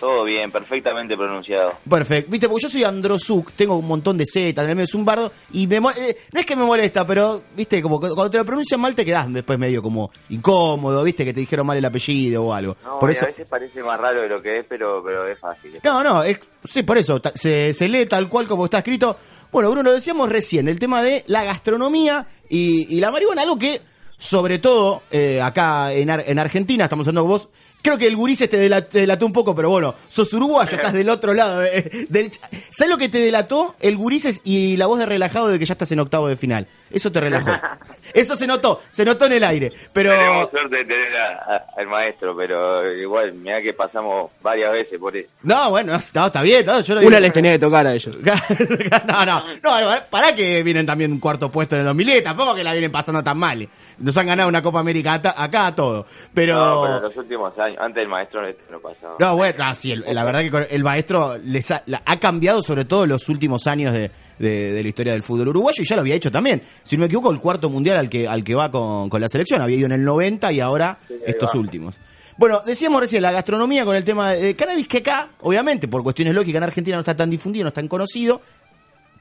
Todo 0.00 0.24
bien, 0.24 0.50
perfectamente 0.50 1.14
pronunciado. 1.14 1.74
Perfecto. 1.88 2.30
Viste, 2.30 2.48
porque 2.48 2.62
yo 2.62 2.68
soy 2.70 2.84
Androsuk, 2.84 3.52
tengo 3.52 3.76
un 3.76 3.86
montón 3.86 4.16
de 4.16 4.24
Z, 4.24 4.62
en 4.62 4.68
el 4.70 4.74
medio 4.74 4.86
es 4.86 4.94
un 4.94 5.04
bardo, 5.04 5.30
y 5.52 5.66
me 5.66 5.76
eh, 5.76 6.16
no 6.32 6.40
es 6.40 6.46
que 6.46 6.56
me 6.56 6.64
molesta, 6.64 7.06
pero, 7.06 7.42
viste, 7.54 7.82
como 7.82 8.00
cuando 8.00 8.30
te 8.30 8.38
lo 8.38 8.44
pronuncian 8.46 8.80
mal 8.80 8.94
te 8.94 9.04
quedás 9.04 9.30
después 9.30 9.58
medio 9.58 9.82
como 9.82 10.10
incómodo, 10.30 11.02
viste, 11.04 11.24
que 11.24 11.34
te 11.34 11.40
dijeron 11.40 11.66
mal 11.66 11.76
el 11.76 11.84
apellido 11.84 12.44
o 12.44 12.54
algo. 12.54 12.76
No, 12.82 12.98
por 12.98 13.10
eso... 13.10 13.26
a 13.26 13.28
veces 13.28 13.46
parece 13.46 13.82
más 13.82 14.00
raro 14.00 14.22
de 14.22 14.28
lo 14.28 14.40
que 14.40 14.60
es, 14.60 14.66
pero, 14.66 15.02
pero 15.04 15.28
es 15.28 15.38
fácil. 15.38 15.78
No, 15.84 16.02
no, 16.02 16.22
es, 16.22 16.40
sí, 16.66 16.82
por 16.82 16.96
eso, 16.96 17.20
se, 17.34 17.74
se 17.74 17.86
lee 17.86 18.06
tal 18.06 18.28
cual 18.30 18.48
como 18.48 18.64
está 18.64 18.78
escrito. 18.78 19.18
Bueno, 19.52 19.68
Bruno, 19.70 19.82
lo 19.90 19.92
decíamos 19.92 20.30
recién, 20.30 20.66
el 20.68 20.78
tema 20.78 21.02
de 21.02 21.24
la 21.26 21.44
gastronomía 21.44 22.26
y, 22.48 22.96
y 22.96 23.00
la 23.00 23.10
marihuana, 23.10 23.42
algo 23.42 23.58
que, 23.58 23.82
sobre 24.16 24.58
todo, 24.58 25.02
eh, 25.10 25.42
acá 25.42 25.92
en, 25.92 26.08
Ar- 26.08 26.24
en 26.26 26.38
Argentina, 26.38 26.84
estamos 26.84 27.06
hablando 27.06 27.22
con 27.22 27.30
vos, 27.32 27.48
creo 27.82 27.98
que 27.98 28.06
el 28.06 28.16
gurises 28.16 28.48
te, 28.50 28.58
dela- 28.68 28.82
te 28.86 29.00
delató 29.00 29.26
un 29.26 29.32
poco, 29.32 29.54
pero 29.54 29.70
bueno, 29.70 29.94
sos 30.08 30.32
uruguayo, 30.32 30.72
estás 30.76 30.92
del 30.92 31.08
otro 31.10 31.34
lado. 31.34 31.62
eh, 31.64 32.06
del, 32.08 32.30
ch- 32.30 32.40
¿Sabes 32.70 32.90
lo 32.90 32.98
que 32.98 33.08
te 33.08 33.18
delató? 33.18 33.74
El 33.80 33.96
gurises 33.96 34.40
y 34.44 34.76
la 34.76 34.86
voz 34.86 34.98
de 34.98 35.06
relajado 35.06 35.48
de 35.48 35.58
que 35.58 35.66
ya 35.66 35.72
estás 35.74 35.90
en 35.92 36.00
octavo 36.00 36.28
de 36.28 36.36
final. 36.36 36.66
Eso 36.90 37.12
te 37.12 37.20
relajó. 37.20 37.50
Eso 38.14 38.34
se 38.34 38.46
notó, 38.48 38.82
se 38.90 39.04
notó 39.04 39.26
en 39.26 39.32
el 39.34 39.44
aire. 39.44 39.72
Pero... 39.92 40.10
Tenemos 40.10 40.50
suerte 40.50 40.76
de 40.78 40.84
tener 40.84 41.16
a- 41.16 41.34
a- 41.54 41.64
al 41.80 41.86
maestro, 41.86 42.36
pero 42.36 42.92
igual, 42.92 43.32
mira 43.34 43.62
que 43.62 43.72
pasamos 43.72 44.30
varias 44.42 44.72
veces 44.72 44.98
por 44.98 45.16
eso. 45.16 45.28
No, 45.42 45.70
bueno, 45.70 45.92
no, 45.92 45.98
está 45.98 46.42
bien. 46.42 46.66
no, 46.66 46.80
yo 46.80 46.94
lo 46.94 47.00
Una 47.00 47.08
digo- 47.10 47.20
les 47.20 47.32
tenía 47.32 47.52
que 47.52 47.58
tocar 47.60 47.86
a 47.86 47.94
ellos. 47.94 48.16
no, 49.06 49.24
no, 49.24 49.44
no, 49.62 50.00
para 50.10 50.34
que 50.34 50.62
vienen 50.62 50.84
también 50.86 51.12
un 51.12 51.20
cuarto 51.20 51.50
puesto 51.50 51.76
en 51.76 51.82
el 51.82 51.86
2010, 51.86 52.24
tampoco 52.24 52.54
que 52.54 52.64
la 52.64 52.72
vienen 52.72 52.90
pasando 52.90 53.22
tan 53.22 53.38
mal. 53.38 53.68
Nos 54.00 54.16
han 54.16 54.26
ganado 54.26 54.48
una 54.48 54.62
Copa 54.62 54.80
América 54.80 55.14
acá 55.14 55.66
a 55.66 55.74
todo. 55.74 56.06
Pero... 56.34 56.54
No, 56.56 56.82
pero 56.82 56.96
en 56.96 57.02
los 57.02 57.16
últimos 57.16 57.58
años, 57.58 57.78
antes 57.80 57.96
del 58.02 58.08
maestro 58.08 58.40
no 58.70 58.80
pasaba. 58.80 59.16
No, 59.18 59.36
bueno, 59.36 59.64
no, 59.64 59.74
sí, 59.74 59.92
el- 59.92 60.04
la 60.14 60.24
verdad 60.24 60.40
que 60.40 60.74
el 60.74 60.82
maestro 60.82 61.36
les 61.44 61.70
ha, 61.70 61.82
la- 61.86 62.02
ha 62.04 62.18
cambiado 62.18 62.62
sobre 62.62 62.84
todo 62.84 63.06
los 63.06 63.28
últimos 63.28 63.66
años 63.66 63.92
de, 63.92 64.10
de, 64.38 64.72
de 64.72 64.82
la 64.82 64.88
historia 64.88 65.12
del 65.12 65.22
fútbol 65.22 65.48
uruguayo 65.48 65.82
y 65.82 65.86
ya 65.86 65.96
lo 65.96 66.00
había 66.02 66.14
hecho 66.14 66.30
también. 66.32 66.62
Si 66.82 66.96
no 66.96 67.00
me 67.00 67.06
equivoco, 67.06 67.30
el 67.30 67.38
cuarto 67.40 67.68
mundial 67.68 67.98
al 67.98 68.08
que, 68.08 68.26
al 68.26 68.42
que 68.42 68.54
va 68.54 68.70
con, 68.70 69.08
con 69.10 69.20
la 69.20 69.28
selección. 69.28 69.60
Había 69.62 69.76
ido 69.76 69.86
en 69.86 69.92
el 69.92 70.04
90 70.04 70.50
y 70.52 70.60
ahora 70.60 70.98
estos 71.26 71.54
va. 71.54 71.60
últimos. 71.60 71.96
Bueno, 72.38 72.62
decíamos 72.64 73.00
recién 73.02 73.20
la 73.22 73.32
gastronomía 73.32 73.84
con 73.84 73.94
el 73.94 74.02
tema 74.04 74.30
de 74.32 74.56
cannabis 74.56 74.88
que 74.88 74.98
acá, 74.98 75.28
obviamente, 75.40 75.88
por 75.88 76.02
cuestiones 76.02 76.32
lógicas, 76.34 76.56
en 76.56 76.62
Argentina 76.64 76.96
no 76.96 77.00
está 77.00 77.14
tan 77.14 77.28
difundido, 77.28 77.64
no 77.64 77.68
es 77.68 77.74
tan 77.74 77.86
conocido. 77.86 78.40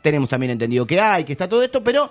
Tenemos 0.01 0.29
también 0.29 0.51
entendido 0.53 0.85
que 0.87 1.01
hay, 1.01 1.25
que 1.25 1.33
está 1.33 1.49
todo 1.49 1.61
esto, 1.61 1.83
pero 1.83 2.09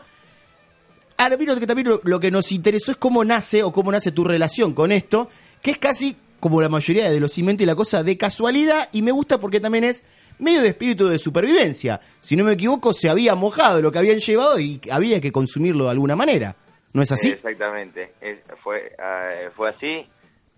ahora 1.18 1.36
vino 1.36 1.58
que 1.58 1.66
también 1.66 1.88
lo, 2.02 2.20
que 2.20 2.30
nos 2.30 2.50
interesó 2.52 2.92
es 2.92 2.96
cómo 2.98 3.24
nace 3.24 3.62
o 3.62 3.72
cómo 3.72 3.92
nace 3.92 4.12
tu 4.12 4.24
relación 4.24 4.72
con 4.74 4.92
esto, 4.92 5.28
que 5.62 5.72
es 5.72 5.78
casi 5.78 6.16
como 6.40 6.60
la 6.62 6.68
mayoría 6.68 7.10
de 7.10 7.20
los 7.20 7.32
cimentos 7.32 7.62
y 7.64 7.66
la 7.66 7.74
cosa 7.74 8.02
de 8.02 8.16
casualidad, 8.16 8.88
y 8.92 9.02
me 9.02 9.10
gusta 9.10 9.38
porque 9.38 9.60
también 9.60 9.84
es 9.84 10.04
medio 10.38 10.62
de 10.62 10.68
espíritu 10.68 11.08
de 11.08 11.18
supervivencia. 11.18 12.00
Si 12.20 12.36
no 12.36 12.44
me 12.44 12.52
equivoco, 12.52 12.92
se 12.94 13.08
había 13.10 13.34
mojado 13.34 13.82
lo 13.82 13.90
que 13.90 13.98
habían 13.98 14.18
llevado 14.18 14.58
y 14.60 14.80
había 14.90 15.20
que 15.20 15.32
consumirlo 15.32 15.84
de 15.84 15.90
alguna 15.90 16.14
manera. 16.16 16.54
¿No 16.92 17.02
es 17.02 17.10
así? 17.12 17.30
Exactamente, 17.30 18.12
Es- 18.20 18.38
fue, 18.62 18.92
ah, 18.98 19.50
fue 19.56 19.68
así. 19.70 20.06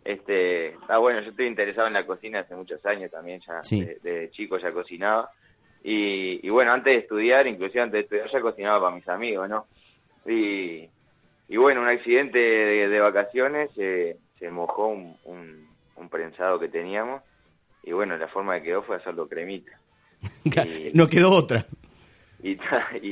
Este, 0.05 0.77
ah, 0.89 0.99
bueno, 0.99 1.21
yo 1.21 1.31
estoy 1.31 1.47
interesado 1.47 1.87
en 1.87 1.93
la 1.95 2.07
cocina 2.07 2.41
hace 2.41 2.55
muchos 2.55 2.85
años 2.87 3.11
también, 3.11 3.41
ya 3.47 3.63
Sí. 3.63 3.81
de, 3.83 3.99
de 4.03 4.31
chico 4.31 4.59
ya 4.59 4.73
cocinaba. 4.73 5.31
Y, 5.83 6.47
y 6.47 6.51
bueno, 6.51 6.73
antes 6.73 6.93
de 6.95 6.99
estudiar, 7.01 7.47
inclusive 7.47 7.81
antes 7.83 7.93
de 7.95 8.01
estudiar, 8.01 8.31
ya 8.31 8.41
cocinaba 8.41 8.81
para 8.83 8.97
mis 8.97 9.09
amigos, 9.09 9.49
¿no? 9.49 9.67
Y, 10.31 10.89
y 11.49 11.57
bueno, 11.57 11.81
un 11.83 11.89
accidente 11.89 12.39
de, 12.39 12.89
de 12.89 13.01
vacaciones, 13.01 13.70
eh, 13.76 14.16
se 14.39 14.51
mojó 14.51 14.89
un, 14.89 15.16
un, 15.24 15.68
un 15.97 16.09
prensado 16.09 16.59
que 16.61 16.68
teníamos. 16.68 17.22
Y 17.83 17.93
bueno, 17.93 18.16
la 18.16 18.28
forma 18.28 18.59
que 18.59 18.64
quedó 18.66 18.83
fue 18.83 18.97
hacerlo 18.97 19.28
cremita. 19.28 19.72
Y- 20.45 20.91
No 20.95 21.09
quedó 21.09 21.31
otra. 21.31 21.66
y, 22.43 22.57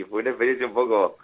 fue 0.05 0.21
una 0.23 0.31
experiencia 0.31 0.67
un 0.67 0.75
poco 0.75 1.19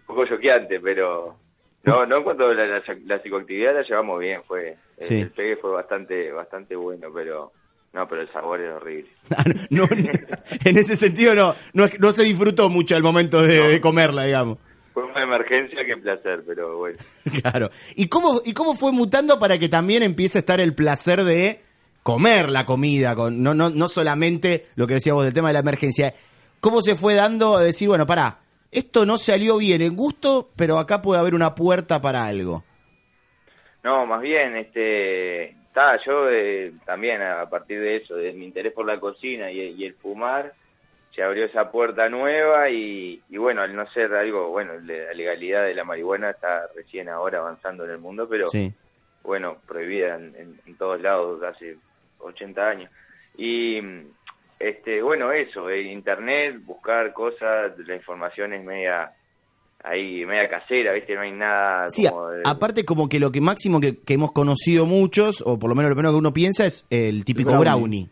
un 0.00 0.06
poco 0.06 0.26
choqueante, 0.26 0.80
pero 0.80 1.38
no 1.84 2.04
no 2.06 2.16
en 2.18 2.22
cuanto 2.24 2.46
a 2.48 2.54
la, 2.54 2.66
la, 2.66 2.82
la 3.06 3.18
psicoactividad 3.22 3.74
la 3.74 3.82
llevamos 3.82 4.18
bien, 4.20 4.42
fue 4.46 4.76
el, 4.98 5.06
Sí. 5.08 5.14
el 5.20 5.30
pegue 5.30 5.56
fue 5.56 5.70
bastante 5.70 6.30
bastante 6.32 6.74
bueno, 6.76 7.08
pero 7.14 7.52
no, 7.92 8.08
pero 8.08 8.22
el 8.22 8.32
sabor 8.32 8.60
era 8.60 8.76
horrible. 8.76 9.10
No, 9.70 9.84
no, 9.86 10.10
en 10.64 10.78
ese 10.78 10.96
sentido 10.96 11.34
no, 11.34 11.54
no, 11.74 11.84
es- 11.84 11.98
no 12.00 12.12
se 12.12 12.24
disfrutó 12.24 12.68
mucho 12.68 12.96
el 12.96 13.02
momento 13.02 13.40
de, 13.42 13.68
de 13.68 13.80
comerla, 13.80 14.24
digamos. 14.24 14.58
Fue 14.94 15.02
una 15.02 15.24
emergencia 15.24 15.84
que 15.84 15.96
placer, 15.96 16.44
pero 16.46 16.78
bueno. 16.78 16.98
Claro. 17.42 17.70
¿Y 17.96 18.06
cómo, 18.06 18.40
¿Y 18.44 18.54
cómo 18.54 18.76
fue 18.76 18.92
mutando 18.92 19.40
para 19.40 19.58
que 19.58 19.68
también 19.68 20.04
empiece 20.04 20.38
a 20.38 20.40
estar 20.40 20.60
el 20.60 20.72
placer 20.72 21.24
de 21.24 21.60
comer 22.04 22.48
la 22.48 22.64
comida? 22.64 23.16
Con, 23.16 23.42
no, 23.42 23.54
no, 23.54 23.70
no 23.70 23.88
solamente 23.88 24.66
lo 24.76 24.86
que 24.86 24.94
decíamos 24.94 25.24
del 25.24 25.32
tema 25.32 25.48
de 25.48 25.54
la 25.54 25.58
emergencia. 25.58 26.14
¿Cómo 26.60 26.80
se 26.80 26.94
fue 26.94 27.14
dando 27.14 27.56
a 27.56 27.62
decir, 27.62 27.88
bueno, 27.88 28.06
pará, 28.06 28.38
esto 28.70 29.04
no 29.04 29.18
salió 29.18 29.56
bien 29.56 29.82
en 29.82 29.96
gusto, 29.96 30.50
pero 30.54 30.78
acá 30.78 31.02
puede 31.02 31.20
haber 31.20 31.34
una 31.34 31.56
puerta 31.56 32.00
para 32.00 32.24
algo? 32.24 32.62
No, 33.82 34.06
más 34.06 34.22
bien, 34.22 34.56
este, 34.56 35.50
está, 35.50 35.98
yo 36.06 36.30
eh, 36.30 36.72
también 36.86 37.20
a 37.20 37.50
partir 37.50 37.80
de 37.80 37.96
eso, 37.96 38.14
de 38.14 38.32
mi 38.32 38.44
interés 38.44 38.72
por 38.72 38.86
la 38.86 39.00
cocina 39.00 39.50
y, 39.50 39.60
y 39.60 39.84
el 39.84 39.94
fumar, 39.94 40.54
se 41.14 41.22
abrió 41.22 41.44
esa 41.44 41.70
puerta 41.70 42.08
nueva 42.08 42.68
y, 42.70 43.22
y 43.28 43.36
bueno, 43.36 43.62
al 43.62 43.74
no 43.76 43.88
ser 43.92 44.12
algo, 44.14 44.48
bueno, 44.50 44.72
la 44.84 45.12
legalidad 45.14 45.64
de 45.64 45.74
la 45.74 45.84
marihuana 45.84 46.30
está 46.30 46.66
recién 46.74 47.08
ahora 47.08 47.38
avanzando 47.38 47.84
en 47.84 47.90
el 47.90 47.98
mundo, 47.98 48.28
pero 48.28 48.48
Sí. 48.50 48.72
bueno, 49.22 49.58
prohibida 49.66 50.16
en, 50.16 50.34
en- 50.36 50.60
en 50.66 50.74
todos 50.76 51.00
lados 51.00 51.42
hace 51.42 51.76
80 52.18 52.68
años. 52.68 52.90
Y 53.36 53.80
este, 54.58 55.02
bueno, 55.02 55.30
eso, 55.32 55.68
eh, 55.70 55.82
internet, 55.82 56.56
buscar 56.64 57.12
cosas, 57.12 57.72
la 57.86 57.94
información 57.96 58.52
es 58.54 58.64
media 58.64 59.12
ahí 59.82 60.24
media 60.24 60.48
casera, 60.48 60.92
¿viste? 60.94 61.14
No 61.14 61.20
hay 61.20 61.32
nada 61.32 61.90
Sí, 61.90 62.08
como 62.08 62.28
de- 62.30 62.42
aparte 62.46 62.84
como 62.86 63.06
que 63.08 63.20
lo 63.20 63.30
que 63.30 63.40
máximo 63.42 63.80
que, 63.80 63.98
que 64.00 64.14
hemos 64.14 64.32
conocido 64.32 64.86
muchos, 64.86 65.42
o 65.44 65.58
por 65.58 65.68
lo 65.68 65.74
menos 65.76 65.90
lo 65.90 65.96
primero 65.96 66.12
que 66.14 66.18
uno 66.18 66.32
piensa 66.32 66.64
es 66.64 66.86
el 66.90 67.24
típico 67.24 67.50
brownie. 67.50 67.70
brownie. 67.70 68.08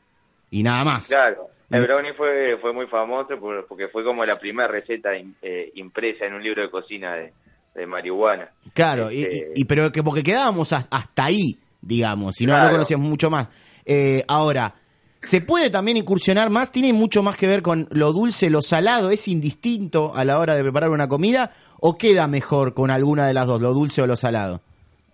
Y 0.50 0.62
nada 0.62 0.84
más. 0.84 1.09
Claro, 1.09 1.48
el 1.73 1.83
brownie 1.87 2.12
fue, 2.14 2.57
fue 2.61 2.73
muy 2.73 2.87
famoso 2.87 3.39
por- 3.39 3.66
porque 3.66 3.89
fue 3.89 4.05
como 4.05 4.25
la 4.25 4.39
primera 4.39 4.68
receta 4.68 5.11
eh, 5.14 5.70
impresa 5.75 6.27
en 6.27 6.35
un 6.35 6.43
libro 6.43 6.62
de 6.62 6.70
cocina 6.70 7.14
de, 7.16 7.33
de 7.75 7.87
marihuana. 7.87 8.51
Claro, 8.75 9.11
y- 9.11 9.23
Este- 9.23 9.53
y, 9.57 9.62
y- 9.62 9.64
pero 9.64 9.91
que 9.93 10.03
porque 10.03 10.23
quedábamos 10.23 10.73
has- 10.73 10.89
hasta 10.91 11.25
ahí, 11.25 11.59
digamos, 11.81 12.37
si 12.37 12.47
no, 12.47 12.53
no 12.53 12.59
Claro. 12.61 12.73
conocíamos 12.75 13.09
mucho 13.09 13.31
más. 13.31 13.49
Eh, 13.85 14.23
ahora, 14.29 14.75
¿se 15.20 15.41
puede 15.41 15.70
también 15.70 15.97
incursionar 15.97 16.51
más? 16.51 16.70
¿Tiene 16.70 16.93
mucho 16.93 17.23
más 17.23 17.37
que 17.37 17.47
ver 17.47 17.62
con 17.62 17.89
lo 17.91 18.12
dulce, 18.12 18.51
lo 18.51 18.62
salado? 18.62 19.11
¿Es 19.11 19.27
indistinto 19.29 20.12
a 20.14 20.25
la 20.25 20.39
hora 20.39 20.55
de 20.55 20.62
preparar 20.62 20.91
una 20.91 21.09
comida? 21.09 21.51
¿O 21.81 21.99
queda 21.99 22.27
mejor 22.29 22.75
con 22.75 22.91
alguna 22.91 23.27
de 23.27 23.35
las 23.35 23.47
dos, 23.47 23.61
lo 23.61 23.73
dulce 23.73 24.03
o 24.03 24.07
lo 24.07 24.14
salado? 24.16 24.61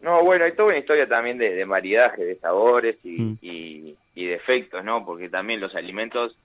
No, 0.01 0.23
bueno, 0.23 0.45
hay 0.45 0.53
toda 0.53 0.69
una 0.69 0.79
historia 0.79 1.09
también 1.09 1.39
de, 1.39 1.55
de 1.55 1.67
maridaje, 1.67 2.25
de 2.25 2.37
sabores 2.37 2.97
y, 3.03 3.21
Mm. 3.21 3.39
y, 3.43 3.97
y 4.15 4.27
de 4.27 4.35
efectos, 4.35 4.85
¿no? 4.85 5.05
Porque 5.05 5.29
también 5.29 5.61
los 5.61 5.75
alimentos 5.75 6.37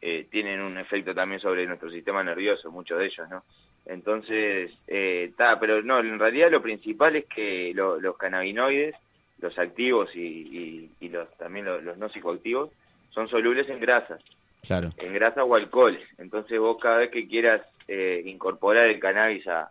eh, 0.00 0.26
tienen 0.30 0.60
un 0.60 0.78
efecto 0.78 1.14
también 1.14 1.40
sobre 1.40 1.66
nuestro 1.66 1.90
sistema 1.90 2.22
nervioso, 2.24 2.70
muchos 2.70 2.98
de 2.98 3.06
ellos, 3.06 3.28
¿no? 3.28 3.44
Entonces, 3.86 4.70
está, 4.86 5.58
pero 5.58 5.82
no, 5.82 5.98
en 6.00 6.18
realidad 6.18 6.50
lo 6.50 6.62
principal 6.62 7.16
es 7.16 7.24
que 7.26 7.72
lo- 7.74 8.00
los 8.00 8.16
cannabinoides, 8.16 8.94
los 9.40 9.58
activos 9.58 10.14
y, 10.14 10.20
y- 10.20 10.90
y 11.00 11.08
los 11.08 11.28
también 11.38 11.64
los, 11.66 11.82
los 11.82 11.96
no 11.98 12.08
psicoactivos, 12.08 12.70
son 13.10 13.28
solubles 13.28 13.68
en 13.68 13.80
grasas, 13.80 14.22
Claro. 14.62 14.92
en 14.98 15.12
grasas 15.14 15.44
o 15.46 15.54
alcoholes. 15.54 16.06
Entonces 16.18 16.58
vos 16.58 16.76
cada 16.80 16.98
vez 16.98 17.10
que 17.10 17.26
quieras 17.26 17.62
eh, 17.88 18.22
incorporar 18.26 18.86
el 18.88 19.00
cannabis 19.00 19.46
a, 19.48 19.70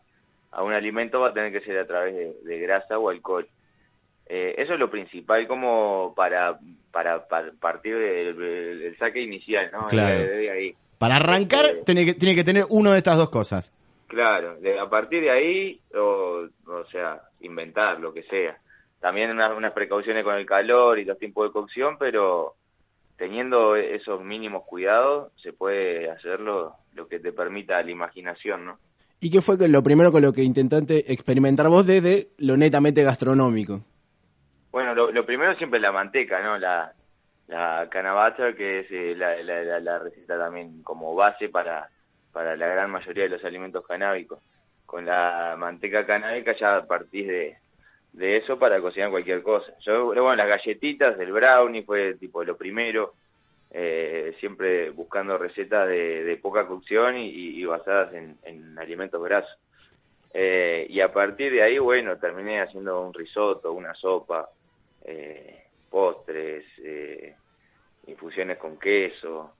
a 0.51 0.63
un 0.63 0.73
alimento 0.73 1.21
va 1.21 1.29
a 1.29 1.33
tener 1.33 1.51
que 1.53 1.61
ser 1.61 1.77
a 1.77 1.87
través 1.87 2.15
de, 2.15 2.33
de 2.43 2.59
grasa 2.59 2.97
o 2.99 3.09
alcohol. 3.09 3.47
Eh, 4.31 4.53
eso 4.59 4.73
es 4.73 4.79
lo 4.79 4.91
principal 4.91 5.47
como 5.47 6.13
para, 6.15 6.59
para, 6.91 7.27
para 7.27 7.51
partir 7.53 7.97
del, 7.97 8.95
saque 8.99 9.21
inicial, 9.21 9.69
¿no? 9.73 9.87
Claro. 9.87 10.19
De- 10.19 10.27
de 10.37 10.51
ahí. 10.51 10.75
Para 10.99 11.15
arrancar, 11.15 11.65
Este- 11.65 11.83
tiene 11.85 12.05
que, 12.05 12.13
tiene 12.13 12.35
que 12.35 12.43
tener 12.43 12.65
una 12.69 12.91
de 12.91 12.99
estas 12.99 13.17
dos 13.17 13.29
cosas. 13.29 13.71
Claro, 14.07 14.55
de- 14.59 14.77
a 14.79 14.87
partir 14.89 15.21
de 15.23 15.31
ahí, 15.31 15.81
o, 15.95 16.47
o 16.67 16.85
sea, 16.91 17.21
inventar 17.41 17.99
lo 17.99 18.13
que 18.13 18.23
sea. 18.23 18.57
También 18.99 19.31
unas, 19.31 19.55
unas 19.57 19.71
precauciones 19.71 20.23
con 20.23 20.35
el 20.35 20.45
calor 20.45 20.99
y 20.99 21.05
los 21.05 21.17
tiempos 21.17 21.47
de 21.47 21.53
cocción, 21.53 21.97
pero 21.97 22.55
teniendo 23.17 23.75
esos 23.75 24.21
mínimos 24.23 24.63
cuidados 24.63 25.31
se 25.41 25.53
puede 25.53 26.09
hacerlo 26.09 26.75
lo 26.93 27.07
que 27.07 27.19
te 27.19 27.31
permita 27.31 27.81
la 27.81 27.91
imaginación, 27.91 28.65
¿no? 28.65 28.77
¿Y 29.21 29.29
qué 29.29 29.41
fue 29.41 29.57
que 29.57 29.67
lo 29.67 29.83
primero 29.83 30.11
con 30.11 30.21
lo 30.21 30.31
que 30.33 30.43
intentaste 30.43 31.11
experimentar 31.11 31.67
vos 31.69 31.85
desde 31.87 32.29
lo 32.37 32.55
netamente 32.57 33.03
gastronómico? 33.03 33.81
Bueno, 34.71 34.93
lo, 34.93 35.11
lo 35.11 35.25
primero 35.25 35.55
siempre 35.55 35.79
la 35.79 35.91
manteca, 35.91 36.41
¿no? 36.43 36.57
La, 36.57 36.93
la 37.47 37.87
que 38.55 38.79
es 38.81 38.87
eh, 38.91 39.15
la, 39.15 39.99
receta 39.99 40.37
también 40.37 40.83
como 40.83 41.15
base 41.15 41.49
para, 41.49 41.89
para 42.31 42.55
la 42.55 42.67
gran 42.67 42.91
mayoría 42.91 43.23
de 43.23 43.29
los 43.29 43.43
alimentos 43.43 43.85
canábicos. 43.87 44.39
Con 44.85 45.05
la 45.05 45.55
manteca 45.57 46.05
canábica 46.05 46.55
ya 46.55 46.85
partís 46.85 47.27
de, 47.27 47.57
de 48.13 48.37
eso 48.37 48.59
para 48.59 48.79
cocinar 48.81 49.09
cualquier 49.11 49.41
cosa. 49.43 49.73
Yo, 49.81 50.05
bueno, 50.07 50.35
las 50.35 50.47
galletitas, 50.47 51.19
el 51.19 51.31
brownie 51.31 51.83
fue 51.83 52.15
tipo 52.15 52.43
lo 52.43 52.57
primero, 52.57 53.15
eh, 53.71 54.35
siempre 54.39 54.89
buscando 54.91 55.37
recetas 55.37 55.87
de, 55.87 56.23
de 56.23 56.37
poca 56.37 56.67
cocción 56.67 57.17
y, 57.17 57.29
y- 57.29 57.65
basadas 57.65 58.13
en, 58.13 58.39
en 58.43 58.77
alimentos 58.79 59.23
grasos. 59.23 59.57
Eh, 60.33 60.85
y 60.89 61.01
a 61.01 61.11
partir 61.11 61.51
de 61.51 61.63
ahí, 61.63 61.79
bueno, 61.79 62.17
terminé 62.19 62.61
haciendo 62.61 63.01
un 63.01 63.13
risotto, 63.13 63.73
una 63.73 63.93
sopa, 63.95 64.49
eh, 65.05 65.63
postres, 65.89 66.65
eh, 66.83 67.35
infusiones 68.07 68.57
con 68.57 68.77
queso, 68.77 69.53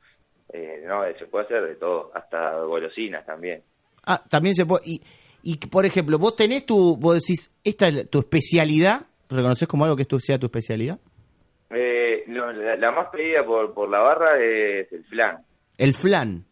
eh, 0.52 0.84
no, 0.86 1.04
se 1.18 1.26
puede 1.28 1.46
hacer 1.46 1.64
de 1.64 1.76
todo, 1.76 2.12
hasta 2.14 2.60
golosinas 2.62 3.26
también. 3.26 3.64
Ah, 4.06 4.24
también 4.30 4.56
se 4.56 4.66
puede. 4.66 4.84
Y, 4.86 5.02
y 5.44 5.58
por 5.58 5.86
ejemplo, 5.86 6.18
vos 6.18 6.36
tenés 6.36 6.66
tu. 6.66 6.98
Vos 6.98 7.16
decís, 7.16 7.52
esta 7.64 7.88
es 7.88 8.10
tu 8.10 8.20
especialidad. 8.20 9.06
¿Reconoces 9.30 9.68
como 9.68 9.84
algo 9.84 9.96
que 9.96 10.02
esto 10.04 10.20
sea 10.20 10.40
tu 10.40 10.48
especialidad? 10.48 11.00
Eh, 11.70 12.24
no, 12.28 12.52
la, 12.52 12.76
la 12.78 12.92
más 12.92 13.10
pedida 13.10 13.46
por, 13.46 13.74
por 13.76 13.90
la 13.90 14.00
barra 14.00 14.40
es 14.40 14.92
el 14.92 15.04
flan. 15.06 15.46
El 15.78 15.94
flan. 15.94 16.46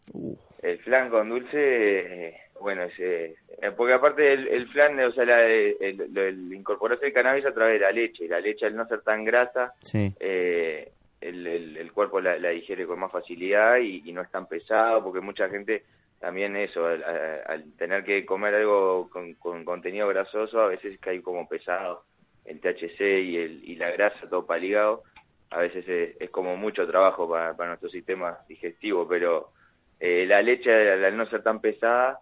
El 0.62 0.78
flan 0.78 1.10
con 1.10 1.28
dulce, 1.28 2.28
eh, 2.28 2.36
bueno, 2.60 2.82
es, 2.84 2.98
eh, 2.98 3.36
eh, 3.62 3.70
porque 3.76 3.92
aparte 3.94 4.32
el, 4.32 4.48
el 4.48 4.68
flan, 4.68 4.98
o 5.00 5.12
sea, 5.12 5.24
la- 5.24 5.46
el, 5.46 6.52
incorporarse 6.52 7.06
el 7.06 7.12
cannabis 7.12 7.46
a 7.46 7.54
través 7.54 7.74
de 7.74 7.86
la 7.86 7.92
leche, 7.92 8.28
la 8.28 8.40
leche 8.40 8.66
al 8.66 8.76
no 8.76 8.86
ser 8.86 9.02
tan 9.02 9.24
grasa, 9.24 9.74
Sí. 9.82 10.12
eh, 10.20 10.90
el, 11.20 11.46
el- 11.46 11.76
cuerpo 11.92 12.20
la, 12.20 12.38
la 12.38 12.50
digiere 12.50 12.86
con 12.86 12.98
más 13.00 13.10
facilidad 13.12 13.78
y, 13.78 14.02
y 14.04 14.12
no 14.12 14.22
es 14.22 14.30
tan 14.30 14.46
pesado, 14.46 15.02
porque 15.02 15.20
mucha 15.20 15.48
gente 15.48 15.84
también 16.20 16.56
eso, 16.56 16.86
al, 16.86 17.64
tener 17.76 18.04
que 18.04 18.24
comer 18.26 18.54
algo 18.54 19.08
con, 19.10 19.34
con 19.34 19.64
contenido 19.64 20.08
grasoso, 20.08 20.60
a 20.60 20.68
veces 20.68 20.98
cae 21.00 21.22
como 21.22 21.48
pesado 21.48 22.04
el 22.44 22.60
THC 22.60 23.00
y, 23.20 23.36
el, 23.36 23.62
y 23.68 23.76
la 23.76 23.90
grasa 23.90 24.28
todo 24.28 24.46
para 24.46 24.58
el 24.58 24.64
hígado, 24.64 25.02
a 25.50 25.58
veces 25.58 25.88
es, 25.88 26.16
es 26.20 26.30
como 26.30 26.56
mucho 26.56 26.86
trabajo 26.86 27.28
para, 27.28 27.56
para 27.56 27.70
nuestro 27.70 27.88
sistema 27.90 28.38
digestivo, 28.48 29.06
pero 29.08 29.52
Eh, 30.00 30.26
la 30.26 30.40
leche, 30.42 30.70
al 30.92 31.16
no 31.16 31.26
ser 31.26 31.42
tan 31.42 31.60
pesada, 31.60 32.20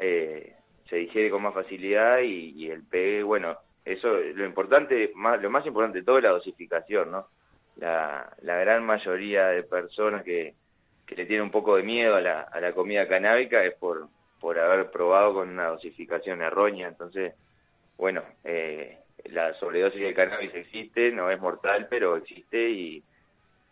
eh, 0.00 0.54
se 0.88 0.96
digiere 0.96 1.30
con 1.30 1.42
más 1.42 1.54
facilidad 1.54 2.18
y, 2.20 2.52
y 2.56 2.70
el 2.70 2.82
pegue, 2.82 3.22
bueno, 3.22 3.56
eso, 3.84 4.18
lo 4.34 4.44
importante, 4.44 5.12
más, 5.14 5.40
lo 5.40 5.50
más 5.50 5.64
importante 5.66 6.00
de 6.00 6.04
todo 6.04 6.18
es 6.18 6.24
la 6.24 6.30
dosificación, 6.30 7.10
¿no? 7.10 7.28
La, 7.76 8.34
la 8.42 8.56
gran 8.56 8.84
mayoría 8.84 9.48
de 9.48 9.62
personas 9.62 10.22
que, 10.24 10.54
que 11.06 11.14
le 11.14 11.26
tienen 11.26 11.44
un 11.44 11.50
poco 11.50 11.76
de 11.76 11.82
miedo 11.82 12.16
a 12.16 12.20
la, 12.20 12.40
a 12.40 12.60
la 12.60 12.72
comida 12.72 13.06
canábica 13.06 13.64
es 13.64 13.74
por, 13.74 14.08
por 14.40 14.58
haber 14.58 14.90
probado 14.90 15.34
con 15.34 15.48
una 15.50 15.66
dosificación 15.66 16.42
errónea, 16.42 16.88
entonces, 16.88 17.34
bueno, 17.96 18.22
eh, 18.44 18.98
la 19.26 19.54
sobredosis 19.54 20.00
de 20.00 20.14
cannabis 20.14 20.54
existe, 20.54 21.12
no 21.12 21.30
es 21.30 21.40
mortal, 21.40 21.86
pero 21.90 22.16
existe 22.16 22.70
y, 22.70 23.04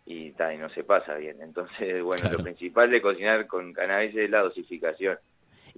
y, 0.05 0.31
ta, 0.31 0.53
y 0.53 0.57
no 0.57 0.69
se 0.69 0.83
pasa 0.83 1.15
bien. 1.15 1.41
Entonces, 1.41 2.01
bueno, 2.03 2.29
lo 2.31 2.43
principal 2.43 2.89
de 2.89 3.01
cocinar 3.01 3.47
con 3.47 3.73
cannabis 3.73 4.15
es 4.15 4.29
la 4.29 4.41
dosificación. 4.41 5.17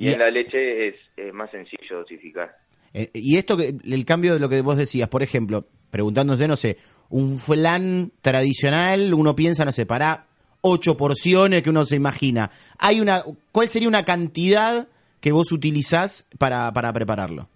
Y, 0.02 0.10
Y- 0.10 0.14
en 0.14 0.20
la 0.20 0.32
leche 0.32 0.88
es, 0.88 0.95
es 1.16 1.34
más 1.34 1.52
sencillo 1.52 1.99
dosificar. 1.99 2.58
Eh, 2.93 3.10
y 3.14 3.38
esto, 3.38 3.56
que 3.56 3.76
el 3.86 4.06
cambio 4.06 4.34
de 4.34 4.39
lo 4.39 4.49
que 4.49 4.62
vos 4.62 4.76
decías, 4.78 5.08
por 5.10 5.22
ejemplo, 5.24 5.66
preguntándose, 5.91 6.47
no 6.47 6.56
sé, 6.56 6.78
un 7.10 7.38
flan 7.39 8.12
tradicional, 8.22 9.14
uno 9.14 9.36
piensa, 9.36 9.64
no 9.66 9.72
sé, 9.72 9.86
para 9.86 10.26
ocho 10.62 10.97
porciones 10.97 11.62
que 11.64 11.70
uno 11.70 11.86
se 11.86 11.95
imagina. 11.95 12.49
Hay 12.80 12.99
una, 12.99 13.22
¿Cuál 13.52 13.70
sería 13.70 13.88
una 13.88 14.04
cantidad 14.06 14.88
que 15.20 15.32
vos 15.32 15.52
utilizás 15.52 16.26
para, 16.38 16.72
para 16.74 16.91
prepararlo? 16.93 17.47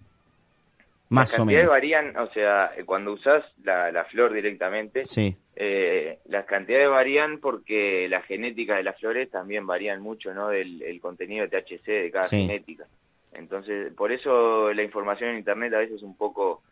Más 1.08 1.30
las 1.30 1.34
o 1.34 1.36
cantidades 1.42 1.66
menos. 1.66 1.70
varían, 1.72 2.16
o 2.16 2.32
sea, 2.32 2.70
cuando 2.84 3.12
usás 3.12 3.44
la, 3.64 3.90
la 3.92 4.04
flor 4.06 4.32
directamente, 4.32 5.06
Sí, 5.06 5.36
eh, 5.56 6.18
las 6.26 6.44
cantidades 6.44 6.88
varían 6.90 7.38
porque 7.38 8.08
la 8.08 8.20
genética 8.22 8.76
de 8.76 8.82
las 8.82 8.98
flores 9.00 9.30
también 9.30 9.66
varían 9.66 10.02
mucho, 10.02 10.34
¿no? 10.34 10.48
Del 10.48 10.82
el 10.82 11.00
contenido 11.00 11.46
de 11.46 11.62
THC 11.62 11.86
de 12.02 12.10
cada 12.10 12.26
Sí. 12.26 12.42
genética. 12.42 12.86
Entonces, 13.32 13.92
por 13.94 14.12
eso 14.12 14.72
la 14.72 14.82
información 14.82 15.30
en 15.30 15.38
Internet 15.38 15.74
a 15.74 15.78
veces 15.78 15.96
es 15.96 16.02
un 16.02 16.16
poco 16.16 16.62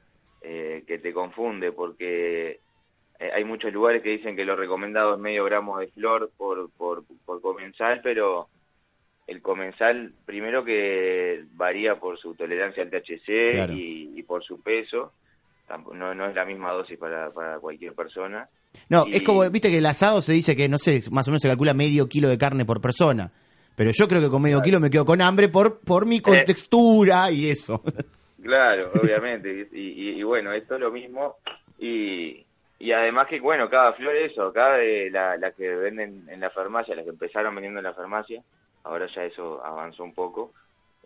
eh, 0.42 0.84
que 0.86 0.98
te 0.98 1.12
confunde, 1.14 1.72
porque 1.72 2.60
eh, 3.18 3.30
hay 3.32 3.44
muchos 3.44 3.72
lugares 3.72 4.02
que 4.02 4.10
dicen 4.10 4.36
que 4.36 4.44
lo 4.44 4.56
recomendado 4.56 5.14
es 5.14 5.20
medio 5.20 5.44
gramo 5.44 5.78
de 5.78 5.86
flor 5.88 6.30
por, 6.36 6.70
por, 6.72 7.04
por 7.24 7.40
comensal, 7.40 8.00
pero 8.02 8.48
el 9.26 9.40
comensal, 9.40 10.12
primero 10.26 10.62
que 10.62 11.44
varía 11.52 11.98
por 11.98 12.18
su 12.18 12.34
tolerancia 12.34 12.82
al 12.82 12.90
THC 12.90 13.52
Claro. 13.52 13.72
y, 13.72 14.12
y 14.14 14.22
por 14.24 14.44
su 14.44 14.60
peso, 14.60 15.14
no, 15.92 16.14
no 16.14 16.26
es 16.26 16.34
la 16.34 16.44
misma 16.44 16.72
dosis 16.72 16.98
para, 16.98 17.30
para 17.30 17.58
cualquier 17.58 17.94
persona. 17.94 18.48
No, 18.88 19.06
Y- 19.06 19.16
es 19.16 19.22
como, 19.22 19.48
viste 19.50 19.70
que 19.70 19.78
el 19.78 19.86
asado 19.86 20.20
se 20.22 20.32
dice 20.32 20.54
que, 20.56 20.68
no 20.68 20.78
sé, 20.78 21.00
más 21.10 21.26
o 21.28 21.30
menos 21.30 21.42
se 21.42 21.48
calcula 21.48 21.74
medio 21.74 22.08
kilo 22.08 22.28
de 22.28 22.38
carne 22.38 22.64
por 22.64 22.80
persona. 22.80 23.30
Pero 23.76 23.90
yo 23.92 24.06
creo 24.06 24.20
que 24.20 24.28
con 24.30 24.40
medio 24.42 24.60
kilo 24.62 24.78
me 24.78 24.90
quedo 24.90 25.04
con 25.04 25.20
hambre 25.20 25.48
por, 25.48 25.80
por 25.80 26.04
Eh. 26.04 26.06
mi 26.06 26.20
contextura 26.20 27.30
y 27.30 27.50
eso. 27.50 27.82
Claro, 28.42 28.90
obviamente. 29.02 29.68
Y, 29.72 29.78
y- 29.80 30.10
y 30.20 30.22
bueno, 30.22 30.52
esto 30.52 30.74
es 30.74 30.80
lo 30.82 30.90
mismo. 30.92 31.36
Y, 31.78 32.44
y 32.78 32.92
además 32.92 33.26
que, 33.26 33.40
bueno, 33.40 33.70
cada 33.70 33.94
flor 33.94 34.14
eso, 34.16 34.52
cada 34.52 34.76
de 34.76 35.08
la, 35.10 35.38
la 35.38 35.52
que 35.52 35.74
venden 35.74 36.26
en 36.28 36.40
la 36.40 36.50
farmacia, 36.50 36.94
las 36.94 37.04
que 37.04 37.10
empezaron 37.10 37.54
vendiendo 37.54 37.80
en 37.80 37.84
la 37.84 37.94
farmacia, 37.94 38.42
ahora 38.82 39.06
ya 39.14 39.24
eso 39.24 39.64
avanzó 39.64 40.04
un 40.04 40.12
poco, 40.12 40.52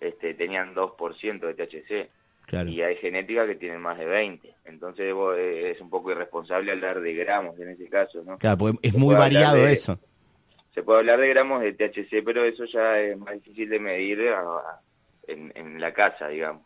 este, 0.00 0.34
tenían 0.34 0.74
2% 0.74 1.38
de 1.46 1.54
THC. 1.54 2.10
Claro. 2.48 2.70
Y 2.70 2.80
hay 2.82 2.96
genética 2.96 3.46
que 3.46 3.56
tienen 3.56 3.80
más 3.80 3.98
de 3.98 4.06
20. 4.06 4.54
Entonces 4.64 5.12
vos, 5.12 5.36
eh, 5.38 5.70
es 5.72 5.80
un 5.82 5.90
poco 5.90 6.10
irresponsable 6.10 6.72
hablar 6.72 7.00
de 7.00 7.12
gramos 7.14 7.58
en 7.60 7.68
ese 7.68 7.88
caso, 7.90 8.22
¿no? 8.24 8.38
Claro, 8.38 8.56
porque 8.58 8.78
es 8.82 8.92
Se 8.92 8.98
muy 8.98 9.14
variado 9.14 9.56
de- 9.56 9.72
eso. 9.72 9.98
Se 10.74 10.82
puede 10.82 11.00
hablar 11.00 11.20
de 11.20 11.28
gramos 11.28 11.60
de 11.60 11.72
THC, 11.74 12.22
pero 12.24 12.42
eso 12.44 12.64
ya 12.64 12.98
es 13.00 13.18
más 13.18 13.34
difícil 13.34 13.68
de 13.68 13.78
medir 13.80 14.28
a- 14.30 14.40
a- 14.40 14.80
en, 15.26 15.52
en 15.56 15.78
la 15.80 15.92
casa, 15.92 16.28
digamos. 16.28 16.62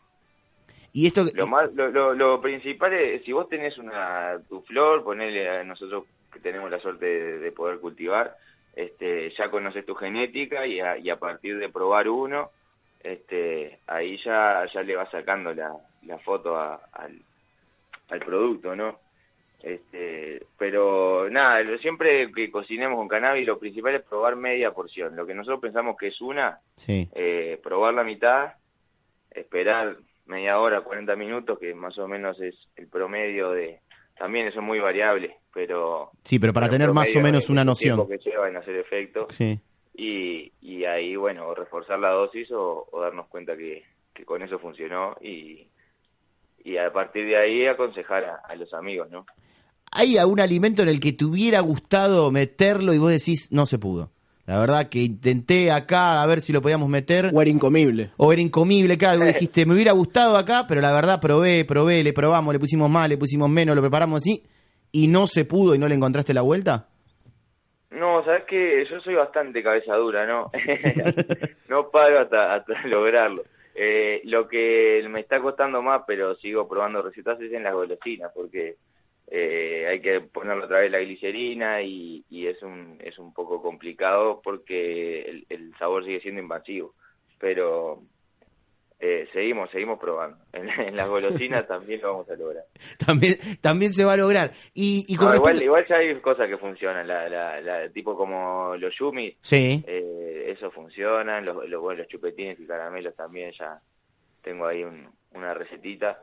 Y 0.93 1.07
esto, 1.07 1.25
Lo, 1.33 1.47
más, 1.47 1.73
lo, 1.73 1.89
lo, 1.89 2.13
lo 2.13 2.39
principal 2.39 2.93
es, 2.93 3.23
si 3.25 3.33
vos 3.33 3.49
tenés 3.49 3.77
una 3.77 4.39
tu 4.47 4.61
flor, 4.61 5.03
ponele 5.03 5.49
a 5.49 5.63
nosotros 5.65 6.05
que 6.31 6.39
tenemos 6.39 6.71
la 6.71 6.79
suerte 6.79 7.05
de, 7.05 7.39
de 7.39 7.51
poder 7.51 7.79
cultivar, 7.79 8.37
este, 8.75 9.31
ya 9.37 9.49
conoces 9.51 9.85
tu 9.85 9.95
genética 9.95 10.65
y 10.65 10.79
a, 10.79 10.97
y 10.97 11.09
a 11.09 11.17
partir 11.19 11.57
de 11.57 11.67
probar 11.69 12.07
uno, 12.07 12.51
este, 13.03 13.79
ahí 13.87 14.17
ya, 14.23 14.65
ya 14.73 14.81
le 14.81 14.95
vas 14.95 15.11
sacando 15.11 15.53
la, 15.53 15.75
la 16.03 16.17
foto 16.19 16.55
a- 16.57 16.81
al, 16.93 17.21
al 18.09 18.19
producto, 18.19 18.75
¿no? 18.75 18.99
Este, 19.61 20.45
pero 20.57 21.29
nada, 21.29 21.61
lo- 21.63 21.77
siempre 21.77 22.31
que 22.31 22.51
cocinemos 22.51 22.97
con 22.97 23.07
cannabis, 23.07 23.45
lo 23.47 23.59
principal 23.59 23.95
es 23.95 24.01
probar 24.01 24.35
media 24.35 24.71
porción. 24.73 25.15
Lo 25.15 25.25
que 25.25 25.33
nosotros 25.33 25.61
pensamos 25.61 25.95
que 25.97 26.07
es 26.07 26.19
una, 26.21 26.59
Sí. 26.75 27.09
eh, 27.13 27.59
probar 27.63 27.93
la 27.93 28.03
mitad, 28.03 28.53
esperar 29.31 29.97
media 30.25 30.59
hora, 30.59 30.81
40 30.81 31.15
minutos, 31.15 31.59
que 31.59 31.73
más 31.73 31.97
o 31.97 32.07
menos 32.07 32.39
es 32.41 32.55
el 32.75 32.87
promedio 32.87 33.51
de... 33.51 33.79
También 34.17 34.47
eso 34.47 34.59
es 34.59 34.65
muy 34.65 34.79
variable, 34.79 35.37
pero... 35.53 36.11
Sí, 36.23 36.39
pero 36.39 36.53
para 36.53 36.69
tener 36.69 36.91
más 36.93 37.13
o 37.15 37.19
menos 37.19 37.49
una 37.49 37.63
noción. 37.63 38.07
que 38.07 38.17
lleva 38.19 38.47
en 38.47 38.57
hacer 38.57 38.75
efecto. 38.75 39.27
Sí. 39.31 39.59
Y, 39.93 40.51
y 40.61 40.85
ahí, 40.85 41.15
bueno, 41.15 41.47
o 41.47 41.55
reforzar 41.55 41.99
la 41.99 42.09
dosis 42.09 42.51
o, 42.51 42.87
o 42.91 43.01
darnos 43.01 43.27
cuenta 43.27 43.55
que, 43.55 43.83
que 44.13 44.25
con 44.25 44.41
eso 44.41 44.57
funcionó 44.59 45.15
y, 45.21 45.67
y 46.63 46.77
a 46.77 46.91
partir 46.91 47.25
de 47.25 47.37
ahí 47.37 47.67
aconsejar 47.67 48.25
a, 48.25 48.35
a 48.47 48.55
los 48.55 48.73
amigos, 48.73 49.09
¿no? 49.11 49.25
¿Hay 49.91 50.17
algún 50.17 50.39
alimento 50.39 50.81
en 50.81 50.89
el 50.89 50.99
que 50.99 51.13
te 51.13 51.25
hubiera 51.25 51.59
gustado 51.59 52.31
meterlo 52.31 52.93
y 52.93 52.97
vos 52.97 53.11
decís, 53.11 53.49
no 53.51 53.67
se 53.67 53.77
pudo? 53.77 54.11
La 54.45 54.59
verdad 54.59 54.89
que 54.89 54.99
intenté 54.99 55.71
acá 55.71 56.21
a 56.21 56.25
ver 56.25 56.41
si 56.41 56.51
lo 56.51 56.61
podíamos 56.61 56.89
meter. 56.89 57.31
O 57.33 57.41
era 57.41 57.49
incomible. 57.49 58.11
O 58.17 58.33
era 58.33 58.41
incomible, 58.41 58.97
claro. 58.97 59.19
vos 59.19 59.27
dijiste, 59.33 59.65
me 59.65 59.73
hubiera 59.73 59.93
gustado 59.93 60.35
acá, 60.35 60.65
pero 60.67 60.81
la 60.81 60.91
verdad 60.91 61.21
probé, 61.21 61.63
probé, 61.63 62.03
le 62.03 62.11
probamos, 62.11 62.53
le 62.53 62.59
pusimos 62.59 62.89
más, 62.89 63.07
le 63.07 63.17
pusimos 63.17 63.49
menos, 63.49 63.75
lo 63.75 63.81
preparamos 63.81 64.17
así, 64.17 64.43
y 64.91 65.07
no 65.07 65.27
se 65.27 65.45
pudo 65.45 65.75
y 65.75 65.79
no 65.79 65.87
le 65.87 65.95
encontraste 65.95 66.33
la 66.33 66.41
vuelta. 66.41 66.89
No, 67.93 68.23
sabes 68.23 68.43
que 68.45 68.85
yo 68.89 68.99
soy 69.01 69.15
bastante 69.15 69.61
cabeza 69.61 69.95
dura, 69.95 70.25
¿no? 70.25 70.51
no 71.69 71.89
paro 71.89 72.19
hasta, 72.19 72.65
lograrlo. 72.85 73.43
Eh, 73.75 74.21
lo 74.25 74.47
que 74.47 75.05
me 75.09 75.19
está 75.19 75.39
costando 75.39 75.81
más, 75.81 76.01
pero 76.07 76.35
sigo 76.35 76.67
probando 76.67 77.01
recetas, 77.01 77.39
es 77.39 77.51
en 77.53 77.63
las 77.63 77.73
golosinas, 77.73 78.31
porque 78.33 78.77
eh, 79.27 79.85
hay 79.87 80.01
que 80.01 80.21
ponerle 80.21 80.65
otra 80.65 80.79
vez 80.79 80.91
la 80.91 80.99
glicerina 80.99 81.81
y, 81.81 82.23
y 82.29 82.47
es 82.47 82.61
un 82.63 82.97
es 82.99 83.17
un 83.19 83.33
poco 83.33 83.61
complicado 83.61 84.41
porque 84.43 85.21
el, 85.21 85.45
el 85.49 85.73
sabor 85.77 86.03
sigue 86.03 86.21
siendo 86.21 86.41
invasivo. 86.41 86.95
Pero 87.39 88.01
eh, 89.05 89.27
seguimos, 89.33 89.69
seguimos 89.71 89.99
probando. 89.99 90.37
En, 90.53 90.69
en 90.69 90.95
las 90.95 91.07
golosinas 91.09 91.67
también 91.67 91.99
lo 92.01 92.11
vamos 92.13 92.29
a 92.29 92.35
lograr. 92.35 92.63
También, 93.05 93.35
también 93.59 93.91
se 93.91 94.05
va 94.05 94.13
a 94.13 94.17
lograr. 94.17 94.51
Y, 94.73 95.03
y 95.07 95.15
con 95.17 95.27
No, 95.29 95.35
igual, 95.35 95.53
respecto- 95.57 95.65
igual 95.65 95.85
ya 95.89 95.95
hay 95.97 96.15
cosas 96.21 96.47
que 96.47 96.57
funcionan, 96.57 97.07
la, 97.07 97.27
la, 97.27 97.59
la- 97.61 97.89
tipo 97.89 98.15
como 98.15 98.75
los 98.77 98.95
yumis, 98.97 99.35
Sí. 99.41 99.83
eh, 99.85 100.53
eso 100.55 100.71
funciona, 100.71 101.41
los, 101.41 101.67
los, 101.67 101.81
bueno, 101.81 101.99
los 101.99 102.07
chupetines 102.07 102.59
y 102.59 102.65
caramelos 102.65 103.15
también 103.15 103.51
ya 103.59 103.79
tengo 104.41 104.65
ahí 104.67 104.83
un- 104.83 105.09
una 105.33 105.53
recetita. 105.53 106.19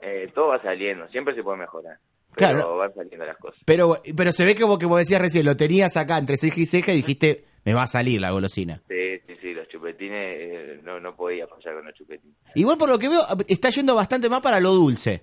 Eh, 0.00 0.30
todo 0.34 0.48
va 0.48 0.62
saliendo, 0.62 1.06
siempre 1.08 1.34
se 1.34 1.42
puede 1.44 1.58
mejorar, 1.58 1.98
pero 2.34 2.52
Claro. 2.58 2.76
van 2.78 2.94
saliendo 2.94 3.24
las 3.26 3.36
cosas. 3.36 3.60
Pero, 3.64 4.00
pero 4.16 4.32
se 4.32 4.44
ve 4.44 4.56
como 4.58 4.78
que 4.78 4.86
vos 4.86 4.98
decías 4.98 5.20
recién, 5.20 5.44
lo 5.46 5.56
tenías 5.56 5.96
acá 5.96 6.18
entre 6.18 6.36
ceja 6.36 6.58
y 6.60 6.66
ceja 6.66 6.92
y 6.92 6.96
dijiste, 6.96 7.44
me 7.64 7.74
va 7.74 7.82
a 7.82 7.86
salir 7.86 8.20
la 8.20 8.30
golosina. 8.30 8.82
Sí, 8.88 9.20
sí, 9.26 9.36
sí, 9.40 9.54
los 9.54 9.68
chupetines, 9.68 10.36
eh, 10.40 10.80
no, 10.82 10.98
no 11.00 11.14
podía 11.14 11.46
fallar 11.46 11.74
con 11.76 11.84
los 11.86 11.94
chupetines. 11.94 12.36
Igual 12.54 12.76
por 12.78 12.88
lo 12.88 12.98
que 12.98 13.08
veo, 13.08 13.22
está 13.48 13.70
yendo 13.70 13.94
bastante 13.94 14.28
más 14.28 14.40
para 14.40 14.60
lo 14.60 14.70
dulce. 14.72 15.22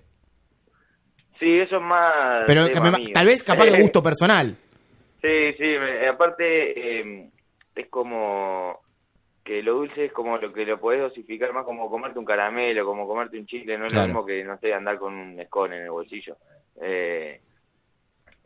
Sí, 1.40 1.60
eso 1.60 1.78
es 1.78 1.82
más... 1.82 2.44
Pero 2.48 2.70
tema 2.70 2.92
me- 2.92 2.98
mío. 3.00 3.10
tal 3.14 3.28
vez 3.28 3.44
capaz 3.44 3.66
de 3.66 3.82
gusto 3.82 4.04
personal. 4.04 4.56
Sí, 5.22 5.54
sí, 5.58 5.64
me- 5.80 6.08
aparte 6.08 7.00
eh, 7.00 7.30
es 7.76 7.88
como 7.88 8.80
que 9.44 9.64
lo 9.64 9.74
dulce 9.76 10.06
es 10.06 10.12
como 10.12 10.38
lo 10.38 10.54
que 10.54 10.66
lo 10.66 10.80
podés 10.80 11.02
dosificar 11.02 11.52
más 11.54 11.66
como 11.66 11.90
comerte 11.90 12.20
un 12.20 12.26
caramelo, 12.26 12.86
como 12.86 13.08
comerte 13.08 13.40
un 13.40 13.48
chicle, 13.48 13.78
no 13.78 13.86
es 13.86 13.92
Claro. 13.92 14.08
lo 14.08 14.14
mismo 14.14 14.26
que, 14.26 14.44
no 14.44 14.60
sé, 14.60 14.74
andar 14.74 15.00
con 15.00 15.14
un 15.14 15.40
escone 15.40 15.78
en 15.78 15.84
el 15.84 15.90
bolsillo. 15.92 16.38
Eh, 16.82 17.42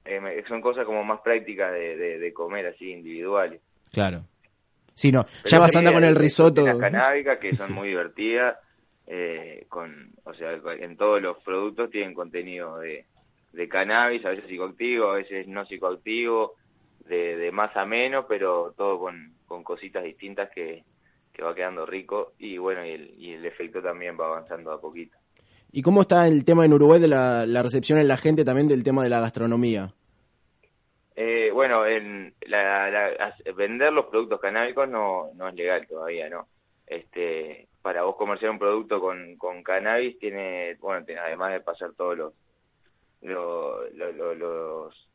eh, 0.05 0.43
son 0.47 0.61
cosas 0.61 0.85
como 0.85 1.03
más 1.03 1.19
prácticas 1.21 1.73
de, 1.73 1.97
de- 1.97 2.19
de 2.19 2.33
comer 2.33 2.67
así, 2.67 2.91
individuales. 2.91 3.59
Claro. 3.93 4.25
Sí, 4.95 5.11
no. 5.11 5.23
Pero 5.23 5.49
Ya 5.49 5.59
vas 5.59 5.71
sí, 5.71 5.77
a 5.77 5.79
andar 5.79 5.93
con 5.93 6.03
el 6.03 6.15
risotto. 6.15 6.61
cocinas 6.61 6.79
canábicas 6.79 7.37
que 7.37 7.55
son 7.55 7.67
Sí. 7.67 7.73
muy 7.73 7.87
divertidas, 7.89 8.57
eh, 9.07 9.65
con, 9.69 10.11
o 10.25 10.33
sea, 10.33 10.51
en 10.79 10.97
todos 10.97 11.21
los 11.21 11.37
productos 11.43 11.89
tienen 11.89 12.13
contenido 12.13 12.79
de, 12.79 13.05
de 13.53 13.69
cannabis, 13.69 14.25
a 14.25 14.29
veces 14.29 14.45
psicoactivo, 14.47 15.11
a 15.11 15.15
veces 15.15 15.47
no 15.47 15.65
psicoactivo, 15.65 16.55
de, 17.07 17.37
de 17.37 17.51
más 17.51 17.75
a 17.77 17.85
menos, 17.85 18.25
pero 18.27 18.73
todo 18.77 18.99
con, 18.99 19.33
con 19.45 19.63
cositas 19.63 20.03
distintas 20.03 20.49
que, 20.53 20.83
que 21.31 21.43
va 21.43 21.53
quedando 21.55 21.85
rico 21.85 22.33
y 22.39 22.57
bueno, 22.57 22.85
y 22.85 22.89
el, 22.91 23.13
y 23.17 23.31
el 23.33 23.45
efecto 23.45 23.81
también 23.81 24.17
va 24.19 24.25
avanzando 24.27 24.71
a 24.71 24.81
poquito. 24.81 25.17
¿Y 25.71 25.81
cómo 25.81 26.01
está 26.01 26.27
el 26.27 26.45
tema 26.45 26.65
en 26.65 26.73
Uruguay 26.73 26.99
de 26.99 27.07
la, 27.07 27.45
la 27.47 27.63
recepción 27.63 27.97
en 27.99 28.07
la 28.07 28.17
gente 28.17 28.45
también 28.45 28.67
del 28.67 28.83
tema 28.83 29.03
de 29.03 29.09
la 29.09 29.19
gastronomía? 29.21 29.93
Eh, 31.15 31.51
bueno, 31.53 31.85
en 31.85 32.33
la- 32.47 32.89
la- 32.89 33.35
vender 33.55 33.93
los 33.93 34.05
productos 34.05 34.39
canábicos 34.39 34.89
no, 34.89 35.29
no 35.35 35.47
es 35.47 35.53
legal 35.55 35.85
todavía, 35.87 36.29
¿no? 36.29 36.47
Este, 36.87 37.67
para 37.81 38.03
vos 38.03 38.15
comerciar 38.15 38.51
un 38.51 38.59
producto 38.59 38.99
con, 38.99 39.37
con 39.37 39.61
cannabis 39.63 40.17
tiene, 40.19 40.75
bueno, 40.79 41.05
tiene- 41.05 41.21
además 41.21 41.53
de 41.53 41.59
pasar 41.61 41.91
todos 41.93 42.17
los, 42.17 42.33
lo- 43.21 43.87
lo- 43.91 44.11
lo- 44.11 44.35
los, 44.35 45.09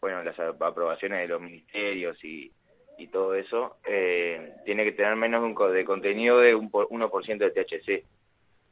bueno, 0.00 0.22
las 0.22 0.38
aprobaciones 0.38 1.20
de 1.20 1.28
los 1.28 1.40
ministerios 1.40 2.22
y, 2.24 2.52
y 2.98 3.08
todo 3.08 3.34
eso, 3.34 3.78
eh, 3.84 4.54
tiene 4.64 4.84
que 4.84 4.92
tener 4.92 5.16
menos 5.16 5.42
un 5.42 5.54
de 5.72 5.84
contenido 5.84 6.38
de 6.38 6.54
un 6.54 6.70
por- 6.70 6.88
1% 6.90 7.44
de 7.44 7.50
THC. 7.50 8.04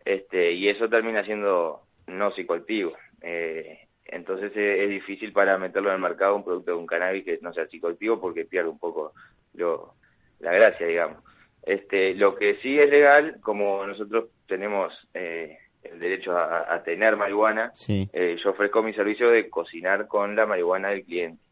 Este, 0.05 0.53
y 0.53 0.69
eso 0.69 0.89
termina 0.89 1.25
siendo 1.25 1.83
no 2.07 2.31
psicoactivo. 2.33 2.93
Eh, 3.23 3.87
entonces 4.11 4.53
eh, 4.57 4.85
es 4.85 4.91
difícil 4.91 5.33
para 5.33 5.57
meterlo 5.59 5.89
en 5.91 5.97
el 5.97 6.01
mercado 6.01 6.37
un 6.37 6.45
producto 6.45 6.73
de 6.73 6.77
un 6.77 6.87
cannabis 6.87 7.25
que 7.25 7.39
no 7.43 7.53
sea 7.55 7.67
psicoactivo 7.67 8.21
porque 8.21 8.45
pierde 8.45 8.69
un 8.71 8.79
poco 8.79 9.13
lo, 9.55 9.95
la 10.41 10.53
gracia, 10.53 10.87
digamos. 10.87 11.23
Este, 11.63 12.15
lo 12.15 12.35
que 12.37 12.57
sí 12.63 12.79
es 12.79 12.89
legal, 12.91 13.37
como 13.43 13.87
nosotros 13.87 14.27
tenemos 14.47 14.93
eh, 15.15 15.59
el 15.83 15.99
derecho 15.99 16.37
a, 16.37 16.73
a 16.75 16.83
tener 16.83 17.17
marihuana, 17.17 17.73
Sí. 17.75 18.09
eh, 18.13 18.37
yo 18.43 18.51
ofrezco 18.51 18.83
mi 18.83 18.93
servicio 18.95 19.31
de 19.31 19.49
cocinar 19.51 20.07
con 20.09 20.35
la 20.37 20.47
marihuana 20.47 20.89
del 20.89 21.05
cliente. 21.05 21.43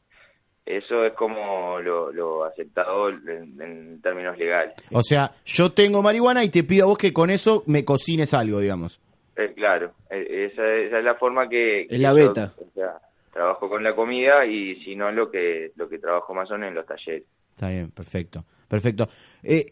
Eso 0.66 1.04
es 1.06 1.14
como 1.14 1.80
lo, 1.80 2.12
lo 2.12 2.44
aceptado 2.44 3.08
en, 3.08 3.58
en 3.60 4.00
términos 4.02 4.36
legales. 4.36 4.74
O 4.92 5.02
sea, 5.02 5.32
yo 5.46 5.72
tengo 5.72 6.02
marihuana 6.02 6.44
y 6.44 6.50
te 6.50 6.62
pido 6.62 6.84
a 6.84 6.88
vos 6.88 6.98
que 6.98 7.12
con 7.12 7.30
eso 7.30 7.62
me 7.66 7.86
cocines 7.86 8.34
algo, 8.34 8.58
digamos. 8.60 9.00
Eh, 9.38 9.52
claro, 9.54 9.92
eh, 10.10 10.50
esa, 10.52 10.74
esa 10.74 10.98
es 10.98 11.04
la 11.04 11.14
forma 11.14 11.48
que... 11.48 11.86
Es 11.88 12.00
la 12.00 12.08
yo, 12.10 12.14
beta. 12.16 12.52
o 12.58 12.70
sea, 12.74 13.00
trabajo 13.32 13.68
con 13.68 13.82
la 13.84 13.94
comida 13.94 14.44
y 14.44 14.82
si 14.84 14.96
no 14.96 15.10
lo 15.12 15.30
que 15.30 15.70
lo 15.76 15.88
que 15.88 15.98
trabajo 15.98 16.34
más 16.34 16.48
son 16.48 16.64
en 16.64 16.74
los 16.74 16.84
talleres. 16.86 17.22
Está 17.54 17.70
bien, 17.70 17.90
perfecto. 17.92 18.44
Perfecto. 18.68 19.08
Eh, 19.42 19.64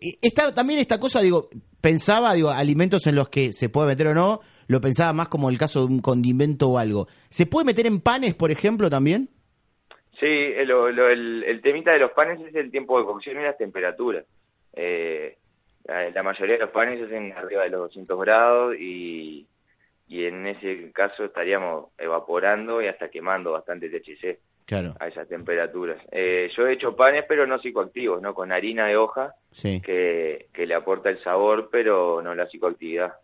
también 0.54 0.78
esta 0.80 0.98
cosa, 0.98 1.20
digo, 1.20 1.48
pensaba, 1.80 2.32
digo, 2.34 2.50
alimentos 2.50 3.06
en 3.06 3.14
los 3.16 3.28
que 3.28 3.52
se 3.52 3.68
puede 3.68 3.88
meter 3.88 4.06
o 4.08 4.14
no, 4.14 4.40
lo 4.68 4.80
pensaba 4.80 5.12
más 5.12 5.28
como 5.28 5.50
el 5.50 5.58
caso 5.58 5.80
de 5.80 5.86
un 5.92 6.00
condimento 6.00 6.70
o 6.70 6.78
algo. 6.78 7.06
¿Se 7.28 7.46
puede 7.46 7.66
meter 7.66 7.86
en 7.86 8.00
panes, 8.00 8.34
por 8.34 8.50
ejemplo, 8.50 8.88
también? 8.88 9.28
Sí, 10.18 10.52
lo- 10.64 10.90
lo- 10.90 11.10
el, 11.10 11.44
el 11.44 11.60
temita 11.60 11.92
de 11.92 11.98
los 11.98 12.12
panes 12.12 12.40
es 12.40 12.54
el 12.54 12.70
tiempo 12.70 12.98
de 12.98 13.04
cocción 13.04 13.38
y 13.38 13.44
las 13.44 13.58
temperaturas. 13.58 14.24
Eh, 14.72 15.36
la, 15.84 16.22
mayoría 16.22 16.54
de 16.54 16.60
los 16.62 16.70
panes 16.70 17.02
hacen 17.02 17.32
arriba 17.32 17.62
de 17.64 17.70
los 17.70 17.80
200 17.82 18.18
grados 18.20 18.76
y, 18.78 19.46
y 20.08 20.24
en 20.24 20.46
ese 20.46 20.92
caso 20.92 21.24
estaríamos 21.24 21.86
evaporando 21.98 22.80
y 22.82 22.86
hasta 22.86 23.08
quemando 23.10 23.52
bastante 23.52 23.88
THC 23.88 24.38
Claro. 24.64 24.94
a 24.98 25.06
esas 25.08 25.28
temperaturas. 25.28 25.98
Eh, 26.10 26.50
yo 26.56 26.66
he 26.66 26.72
hecho 26.72 26.96
panes 26.96 27.24
pero 27.28 27.46
no 27.46 27.58
psicoactivos, 27.60 28.20
¿no? 28.20 28.34
Con 28.34 28.50
harina 28.52 28.86
de 28.86 28.96
hoja 28.96 29.34
Sí. 29.52 29.80
que, 29.80 30.48
que 30.52 30.66
le 30.66 30.74
aporta 30.74 31.08
el 31.10 31.22
sabor 31.22 31.68
pero 31.70 32.20
no 32.22 32.34
la 32.34 32.46
psicoactividad. 32.48 33.14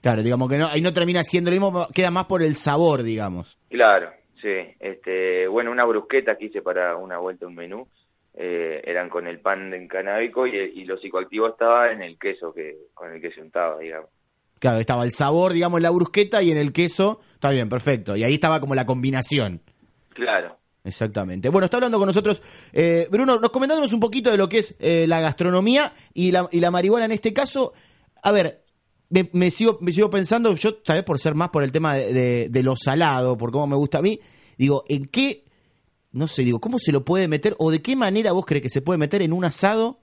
Claro, 0.00 0.22
digamos 0.22 0.48
que 0.48 0.58
no, 0.58 0.68
ahí 0.68 0.80
no 0.80 0.92
termina 0.92 1.24
siendo 1.24 1.50
lo 1.50 1.56
mismo, 1.56 1.88
queda 1.92 2.10
más 2.12 2.26
por 2.26 2.42
el 2.42 2.54
sabor, 2.54 3.02
digamos. 3.02 3.58
Claro, 3.68 4.10
sí. 4.40 4.54
Este, 4.78 5.48
bueno, 5.48 5.72
una 5.72 5.84
brusqueta 5.84 6.36
que 6.36 6.44
hice 6.46 6.62
para 6.62 6.94
una 6.96 7.18
vuelta 7.18 7.46
un 7.46 7.54
menú 7.56 7.88
eh, 8.34 8.82
eran 8.84 9.08
con 9.08 9.26
el 9.26 9.40
pan 9.40 9.72
en 9.74 9.88
canábico 9.88 10.46
y, 10.46 10.56
y 10.56 10.84
lo 10.84 10.96
psicoactivo 10.98 11.48
estaba 11.48 11.90
en 11.90 12.02
el 12.02 12.18
queso 12.18 12.52
que 12.54 12.76
con 12.94 13.12
el 13.12 13.20
que 13.20 13.32
se 13.32 13.40
untaba, 13.40 13.78
digamos. 13.80 14.10
Claro, 14.58 14.80
estaba 14.80 15.04
el 15.04 15.12
sabor, 15.12 15.52
digamos, 15.52 15.78
en 15.78 15.82
la 15.82 15.90
brusqueta 15.90 16.42
y 16.42 16.50
en 16.50 16.56
el 16.56 16.72
queso. 16.72 17.20
Está 17.34 17.50
bien, 17.50 17.68
perfecto. 17.68 18.16
Y 18.16 18.24
ahí 18.24 18.34
estaba 18.34 18.60
como 18.60 18.74
la 18.74 18.86
combinación. 18.86 19.60
Claro. 20.14 20.58
Exactamente. 20.84 21.48
Bueno, 21.48 21.64
está 21.66 21.76
hablando 21.78 21.98
con 21.98 22.06
nosotros 22.06 22.40
eh, 22.72 23.08
Bruno, 23.10 23.40
nos 23.40 23.50
comentándonos 23.50 23.92
un 23.92 23.98
poquito 24.00 24.30
de 24.30 24.36
lo 24.36 24.48
que 24.48 24.58
es 24.58 24.76
eh, 24.78 25.04
la 25.08 25.20
gastronomía 25.20 25.92
y 26.14 26.30
la, 26.30 26.48
y 26.52 26.60
la 26.60 26.70
marihuana 26.70 27.06
en 27.06 27.12
este 27.12 27.32
caso. 27.32 27.72
A 28.22 28.30
ver, 28.30 28.64
me, 29.10 29.28
me 29.32 29.50
sigo, 29.50 29.78
me 29.80 29.92
sigo 29.92 30.08
pensando, 30.10 30.54
yo 30.54 30.76
tal 30.76 30.96
vez 30.98 31.04
por 31.04 31.18
ser 31.18 31.34
más 31.34 31.48
por 31.50 31.64
el 31.64 31.72
tema 31.72 31.94
de, 31.94 32.12
de- 32.12 32.48
de 32.50 32.62
lo 32.62 32.76
salado, 32.76 33.36
por 33.36 33.50
cómo 33.50 33.66
me 33.66 33.74
gusta 33.76 33.98
a 33.98 34.02
mí, 34.02 34.20
digo, 34.56 34.84
¿en 34.88 35.06
qué, 35.06 35.44
no 36.12 36.28
sé, 36.28 36.42
digo, 36.42 36.60
cómo 36.60 36.78
se 36.78 36.92
lo 36.92 37.04
puede 37.04 37.26
meter 37.26 37.56
o 37.58 37.70
de 37.72 37.82
qué 37.82 37.96
manera 37.96 38.30
vos 38.32 38.46
crees 38.46 38.62
que 38.62 38.70
se 38.70 38.80
puede 38.80 38.98
meter 38.98 39.22
en 39.22 39.32
un 39.32 39.44
asado? 39.44 39.98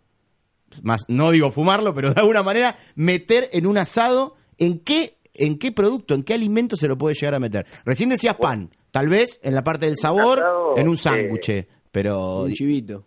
Más, 0.81 1.05
no 1.07 1.31
digo 1.31 1.49
fumarlo, 1.49 1.93
pero 1.95 2.13
de 2.13 2.19
alguna 2.19 2.43
manera 2.43 2.77
meter 2.95 3.49
en 3.53 3.67
un 3.67 3.77
asado, 3.77 4.35
¿en 4.57 4.79
qué, 4.79 5.17
en 5.33 5.57
qué 5.59 5.71
producto, 5.71 6.13
en 6.13 6.23
qué 6.23 6.33
alimento 6.33 6.75
se 6.75 6.87
lo 6.87 6.97
puede 6.97 7.15
llegar 7.15 7.35
a 7.35 7.39
meter? 7.39 7.65
Recién 7.85 8.09
decías 8.09 8.35
pan, 8.37 8.69
tal 8.91 9.07
vez 9.09 9.39
en 9.43 9.55
la 9.55 9.63
parte 9.63 9.85
del 9.85 9.97
sabor, 9.97 10.43
en 10.77 10.87
un 10.87 10.95
eh, 10.95 10.97
sándwich, 10.97 11.67
pero... 11.91 12.41
Un 12.43 12.53
chivito. 12.53 13.05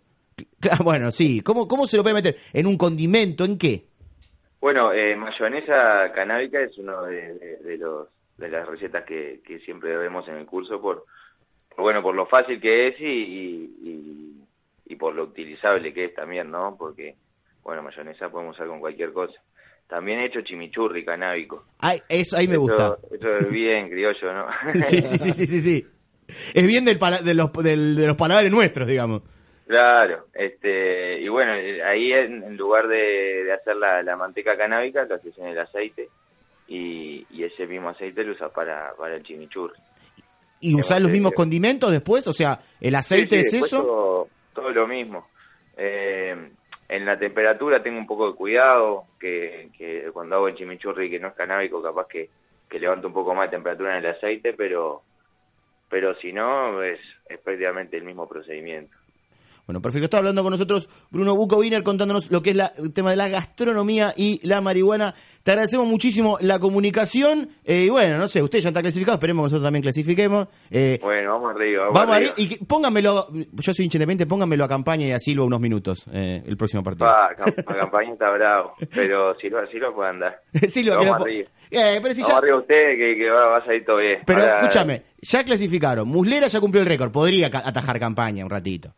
Claro, 0.59 0.83
Bueno, 0.83 1.11
sí, 1.11 1.41
¿Cómo, 1.41 1.67
¿cómo 1.67 1.85
se 1.87 1.97
lo 1.97 2.03
puede 2.03 2.15
meter? 2.15 2.37
¿En 2.53 2.67
un 2.67 2.77
condimento? 2.77 3.43
¿En 3.45 3.57
qué? 3.57 3.87
Bueno, 4.59 4.91
eh, 4.91 5.15
mayonesa 5.15 6.11
canábica 6.13 6.59
es 6.61 6.77
uno 6.77 7.03
de, 7.03 7.33
de- 7.35 7.57
de 7.57 7.77
los 7.77 8.07
de 8.37 8.49
las 8.49 8.67
recetas 8.67 9.03
que, 9.03 9.41
que 9.45 9.59
siempre 9.61 9.97
vemos 9.97 10.27
en 10.27 10.35
el 10.35 10.45
curso 10.45 10.79
por 10.79 11.05
bueno 11.75 12.03
por 12.03 12.13
lo 12.15 12.27
fácil 12.27 12.59
que 12.61 12.87
es 12.87 12.99
y, 12.99 13.05
y, 13.05 13.77
y- 13.83 14.43
y 14.93 14.95
por 14.95 15.15
lo 15.15 15.23
utilizable 15.23 15.91
que 15.93 16.05
es 16.05 16.13
también, 16.15 16.49
¿no? 16.51 16.75
Porque 16.77 17.15
bueno 17.63 17.81
mayonesa 17.83 18.29
podemos 18.29 18.55
usar 18.55 18.67
con 18.67 18.79
cualquier 18.79 19.11
cosa. 19.13 19.33
También 19.87 20.19
he 20.19 20.25
hecho 20.25 20.41
chimichurri 20.41 21.05
canábico. 21.05 21.65
Ay, 21.79 21.99
eso 22.09 22.35
ahí 22.37 22.47
me 22.47 22.55
Eso- 22.55 22.61
gusta. 22.61 22.97
Eso 23.11 23.37
es 23.37 23.49
bien 23.49 23.89
criollo, 23.89 24.33
¿no? 24.33 24.47
Sí, 24.81 25.01
sí, 25.01 25.17
sí, 25.17 25.31
sí, 25.31 25.45
sí, 25.47 25.61
sí. 25.61 25.87
Es 26.53 26.67
bien 26.67 26.83
del 26.83 26.99
de, 27.23 27.33
los, 27.33 27.51
del- 27.53 27.95
de 27.95 28.07
los 28.07 28.17
paladares 28.17 28.51
nuestros, 28.51 28.85
digamos. 28.87 29.21
Claro, 29.65 30.27
este, 30.33 31.19
y 31.19 31.27
bueno, 31.29 31.51
ahí 31.85 32.13
en, 32.13 32.55
lugar 32.57 32.87
de, 32.87 33.43
de 33.43 33.51
hacer 33.53 33.75
la, 33.75 34.01
la 34.01 34.15
manteca 34.15 34.57
canábica, 34.57 35.03
lo 35.05 35.15
haces 35.15 35.37
en 35.37 35.47
el 35.47 35.59
aceite 35.59 36.09
y, 36.69 37.25
y 37.29 37.43
ese 37.43 37.67
mismo 37.67 37.89
aceite 37.89 38.23
lo 38.23 38.31
usas 38.33 38.51
para, 38.51 38.93
para 38.97 39.15
el 39.15 39.23
chimichurri. 39.23 39.75
¿Y 40.61 40.73
usar 40.75 41.01
los 41.01 41.11
mismos 41.11 41.33
condimentos 41.33 41.91
después? 41.91 42.25
O 42.27 42.33
sea, 42.33 42.59
¿el 42.81 42.95
aceite 42.95 43.43
Sí, 43.43 43.49
sí, 43.51 43.57
es 43.57 43.63
eso? 43.65 43.81
Todo, 43.83 44.29
todo 44.53 44.71
lo 44.71 44.87
mismo. 44.87 45.27
Eh, 45.77 46.49
en 46.89 47.05
la 47.05 47.19
temperatura 47.19 47.83
tengo 47.83 47.97
un 47.97 48.07
poco 48.07 48.31
de 48.31 48.35
cuidado, 48.35 49.05
que, 49.19 49.69
que 49.77 50.09
cuando 50.13 50.35
hago 50.35 50.47
el 50.47 50.55
chimichurri 50.55 51.09
que 51.09 51.19
no 51.19 51.29
es 51.29 51.33
canábico, 51.33 51.81
capaz 51.81 52.07
que, 52.07 52.29
levanto 52.71 53.07
un 53.07 53.13
poco 53.13 53.33
más 53.33 53.49
de 53.49 53.57
temperatura 53.57 53.97
en 53.97 54.05
el 54.05 54.11
aceite, 54.11 54.53
pero 54.53 55.03
pero 55.89 56.15
si 56.15 56.33
no, 56.33 56.83
es, 56.83 56.99
es 57.29 57.39
prácticamente 57.39 57.95
el 57.95 58.03
mismo 58.03 58.27
procedimiento. 58.27 58.95
Bueno, 59.67 59.81
perfecto. 59.81 60.05
Está 60.05 60.17
hablando 60.19 60.41
con 60.43 60.51
nosotros 60.51 60.87
Bruno 61.11 61.35
Bucoviner 61.35 61.83
contándonos 61.83 62.31
lo 62.31 62.41
que 62.41 62.51
es 62.51 62.55
la- 62.55 62.71
el 62.77 62.93
tema 62.93 63.09
de 63.11 63.17
la 63.17 63.27
gastronomía 63.27 64.13
y 64.15 64.39
la 64.47 64.61
marihuana. 64.61 65.13
Te 65.43 65.51
agradecemos 65.51 65.85
muchísimo 65.85 66.37
la 66.41 66.57
comunicación. 66.57 67.49
eh, 67.65 67.83
y 67.83 67.89
bueno, 67.89 68.17
no 68.17 68.27
sé, 68.29 68.41
usted 68.41 68.59
ya 68.59 68.69
está 68.69 68.81
clasificado, 68.81 69.15
esperemos 69.15 69.43
que 69.43 69.45
nosotros 69.47 69.65
también 69.67 69.83
clasifiquemos. 69.83 70.47
Eh, 70.71 70.99
Bueno, 71.01 71.33
vamos 71.33 71.51
arriba, 71.53 71.81
vamos, 71.83 71.93
vamos 71.99 72.15
arriba. 72.15 72.31
arriba. 72.31 72.55
Y 72.59 72.65
póngamelo, 72.65 73.27
yo 73.33 73.73
soy 73.73 73.85
independiente, 73.85 74.25
póngamelo 74.25 74.63
a 74.63 74.67
campaña 74.69 75.05
y 75.05 75.11
a 75.11 75.19
Silva 75.19 75.43
unos 75.43 75.59
minutos 75.59 76.05
eh, 76.13 76.41
el 76.45 76.55
próximo 76.55 76.81
partido. 76.81 77.07
Pa, 77.09 77.35
cam- 77.35 77.53
la 77.67 77.79
campaña 77.81 78.13
está 78.13 78.29
bravo, 78.31 78.73
pero 78.95 79.35
si 79.37 79.49
lo, 79.49 79.67
si 79.67 79.77
lo 79.79 79.93
puede 79.93 80.09
andar. 80.11 80.41
Silva, 80.69 80.95
vamos 80.95 81.17
que 81.17 81.23
arriba. 81.23 81.49
Eh, 81.71 81.99
pero 82.01 82.13
si 82.15 82.21
vamos 82.21 82.29
ya- 82.33 82.37
arriba 82.37 82.57
usted, 82.57 82.97
que, 82.97 83.17
que 83.17 83.29
va, 83.29 83.47
va 83.47 83.57
a 83.57 83.65
salir 83.65 83.83
todo 83.85 83.97
bien. 83.97 84.19
Pero 84.25 84.39
Ahora, 84.39 84.57
escúchame, 84.59 85.03
ya 85.21 85.43
clasificaron. 85.43 86.07
Muslera 86.07 86.47
ya 86.47 86.59
cumplió 86.61 86.81
el 86.81 86.87
récord. 86.87 87.11
Podría 87.11 87.47
atajar 87.47 87.99
campaña 87.99 88.45
un 88.45 88.49
ratito. 88.49 88.93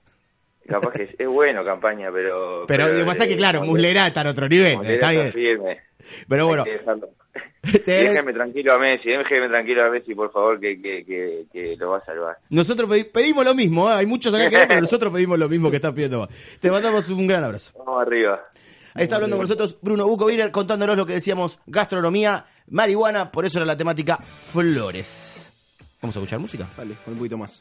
Capaz 0.69 0.91
que 0.91 1.03
es, 1.03 1.09
es 1.17 1.27
bueno 1.27 1.63
campaña, 1.65 2.09
pero... 2.13 2.63
Pero 2.67 2.87
lo 2.87 2.95
que 2.99 3.05
pasa 3.05 3.23
es 3.23 3.29
que, 3.29 3.37
claro, 3.37 3.63
Muslera 3.63 4.07
está 4.07 4.21
en 4.21 4.27
otro 4.27 4.47
nivel. 4.47 4.77
Muslera 4.77 4.93
Está 4.95 5.09
bien. 5.11 5.33
firme. 5.33 5.79
Pero 6.27 6.47
bueno, 6.47 6.63
Déjeme 7.61 8.33
tranquilo 8.33 8.73
a 8.73 8.79
Messi, 8.79 9.09
déjeme 9.09 9.49
tranquilo 9.49 9.83
a 9.85 9.89
Messi, 9.89 10.15
por 10.15 10.31
favor, 10.31 10.59
que, 10.59 10.81
que, 10.81 11.05
que, 11.05 11.45
que 11.51 11.75
lo 11.77 11.91
va 11.91 11.97
a 11.97 12.05
salvar. 12.05 12.37
nosotros 12.49 12.89
pedi- 12.89 13.11
pedimos 13.11 13.43
lo 13.45 13.53
mismo. 13.53 13.89
¿eh? 13.91 13.95
Hay 13.95 14.05
muchos 14.05 14.33
acá 14.33 14.49
que 14.49 14.57
no, 14.57 14.67
pero 14.67 14.81
nosotros 14.81 15.13
pedimos 15.13 15.37
lo 15.37 15.49
mismo 15.49 15.69
que 15.69 15.75
estás 15.75 15.91
pidiendo 15.93 16.19
vos. 16.19 16.29
Te 16.59 16.71
mandamos 16.71 17.09
un 17.09 17.27
gran 17.27 17.43
abrazo. 17.43 17.73
Vamos 17.77 18.01
arriba. 18.01 18.45
Ahí 18.93 19.03
está 19.03 19.15
hablando 19.17 19.35
con 19.35 19.43
nosotros 19.43 19.77
Bruno 19.81 20.07
Bucoviner 20.07 20.51
contándonos 20.51 20.97
lo 20.97 21.05
que 21.05 21.13
decíamos, 21.13 21.59
gastronomía, 21.67 22.45
marihuana, 22.69 23.31
por 23.31 23.45
eso 23.45 23.59
era 23.59 23.65
la 23.65 23.77
temática 23.77 24.17
flores. 24.17 25.51
¿Vamos 26.01 26.15
a 26.15 26.19
escuchar 26.19 26.39
música? 26.39 26.67
Vale, 26.77 26.95
con 27.03 27.13
un 27.13 27.17
poquito 27.19 27.37
más. 27.37 27.59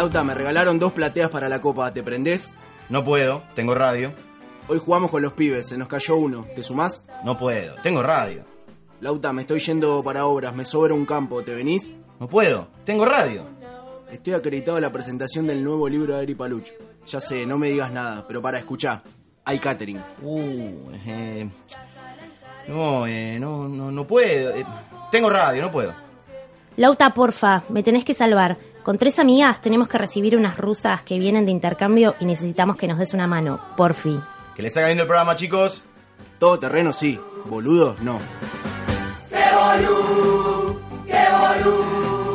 Lauta, 0.00 0.24
me 0.24 0.34
regalaron 0.34 0.78
dos 0.78 0.94
plateas 0.94 1.28
para 1.28 1.46
la 1.46 1.60
copa, 1.60 1.92
¿te 1.92 2.02
prendés? 2.02 2.50
No 2.88 3.04
puedo, 3.04 3.42
tengo 3.54 3.74
radio. 3.74 4.14
Hoy 4.66 4.78
jugamos 4.78 5.10
con 5.10 5.20
los 5.20 5.34
pibes, 5.34 5.68
se 5.68 5.76
nos 5.76 5.88
cayó 5.88 6.16
uno. 6.16 6.46
¿Te 6.56 6.62
sumás? 6.62 7.04
No 7.22 7.36
puedo, 7.36 7.74
tengo 7.82 8.02
radio. 8.02 8.42
Lauta, 9.02 9.30
me 9.34 9.42
estoy 9.42 9.60
yendo 9.60 10.02
para 10.02 10.24
obras, 10.24 10.54
me 10.54 10.64
sobra 10.64 10.94
un 10.94 11.04
campo, 11.04 11.42
¿te 11.42 11.54
venís? 11.54 11.92
No 12.18 12.26
puedo, 12.28 12.68
tengo 12.86 13.04
radio. 13.04 13.44
Estoy 14.10 14.32
acreditado 14.32 14.78
a 14.78 14.80
la 14.80 14.90
presentación 14.90 15.46
del 15.46 15.62
nuevo 15.62 15.86
libro 15.86 16.14
de 16.16 16.22
Ari 16.22 16.34
Paluch. 16.34 16.70
Ya 17.06 17.20
sé, 17.20 17.44
no 17.44 17.58
me 17.58 17.68
digas 17.68 17.92
nada, 17.92 18.24
pero 18.26 18.40
para 18.40 18.58
escuchar. 18.58 19.02
Hay 19.44 19.58
catering. 19.58 20.00
Uh, 20.22 20.92
eh, 21.06 21.46
no, 22.68 23.06
eh, 23.06 23.36
no, 23.38 23.68
no, 23.68 23.90
no 23.92 24.06
puedo. 24.06 24.54
eh, 24.54 24.64
tengo 25.12 25.28
radio, 25.28 25.60
no 25.60 25.70
puedo. 25.70 25.92
Lauta, 26.78 27.12
porfa, 27.12 27.64
me 27.68 27.82
tenés 27.82 28.06
que 28.06 28.14
salvar. 28.14 28.56
Con 28.82 28.96
tres 28.96 29.18
amigas 29.18 29.60
tenemos 29.60 29.88
que 29.88 29.98
recibir 29.98 30.36
unas 30.36 30.56
rusas 30.56 31.02
que 31.02 31.18
vienen 31.18 31.44
de 31.44 31.52
intercambio 31.52 32.14
y 32.18 32.24
necesitamos 32.24 32.76
que 32.76 32.88
nos 32.88 32.98
des 32.98 33.12
una 33.12 33.26
mano, 33.26 33.60
porfi. 33.76 34.18
Que 34.56 34.62
les 34.62 34.76
haga 34.76 34.88
lindo 34.88 35.02
el 35.02 35.08
programa, 35.08 35.36
chicos. 35.36 35.82
Todo 36.38 36.58
terreno 36.58 36.92
sí, 36.92 37.20
boludo 37.44 37.96
no. 38.00 38.18
¡Qué 39.28 39.44
bolú! 39.54 40.80
¡Qué 41.06 41.24
bolú! 41.30 42.29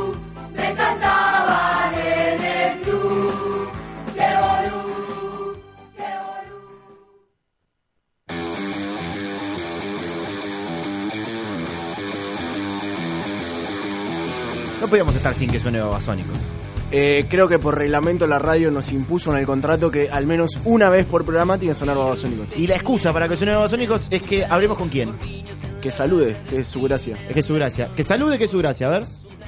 Podíamos 14.95 15.15
estar 15.17 15.33
sin 15.33 15.51
que 15.51 15.59
suene 15.59 15.81
babasónico. 15.81 16.29
Eh, 16.89 17.25
creo 17.29 17.49
que 17.49 17.59
por 17.59 17.77
reglamento 17.77 18.27
la 18.27 18.39
radio 18.39 18.71
nos 18.71 18.93
impuso 18.93 19.29
en 19.33 19.39
el 19.39 19.45
contrato 19.45 19.91
que 19.91 20.09
al 20.09 20.25
menos 20.25 20.51
una 20.63 20.89
vez 20.89 21.05
por 21.05 21.25
programa 21.25 21.57
tiene 21.57 21.73
que 21.73 21.79
sonar 21.79 21.97
babasónicos. 21.97 22.55
Y 22.55 22.65
la 22.65 22.75
excusa 22.75 23.11
para 23.11 23.27
que 23.27 23.35
suene 23.35 23.53
babasónicos 23.55 24.07
es 24.09 24.21
que 24.21 24.45
hablemos 24.45 24.77
con 24.77 24.87
quién. 24.87 25.11
Que 25.81 25.91
salude, 25.91 26.37
que 26.49 26.59
es 26.59 26.67
su 26.69 26.81
gracia. 26.81 27.17
Es 27.27 27.33
que 27.33 27.39
es 27.41 27.45
su 27.45 27.53
gracia. 27.55 27.89
Que 27.93 28.05
salude, 28.05 28.37
que 28.37 28.45
es 28.45 28.51
su 28.51 28.57
gracia, 28.59 28.87
a 28.87 28.91
ver. 28.91 29.03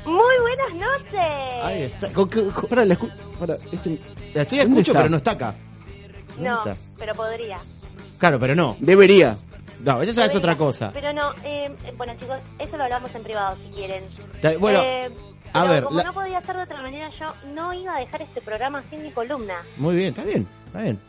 Muy 0.06 0.36
buenas 0.42 0.74
noches. 0.90 1.64
Ahí 1.64 1.82
está. 1.84 2.12
Con 2.12 2.30
la, 2.30 2.96
escu- 2.96 3.12
pará, 3.40 3.56
este- 3.72 4.02
la 4.34 4.42
estoy 4.42 4.58
¿Dónde 4.60 4.74
escucho, 4.82 4.92
está? 4.92 5.00
pero 5.00 5.10
no 5.10 5.18
está 5.18 5.32
acá. 5.32 5.56
¿Dónde 6.36 6.50
No, 6.50 6.58
está? 6.58 6.76
pero 7.00 7.16
podría. 7.16 7.58
Claro, 8.18 8.38
pero 8.38 8.54
no. 8.54 8.76
Debería. 8.82 9.38
No, 9.86 10.02
esa 10.02 10.26
es 10.26 10.36
otra 10.36 10.58
cosa. 10.58 10.92
Pero 10.94 11.14
no, 11.14 11.32
eh, 11.46 11.70
bueno 11.98 12.14
chicos, 12.20 12.36
eso 12.60 12.76
lo 12.78 12.84
hablamos 12.84 13.14
en 13.16 13.24
privado 13.24 13.56
si 13.64 13.70
quieren. 13.74 14.04
Está- 14.36 14.58
bueno, 14.58 14.82
Eh, 14.84 15.10
a 15.60 15.62
pero 15.64 15.74
ver, 15.74 15.84
como 15.84 15.98
la- 15.98 16.04
no 16.04 16.14
podía 16.14 16.42
ser 16.42 16.56
de 16.58 16.64
otra 16.64 16.82
manera, 16.82 17.10
yo 17.20 17.34
no 17.54 17.74
iba 17.74 17.96
a 17.96 18.00
dejar 18.00 18.22
este 18.22 18.42
programa 18.42 18.84
sin 18.90 19.04
mi 19.04 19.12
columna. 19.12 19.56
Muy 19.78 19.96
bien, 19.96 20.10
está 20.10 20.24
bien, 20.24 20.48
está 20.68 20.82
bien. 20.82 21.00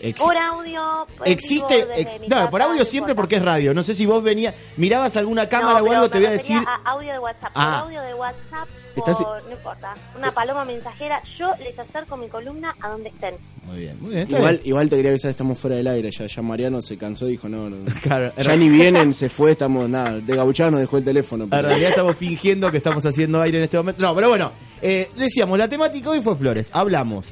Ex- 0.00 0.20
Por 0.20 0.36
audio. 0.36 1.06
pues, 1.16 1.30
existe, 1.30 1.86
ex- 2.00 2.20
no, 2.22 2.28
casa, 2.36 2.50
por 2.50 2.62
audio 2.62 2.78
no 2.80 2.84
siempre 2.84 3.12
importa. 3.12 3.14
porque 3.22 3.36
es 3.36 3.42
radio. 3.44 3.74
No 3.74 3.82
sé 3.82 3.94
si 3.94 4.06
vos 4.06 4.22
venías, 4.22 4.54
mirabas 4.76 5.16
alguna 5.16 5.48
cámara 5.48 5.80
No, 5.80 5.86
o 5.86 5.92
algo, 5.92 6.10
te 6.10 6.18
voy 6.18 6.26
a 6.26 6.30
decir. 6.30 6.60
a 6.66 6.90
audio 6.90 7.12
de 7.12 7.18
WhatsApp. 7.18 7.50
Ah. 7.54 7.64
Por 7.82 7.88
audio 7.92 8.02
de 8.02 8.14
WhatsApp, 8.14 8.68
por, 8.98 9.10
Estás- 9.10 9.44
no 9.46 9.52
importa. 9.52 9.94
Una 10.16 10.32
paloma 10.32 10.64
mensajera. 10.64 11.20
Yo 11.38 11.52
les 11.62 11.78
acerco 11.78 12.16
mi 12.16 12.28
columna 12.28 12.74
a 12.80 12.88
donde 12.88 13.08
estén. 13.10 13.34
Muy 13.66 13.78
bien, 13.80 13.98
muy 14.00 14.10
bien. 14.10 14.22
está 14.22 14.36
Igual, 14.38 14.54
bien. 14.56 14.66
igual 14.68 14.88
te 14.88 14.96
quería 14.96 15.10
avisar, 15.10 15.30
estamos 15.30 15.58
fuera 15.58 15.76
del 15.76 15.86
aire. 15.88 16.10
Ya, 16.10 16.26
ya 16.26 16.42
Mariano 16.42 16.80
se 16.80 16.96
cansó 16.96 17.26
y 17.28 17.32
dijo, 17.32 17.48
no, 17.48 17.68
no. 17.68 17.76
Claro, 18.02 18.32
ya 18.36 18.56
ni 18.56 18.68
vienen, 18.68 19.12
se 19.12 19.28
fue, 19.28 19.52
estamos, 19.52 19.88
nada. 19.88 20.14
De 20.20 20.36
Gabuchado 20.36 20.70
nos 20.72 20.80
dejó 20.80 20.98
el 20.98 21.04
teléfono. 21.04 21.44
En 21.44 21.50
pero- 21.50 21.68
realidad 21.68 21.90
estamos 21.90 22.16
fingiendo 22.16 22.70
que 22.70 22.78
estamos 22.78 23.04
haciendo 23.04 23.40
aire 23.42 23.58
en 23.58 23.64
este 23.64 23.76
momento. 23.76 24.00
No, 24.02 24.14
pero 24.14 24.28
bueno, 24.28 24.52
eh, 24.82 25.08
decíamos, 25.16 25.58
la 25.58 25.68
temática 25.68 26.10
hoy 26.10 26.20
fue 26.20 26.36
flores. 26.36 26.70
Hablamos 26.72 27.26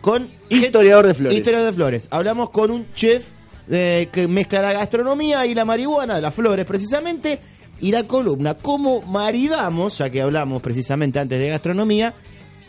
con... 0.00 0.28
Historiador 0.48 1.06
de 1.06 1.14
flores. 1.14 1.38
Historiador 1.38 1.66
de 1.66 1.72
flores. 1.76 2.08
Hablamos 2.10 2.50
con 2.50 2.70
un 2.70 2.92
chef 2.94 3.28
eh, 3.70 4.08
que 4.10 4.26
mezcla 4.26 4.62
la 4.62 4.72
gastronomía 4.72 5.46
y 5.46 5.54
la 5.54 5.64
marihuana, 5.64 6.20
las 6.20 6.34
flores 6.34 6.64
precisamente, 6.66 7.38
y 7.80 7.90
la 7.92 8.04
columna. 8.04 8.54
¿Cómo 8.54 9.02
maridamos, 9.02 9.98
ya 9.98 10.10
que 10.10 10.22
hablamos 10.22 10.60
precisamente 10.62 11.18
antes 11.18 11.38
de 11.38 11.48
gastronomía, 11.48 12.14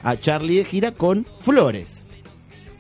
a 0.04 0.18
Charlie 0.18 0.58
de 0.58 0.66
Gira 0.66 0.92
con 0.92 1.26
flores? 1.40 2.06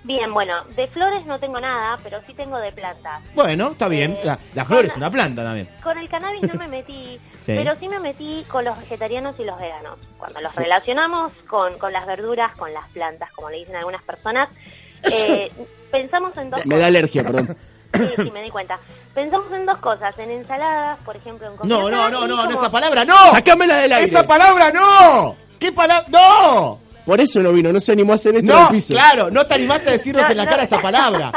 Bien, 0.03 0.34
bueno, 0.34 0.63
de 0.75 0.88
flores 0.88 1.25
no 1.27 1.39
tengo 1.39 1.59
nada, 1.59 1.99
pero 2.03 2.19
sí 2.25 2.34
tengo 2.34 2.57
de 2.57 2.71
plantas. 2.71 3.21
Bueno, 3.36 3.69
está 3.71 3.88
bien. 3.88 4.13
Eh, 4.13 4.21
La, 4.23 4.39
la 4.55 4.65
flor 4.65 4.86
es 4.86 4.95
una 4.95 5.11
planta 5.11 5.43
también. 5.43 5.69
Con 5.84 5.95
el 5.97 6.09
cannabis 6.09 6.41
no 6.41 6.55
me 6.55 6.67
metí, 6.67 7.19
Sí. 7.45 7.53
pero 7.55 7.75
sí 7.79 7.88
me 7.88 7.99
metí 7.99 8.43
con 8.47 8.65
los 8.65 8.77
vegetarianos 8.79 9.36
y 9.39 9.43
los 9.43 9.59
veganos. 9.59 9.99
Cuando 10.17 10.41
los 10.41 10.55
relacionamos 10.55 11.32
con, 11.47 11.77
con 11.77 11.93
las 11.93 12.07
verduras, 12.07 12.55
con 12.55 12.73
las 12.73 12.89
plantas, 12.89 13.32
como 13.34 13.51
le 13.51 13.57
dicen 13.57 13.75
algunas 13.75 14.01
personas, 14.01 14.49
eh, 15.03 15.51
pensamos 15.91 16.36
en 16.38 16.49
dos 16.49 16.65
Me 16.65 16.77
da 16.79 16.88
alergia, 16.88 17.23
perdón. 17.23 17.55
Sí, 17.94 18.10
sí, 18.24 18.32
me 18.32 18.42
di 18.44 18.50
cuenta. 18.50 18.80
Pensamos 19.14 19.52
en 19.52 19.66
dos 19.66 19.78
cosas, 19.80 20.18
en 20.20 20.32
ensaladas, 20.32 20.98
por 21.04 21.16
ejemplo, 21.18 21.48
en 21.48 21.68
No, 21.68 21.89
no, 21.89 22.10
no, 22.10 22.28
no, 22.28 22.46
no, 22.46 22.50
esa 22.50 22.72
palabra 22.72 23.04
no. 23.06 23.16
Sácamela 23.32 23.78
del 23.78 23.92
aire. 23.92 24.06
Esa 24.06 24.26
palabra 24.26 24.72
no. 24.72 25.36
¿Qué 25.60 25.72
palabra? 25.72 26.08
No. 26.10 26.80
Por 27.06 27.20
eso 27.20 27.39
no 27.42 27.52
vino, 27.52 27.74
no 27.74 27.80
se 27.80 27.92
animó 27.92 28.14
a 28.14 28.16
hacer 28.16 28.36
esto 28.36 28.52
en 28.52 28.58
No, 28.58 28.68
el 28.68 28.74
piso. 28.76 28.94
claro, 28.94 29.30
no 29.32 29.46
te 29.46 29.56
animaste 29.56 29.89
a 29.89 29.92
decirnos 29.94 30.24
No, 30.26 30.32
en 30.32 30.38
la 30.38 30.46
no. 30.46 30.50
cara 30.52 30.64
esa 30.64 30.82
palabra. 30.82 31.32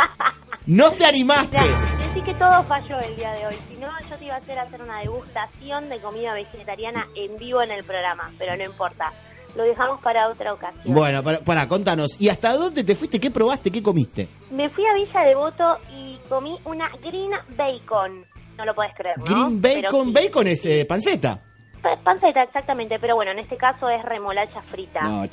No 0.66 0.92
te 0.92 1.04
animaste. 1.04 1.56
Decí 1.58 2.22
que 2.24 2.34
todo 2.34 2.62
falló 2.64 2.98
el 3.00 3.16
día 3.16 3.32
de 3.32 3.46
hoy. 3.46 3.54
Si 3.68 3.74
no, 3.76 3.88
yo 4.08 4.16
te 4.16 4.24
iba 4.26 4.34
a 4.34 4.38
hacer 4.38 4.58
hacer 4.58 4.80
una 4.82 5.00
degustación 5.00 5.88
de 5.88 6.00
comida 6.00 6.32
vegetariana 6.34 7.06
en 7.16 7.36
vivo 7.38 7.60
en 7.62 7.70
el 7.72 7.82
programa, 7.84 8.30
pero 8.38 8.56
no 8.56 8.64
importa. 8.64 9.12
Lo 9.54 9.62
dejamos 9.62 10.00
para 10.00 10.28
otra 10.28 10.52
ocasión. 10.52 10.94
Bueno, 10.94 11.22
para, 11.22 11.38
para, 11.40 11.68
contanos. 11.68 12.20
¿Y 12.20 12.28
hasta 12.28 12.52
dónde 12.54 12.82
te 12.82 12.94
fuiste? 12.94 13.20
¿Qué 13.20 13.30
probaste? 13.30 13.70
¿Qué 13.70 13.82
comiste? 13.82 14.28
Me 14.50 14.68
fui 14.68 14.84
a 14.86 14.94
Villa 14.94 15.20
Devoto 15.22 15.78
y 15.96 16.18
comí 16.28 16.58
una 16.64 16.88
green 17.02 17.30
bacon. 17.56 18.24
No 18.56 18.64
lo 18.64 18.74
puedes 18.74 18.94
creer, 18.94 19.18
¿no? 19.18 19.24
Green 19.24 19.60
bacon. 19.60 20.06
sí. 20.08 20.12
Bacon 20.12 20.46
es 20.48 20.66
eh, 20.66 20.84
panceta. 20.84 21.40
Pa- 21.82 21.96
Panceta, 21.96 22.42
exactamente, 22.42 22.98
pero 22.98 23.14
bueno, 23.14 23.30
en 23.32 23.38
este 23.40 23.56
caso 23.56 23.88
es 23.88 24.02
remolacha 24.04 24.60
frita. 24.62 25.02
No, 25.02 25.26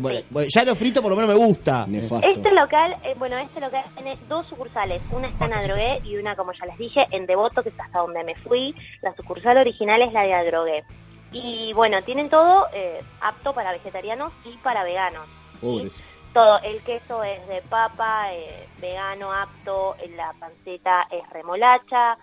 bueno, 0.00 0.20
Ya 0.54 0.64
lo 0.64 0.74
frito 0.74 1.00
por 1.00 1.10
lo 1.10 1.16
menos 1.16 1.30
me 1.30 1.46
gusta. 1.46 1.86
Nefasto. 1.86 2.26
Este 2.28 2.52
local, 2.52 2.96
eh, 3.04 3.14
bueno, 3.18 3.38
este 3.38 3.60
local 3.60 3.82
tiene 3.94 4.18
dos 4.28 4.46
sucursales, 4.46 5.00
una 5.10 5.28
está 5.28 5.46
en 5.46 5.54
Adrogué 5.54 6.00
y 6.04 6.16
una, 6.16 6.36
como 6.36 6.52
ya 6.52 6.66
les 6.66 6.76
dije, 6.76 7.06
en 7.10 7.24
Devoto, 7.26 7.62
que 7.62 7.70
es 7.70 7.80
hasta 7.80 8.00
donde 8.00 8.22
me 8.24 8.34
fui. 8.34 8.74
La 9.00 9.14
sucursal 9.14 9.56
original 9.56 10.02
es 10.02 10.12
la 10.12 10.22
de 10.24 10.34
Adrogué. 10.34 10.84
Y 11.32 11.72
bueno, 11.74 12.02
tienen 12.02 12.30
todo 12.30 12.68
eh, 12.72 13.02
apto 13.20 13.52
para 13.52 13.72
vegetarianos 13.72 14.32
y 14.44 14.56
para 14.58 14.82
veganos. 14.82 15.26
Pobres. 15.60 16.02
Todo, 16.32 16.60
el 16.62 16.80
queso 16.82 17.22
es 17.24 17.46
de 17.48 17.62
papa, 17.62 18.32
eh, 18.32 18.68
vegano, 18.80 19.32
apto, 19.32 19.96
la 20.16 20.32
panceta 20.34 21.08
es 21.10 21.28
remolacha, 21.30 22.18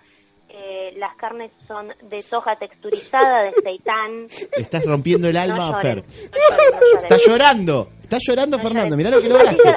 eh, 0.48 0.94
las 0.96 1.14
carnes 1.16 1.50
son 1.66 1.88
de 2.02 2.22
soja 2.22 2.56
texturizada, 2.56 3.42
de 3.42 3.52
seitán. 3.62 4.26
Estás 4.56 4.84
rompiendo 4.86 5.28
el 5.28 5.36
alma 5.36 5.56
No 5.56 5.72
lloren, 5.72 5.82
Fer. 5.82 6.04
no 6.04 6.56
lloren, 6.56 6.80
no. 6.94 7.00
Está 7.02 7.16
llorando. 7.18 7.88
Está 8.02 8.18
llorando 8.20 8.58
Fernando. 8.58 8.96
Mirá 8.96 9.10
lo 9.10 9.20
que 9.20 9.28
lograste. 9.28 9.62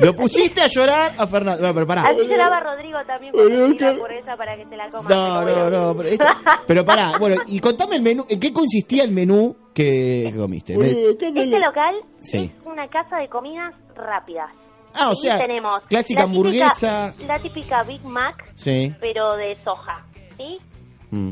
Lo 0.00 0.14
pusiste 0.14 0.60
a 0.60 0.68
llorar 0.68 1.12
a 1.18 1.26
Fernando. 1.26 1.66
No, 1.66 1.74
pero 1.74 1.84
pará. 1.84 2.02
Así 2.08 2.24
lloraba 2.24 2.60
Rodrigo 2.60 2.98
también 3.04 3.32
la 3.34 3.88
hamburguesa 3.88 4.36
para 4.36 4.56
que 4.56 4.64
te 4.66 4.76
la 4.76 4.88
comas. 4.92 5.10
No, 5.10 5.44
no, 5.44 5.70
no. 5.70 5.96
Pero, 5.96 6.08
esto- 6.08 6.24
pero 6.68 6.84
pará. 6.84 7.18
Bueno, 7.18 7.42
y 7.48 7.58
contame 7.58 7.96
el 7.96 8.02
menú. 8.02 8.24
¿En 8.28 8.38
qué 8.38 8.52
consistía 8.52 9.02
el 9.02 9.10
menú 9.10 9.56
que 9.74 10.32
comiste? 10.36 10.74
Este 10.74 11.58
local 11.58 11.96
Sí. 12.20 12.52
es 12.60 12.64
una 12.66 12.86
casa 12.88 13.16
de 13.16 13.28
comidas 13.28 13.74
rápidas. 13.96 14.50
Ah, 14.94 15.10
o 15.10 15.14
Y 15.14 15.16
sea, 15.16 15.36
tenemos 15.38 15.82
clásica 15.88 16.20
la 16.20 16.26
típica- 16.26 16.38
hamburguesa. 16.38 17.14
La 17.26 17.38
típica 17.40 17.82
Big 17.82 18.04
Mac, 18.04 18.52
Sí. 18.54 18.94
pero 19.00 19.36
de 19.36 19.56
soja, 19.64 20.06
¿sí? 20.38 20.58
Mm. 21.10 21.30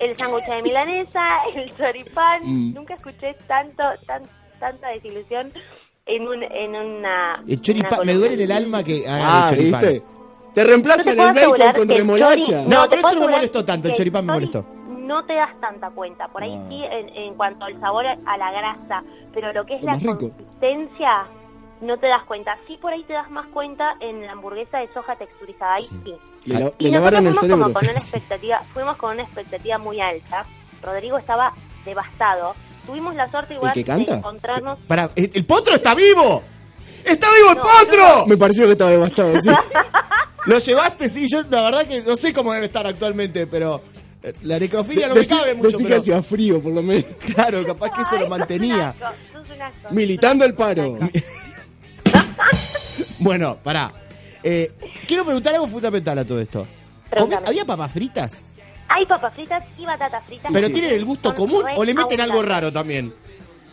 El 0.00 0.16
sándwich 0.18 0.46
de 0.46 0.62
milanesa, 0.62 1.20
el 1.54 1.76
choripán. 1.76 2.42
Mm. 2.44 2.74
Nunca 2.74 2.94
escuché 2.94 3.34
tanto, 3.46 3.82
tan, 4.06 4.22
tanta 4.58 4.88
desilusión 4.88 5.52
en, 6.06 6.26
un, 6.26 6.42
en 6.42 6.74
una... 6.74 7.42
El 7.46 7.60
choripán. 7.60 8.00
una 8.00 8.04
Me 8.04 8.14
duele 8.14 8.34
en 8.34 8.40
el 8.40 8.52
alma 8.52 8.82
que 8.82 9.04
Ah, 9.06 9.14
haga 9.46 9.50
el 9.50 9.56
choripán. 9.56 9.80
¿viste? 9.80 10.02
Te 10.54 10.64
reemplazan 10.64 11.04
te 11.04 11.10
el 11.10 11.16
bacon 11.50 11.72
con 11.76 11.88
remolacha. 11.88 12.64
No, 12.66 12.82
te 12.88 12.96
pero 12.96 13.08
eso 13.08 13.14
no 13.20 13.26
me 13.26 13.32
molestó 13.32 13.64
tanto, 13.64 13.86
el 13.88 13.94
choripán 13.94 14.26
me 14.26 14.32
molestó. 14.32 14.66
No 14.88 15.24
te 15.24 15.34
das 15.34 15.60
tanta 15.60 15.90
cuenta. 15.90 16.28
Por 16.28 16.42
ahí 16.42 16.54
Ah. 16.56 16.66
sí, 16.68 16.82
en, 16.84 17.08
en 17.10 17.34
cuanto 17.34 17.64
al 17.66 17.78
sabor 17.80 18.06
a 18.06 18.36
la 18.38 18.50
grasa, 18.52 19.04
pero 19.32 19.52
lo 19.52 19.64
que 19.66 19.74
es 19.74 19.80
Es 19.80 19.84
la 19.86 19.92
más 19.92 20.02
rico. 20.02 20.30
No 21.80 21.96
te 21.98 22.06
das 22.08 22.24
cuenta. 22.24 22.58
Sí, 22.66 22.76
por 22.80 22.92
ahí 22.92 23.02
te 23.04 23.12
das 23.14 23.30
más 23.30 23.46
cuenta 23.46 23.96
en 24.00 24.24
la 24.26 24.32
hamburguesa 24.32 24.78
de 24.78 24.92
soja 24.92 25.16
texturizada. 25.16 25.74
Ahí 25.76 25.88
sí. 26.04 26.14
Le, 26.44 26.58
la- 26.58 26.72
Y 26.78 26.84
le 26.84 26.90
nosotros 26.92 27.18
el 27.18 27.24
fuimos 27.24 27.40
cerebro. 27.40 27.62
como 27.64 27.74
con 27.74 27.84
una 27.88 27.92
expectativa, 27.98 28.62
fuimos 28.74 28.96
con 28.96 29.12
una 29.14 29.22
expectativa 29.22 29.78
muy 29.78 30.00
alta. 30.00 30.44
Rodrigo 30.82 31.18
estaba 31.18 31.52
devastado. 31.84 32.54
Tuvimos 32.86 33.14
la 33.14 33.28
suerte 33.28 33.54
igual 33.54 33.72
que 33.72 33.84
canta? 33.84 34.12
de 34.12 34.18
encontrarnos. 34.18 34.78
Pará, 34.86 35.10
¿el, 35.14 35.30
el 35.34 35.44
potro 35.44 35.74
está 35.74 35.94
vivo! 35.94 36.42
¡Está 37.04 37.28
vivo 37.32 37.50
el 37.52 37.56
No, 37.56 37.62
potro! 37.62 38.26
Me 38.26 38.36
pareció 38.36 38.66
que 38.66 38.72
estaba 38.72 38.90
devastado, 38.90 39.40
sí. 39.40 39.50
Lo 40.46 40.58
llevaste, 40.58 41.08
sí, 41.10 41.28
yo 41.30 41.42
la 41.50 41.60
verdad 41.62 41.86
que 41.86 42.00
no 42.02 42.16
sé 42.16 42.32
cómo 42.32 42.52
debe 42.52 42.66
estar 42.66 42.86
actualmente, 42.86 43.46
pero 43.46 43.82
eh, 44.22 44.32
la 44.42 44.58
necrofilia 44.58 45.08
no 45.08 45.14
De- 45.14 45.20
me 45.20 45.26
decí- 45.26 45.38
cabe 45.38 45.54
mucho. 45.54 45.68
decí 45.68 45.82
que 45.84 45.88
pero- 45.90 46.00
hacía 46.00 46.22
frío, 46.22 46.62
por 46.62 46.72
lo 46.72 46.82
menos. 46.82 47.04
Claro, 47.34 47.64
capaz 47.66 47.90
que 47.92 48.00
eso 48.02 48.16
Ay, 48.16 48.20
lo 48.22 48.28
mantenía. 48.28 48.74
un 48.74 49.04
asco, 49.04 49.04
asco. 49.62 49.94
Militando 49.94 50.44
el 50.46 50.54
paro. 50.54 50.98
Bueno, 53.18 53.56
pará. 53.62 53.92
Eh, 54.42 54.72
quiero 55.06 55.24
preguntar 55.24 55.54
algo 55.54 55.68
fundamental 55.68 56.18
a 56.18 56.24
todo 56.24 56.40
esto. 56.40 56.66
Pregúntame. 57.10 57.46
¿Había 57.48 57.64
papas 57.66 57.92
fritas? 57.92 58.40
Hay 58.88 59.04
papas 59.06 59.34
fritas 59.34 59.64
y 59.78 59.84
batatas 59.84 60.24
fritas. 60.24 60.50
¿Pero 60.52 60.66
Sí. 60.68 60.72
tienen 60.72 60.94
el 60.94 61.04
gusto 61.04 61.28
Son 61.28 61.36
común 61.36 61.64
o 61.76 61.84
le 61.84 61.94
meten 61.94 62.20
algo 62.20 62.42
raro 62.42 62.72
también? 62.72 63.12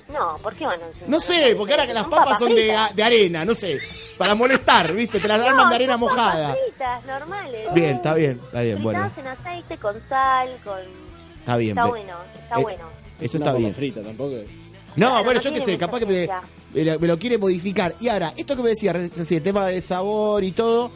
No, 0.10 0.38
¿por 0.42 0.54
qué 0.56 0.66
van 0.66 0.80
a 0.82 0.86
No 1.08 1.20
sé, 1.20 1.56
porque 1.58 1.74
ahora 1.74 1.88
que 1.88 1.94
las 1.94 2.06
papas 2.06 2.40
son 2.40 2.56
de, 2.56 2.78
de 2.94 3.04
arena, 3.04 3.44
no 3.44 3.54
sé. 3.54 3.80
Para 4.18 4.36
molestar, 4.36 4.94
¿viste? 4.94 5.20
Te 5.20 5.28
las 5.28 5.42
arman 5.42 5.70
de 5.70 5.76
arena 5.76 5.98
mojada. 5.98 6.50
Papas 6.50 6.64
fritas, 6.68 7.06
normales. 7.06 7.74
Bien, 7.74 7.96
está 7.96 8.14
bien, 8.14 8.42
está 8.44 8.62
bien, 8.62 8.84
bueno. 8.84 9.12
En 9.18 9.28
aceite, 9.28 9.78
con 9.78 9.96
sal, 10.08 10.50
con... 10.64 10.80
Está 11.40 11.58
bien. 11.58 11.72
Está 11.72 11.86
bueno, 11.86 12.14
está 12.36 12.60
eh, 12.60 12.64
bueno. 12.64 12.84
Eso 13.20 13.38
está 13.38 13.54
bien. 13.54 13.74
frita, 13.74 14.02
tampoco. 14.02 14.36
No, 14.96 15.24
bueno, 15.24 15.40
no 15.40 15.42
yo 15.42 15.54
qué 15.54 15.62
sé, 15.62 15.78
capaz 15.78 16.00
que 16.00 16.06
me. 16.06 16.30
Me 16.74 16.84
lo- 16.84 17.00
me 17.00 17.08
lo 17.08 17.18
quiere 17.20 17.38
modificar. 17.38 17.96
Y 18.00 18.10
ahora, 18.10 18.34
esto 18.38 18.56
que 18.56 18.64
me 18.64 18.70
decía 18.70 18.92
el 18.92 19.42
tema 19.44 19.68
de 19.68 19.82
sabor 19.82 20.44
y 20.44 20.52
todo, 20.52 20.92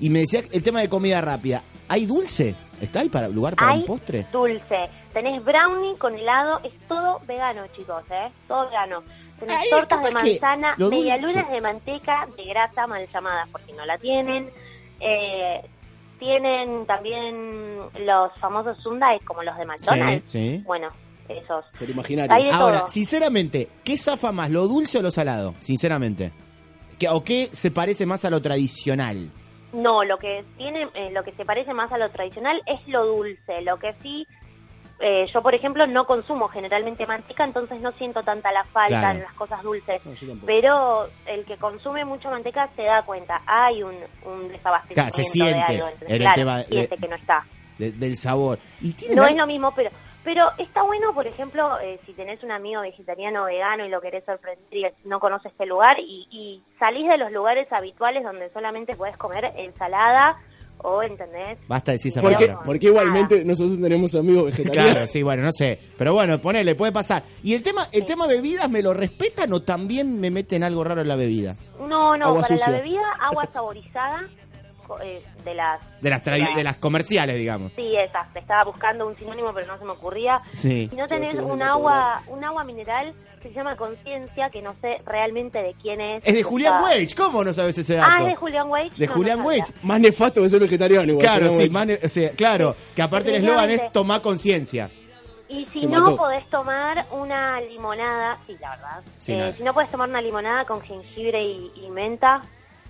y 0.00 0.10
me 0.10 0.20
decía 0.20 0.42
el 0.50 0.62
tema 0.62 0.80
de 0.80 0.88
comida 0.88 1.20
rápida. 1.20 1.62
¿Hay 1.88 2.06
dulce? 2.06 2.54
¿Está 2.80 3.00
ahí 3.00 3.08
para 3.08 3.28
lugar 3.28 3.54
para 3.54 3.72
Hay 3.72 3.80
un 3.80 3.86
postre? 3.86 4.26
dulce. 4.32 4.88
Tenés 5.12 5.44
brownie 5.44 5.96
con 5.98 6.14
helado, 6.14 6.60
es 6.64 6.72
todo 6.88 7.20
vegano, 7.26 7.62
chicos, 7.76 8.02
¿eh? 8.10 8.30
Todo 8.48 8.66
vegano. 8.66 9.02
Tenés 9.38 9.68
tortas 9.70 10.02
de 10.02 10.10
manzana, 10.12 10.74
medialunas 10.78 11.50
de 11.50 11.60
manteca, 11.60 12.26
de 12.36 12.44
grasa 12.44 12.86
mal 12.86 13.06
llamadas, 13.12 13.48
porque 13.52 13.72
no 13.74 13.84
la 13.84 13.98
tienen. 13.98 14.48
Eh, 15.00 15.60
tienen 16.18 16.86
también 16.86 17.78
los 18.06 18.32
famosos 18.40 18.78
sundaes, 18.82 19.20
como 19.24 19.42
los 19.42 19.56
de 19.56 19.64
McDonald's. 19.66 20.30
Sí, 20.30 20.38
sí. 20.58 20.62
Bueno, 20.64 20.88
esos. 21.38 21.64
Pero 21.78 21.92
imaginario. 21.92 22.52
Ahora, 22.54 22.80
todo. 22.80 22.88
sinceramente, 22.88 23.68
¿qué 23.84 23.96
zafa 23.96 24.32
más, 24.32 24.50
lo 24.50 24.66
dulce 24.68 24.98
o 24.98 25.02
lo 25.02 25.10
salado? 25.10 25.54
Sinceramente. 25.60 26.32
¿Qué- 26.98 27.08
¿O 27.08 27.22
qué 27.24 27.48
se 27.52 27.70
parece 27.70 28.06
más 28.06 28.24
a 28.24 28.30
lo 28.30 28.40
tradicional? 28.40 29.30
No, 29.72 30.04
lo 30.04 30.18
que 30.18 30.44
tiene, 30.58 30.88
eh, 30.94 31.10
lo 31.12 31.24
que 31.24 31.32
se 31.32 31.44
parece 31.44 31.72
más 31.74 31.90
a 31.92 31.98
lo 31.98 32.10
tradicional 32.10 32.60
es 32.66 32.86
lo 32.88 33.06
dulce. 33.06 33.62
Lo 33.62 33.78
que 33.78 33.94
sí, 34.02 34.26
eh, 35.00 35.26
yo 35.32 35.42
por 35.42 35.54
ejemplo 35.54 35.86
no 35.86 36.06
consumo 36.06 36.46
generalmente 36.48 37.06
manteca, 37.06 37.42
entonces 37.44 37.80
no 37.80 37.90
siento 37.92 38.22
tanta 38.22 38.52
la 38.52 38.64
falta 38.64 39.00
Claro. 39.00 39.18
en 39.18 39.24
las 39.24 39.32
cosas 39.32 39.62
dulces. 39.62 40.00
No. 40.04 40.34
Pero 40.46 41.08
el 41.26 41.44
que 41.44 41.56
consume 41.56 42.04
mucha 42.04 42.30
manteca 42.30 42.68
se 42.76 42.82
da 42.82 43.02
cuenta, 43.02 43.42
hay 43.46 43.82
un, 43.82 43.94
un 44.24 44.48
desabastecimiento 44.48 44.94
Claro, 44.94 45.10
se 45.10 45.24
siente 45.24 45.54
de 45.54 45.62
algo, 45.62 45.88
¿entendés? 45.88 46.08
en 46.08 46.14
el 46.14 46.20
Claro, 46.22 46.36
tema 46.36 46.58
de- 46.58 46.64
siente 46.66 46.96
que 46.98 47.08
no 47.08 47.16
está. 47.16 47.46
De- 47.78 47.92
del 47.92 48.16
sabor. 48.16 48.58
Y 48.82 48.92
tiene 48.92 49.14
No 49.16 49.26
es 49.26 49.34
lo 49.34 49.46
mismo, 49.46 49.72
pero 49.74 49.90
pero 50.24 50.46
está 50.58 50.82
bueno, 50.82 51.12
por 51.14 51.26
ejemplo, 51.26 51.78
eh, 51.80 51.98
si 52.06 52.12
tenés 52.12 52.42
un 52.42 52.50
amigo 52.52 52.80
vegetariano 52.82 53.42
o 53.42 53.46
vegano 53.46 53.84
y 53.84 53.88
lo 53.88 54.00
querés 54.00 54.24
sorprender 54.24 54.64
y 54.70 54.84
no 55.08 55.20
conoce 55.20 55.48
este 55.48 55.66
lugar 55.66 55.98
y, 55.98 56.26
y 56.30 56.62
salís 56.78 57.08
de 57.08 57.18
los 57.18 57.32
lugares 57.32 57.72
habituales 57.72 58.22
donde 58.22 58.50
solamente 58.52 58.94
podés 58.96 59.16
comer 59.16 59.52
ensalada 59.56 60.36
o, 60.84 61.02
¿entendés? 61.02 61.58
Basta 61.68 61.92
de 61.92 61.96
decir 61.96 62.10
esa 62.10 62.20
Porque, 62.20 62.46
palabra. 62.46 62.62
porque 62.66 62.86
igualmente 62.86 63.44
nosotros 63.44 63.80
tenemos 63.80 64.14
amigos 64.16 64.46
vegetarianos. 64.46 64.90
Claro, 64.92 65.08
sí, 65.08 65.22
bueno, 65.22 65.42
no 65.44 65.52
sé. 65.52 65.78
Pero 65.96 66.12
bueno, 66.12 66.40
ponele, 66.40 66.74
puede 66.74 66.90
pasar. 66.90 67.22
¿Y 67.44 67.54
el 67.54 67.62
tema 67.62 67.86
el 67.92 68.04
tema 68.04 68.26
bebidas 68.26 68.68
me 68.68 68.82
lo 68.82 68.92
respetan 68.92 69.52
o 69.52 69.62
también 69.62 70.18
me 70.20 70.30
meten 70.32 70.64
algo 70.64 70.82
raro 70.82 71.02
en 71.02 71.08
la 71.08 71.14
bebida? 71.16 71.54
No, 71.78 72.16
no, 72.16 72.26
Agua 72.28 72.42
para 72.42 72.56
sucia. 72.56 72.72
la 72.72 72.78
bebida, 72.78 73.12
agua 73.20 73.46
saborizada 73.52 74.28
eh, 75.00 75.24
de 75.44 75.54
las... 75.54 75.80
De 76.00 76.10
las, 76.10 76.22
tradi- 76.24 76.54
de 76.54 76.64
las 76.64 76.76
comerciales, 76.76 77.36
digamos. 77.36 77.72
Sí, 77.76 77.94
esas. 77.96 78.26
Estaba 78.34 78.64
buscando 78.64 79.06
un 79.06 79.16
sinónimo, 79.16 79.52
pero 79.54 79.66
no 79.66 79.78
se 79.78 79.84
me 79.84 79.92
ocurría. 79.92 80.38
Sí. 80.52 80.88
Si 80.90 80.96
no 80.96 81.06
tenés 81.08 81.30
Sí, 81.30 81.36
sí, 81.38 81.42
un 81.42 81.62
agua, 81.62 82.20
un 82.26 82.42
agua 82.44 82.64
mineral 82.64 83.14
que 83.40 83.48
se 83.48 83.54
llama 83.54 83.74
Conciencia, 83.76 84.50
que 84.50 84.62
no 84.62 84.72
sé 84.80 84.98
realmente 85.04 85.60
de 85.62 85.74
quién 85.82 86.00
es. 86.00 86.22
Es 86.24 86.34
de 86.34 86.42
Julián 86.44 86.80
Wage, 86.82 87.14
¿cómo 87.16 87.42
no 87.42 87.52
sabes 87.52 87.76
ese 87.76 87.94
dato? 87.96 88.08
Ah, 88.08 88.20
es 88.20 88.26
de 88.26 88.34
Julián 88.36 88.68
Wage. 88.70 88.90
De 88.96 89.06
No, 89.06 89.12
no 89.12 89.16
Julián 89.18 89.38
sabía. 89.38 89.60
Wage. 89.62 89.72
Más 89.82 90.00
nefasto 90.00 90.42
que 90.42 90.48
ser 90.50 90.60
vegetariano. 90.60 91.04
Igual, 91.10 91.26
Claro, 91.26 91.50
sí, 91.50 91.68
o 92.04 92.08
sea, 92.08 92.30
claro, 92.32 92.76
que 92.94 93.02
aparte 93.02 93.30
el 93.30 93.36
eslogan 93.36 93.70
es 93.70 93.92
tomar 93.92 94.22
conciencia. 94.22 94.90
Y 95.48 95.66
si 95.72 95.80
Se 95.80 95.86
no, 95.86 96.00
mató. 96.00 96.16
podés 96.16 96.48
tomar 96.48 97.04
una 97.10 97.60
limonada, 97.60 98.38
sí, 98.46 98.56
la 98.60 98.70
verdad. 98.70 99.02
Sí, 99.18 99.32
Eh, 99.34 99.36
no. 99.36 99.52
Si 99.56 99.62
no 99.62 99.74
podés 99.74 99.90
tomar 99.90 100.08
una 100.08 100.22
limonada 100.22 100.64
con 100.64 100.80
jengibre 100.80 101.42
y, 101.44 101.70
y 101.84 101.90
menta, 101.90 102.42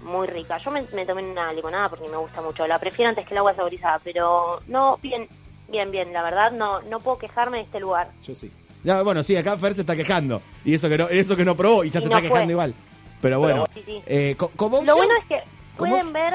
muy 0.03 0.27
rica. 0.27 0.59
Yo 0.59 0.71
me, 0.71 0.83
me 0.93 1.07
tomé 1.07 1.23
una 1.31 1.53
limonada 1.53 1.89
porque 1.89 2.09
me 2.09 2.17
gusta 2.17 2.41
mucho. 2.43 2.67
La 2.67 2.79
prefiero 2.79 3.11
antes 3.11 3.27
que 3.27 3.35
el 3.35 3.39
agua 3.39 3.55
saborizada, 3.55 4.01
pero 4.03 4.61
no, 4.69 4.99
bien, 5.03 5.29
bien, 5.69 5.91
bien. 5.91 6.13
La 6.13 6.23
verdad, 6.23 6.53
no, 6.53 6.81
no 6.83 7.01
puedo 7.01 7.19
quejarme 7.19 7.59
de 7.59 7.63
este 7.65 7.81
lugar. 7.81 8.09
Yo 8.25 8.35
sí. 8.35 8.51
Ya, 8.85 9.01
bueno, 9.03 9.23
sí, 9.23 9.37
acá 9.37 9.57
Fer 9.57 9.75
se 9.75 9.83
está 9.83 9.95
quejando. 9.95 10.43
Y 10.65 10.75
eso 10.75 10.89
que 10.89 10.99
no, 10.99 11.09
eso 11.09 11.37
que 11.37 11.45
no 11.45 11.55
probó 11.57 11.85
y 11.85 11.91
ya 11.91 12.01
Y 12.01 12.03
se 12.03 12.09
no 12.09 12.17
está 12.17 12.23
quejando 12.29 12.45
fue. 12.47 12.53
igual. 12.53 12.75
Pero 13.21 13.39
bueno, 13.39 13.67
Sí, 13.75 13.83
sí. 13.87 14.03
eh, 14.07 14.35
co- 14.37 14.51
como 14.57 14.83
Lo 14.83 14.97
bueno 14.97 15.15
es 15.21 15.27
que 15.29 15.41
pueden 15.77 16.13
ver 16.13 16.35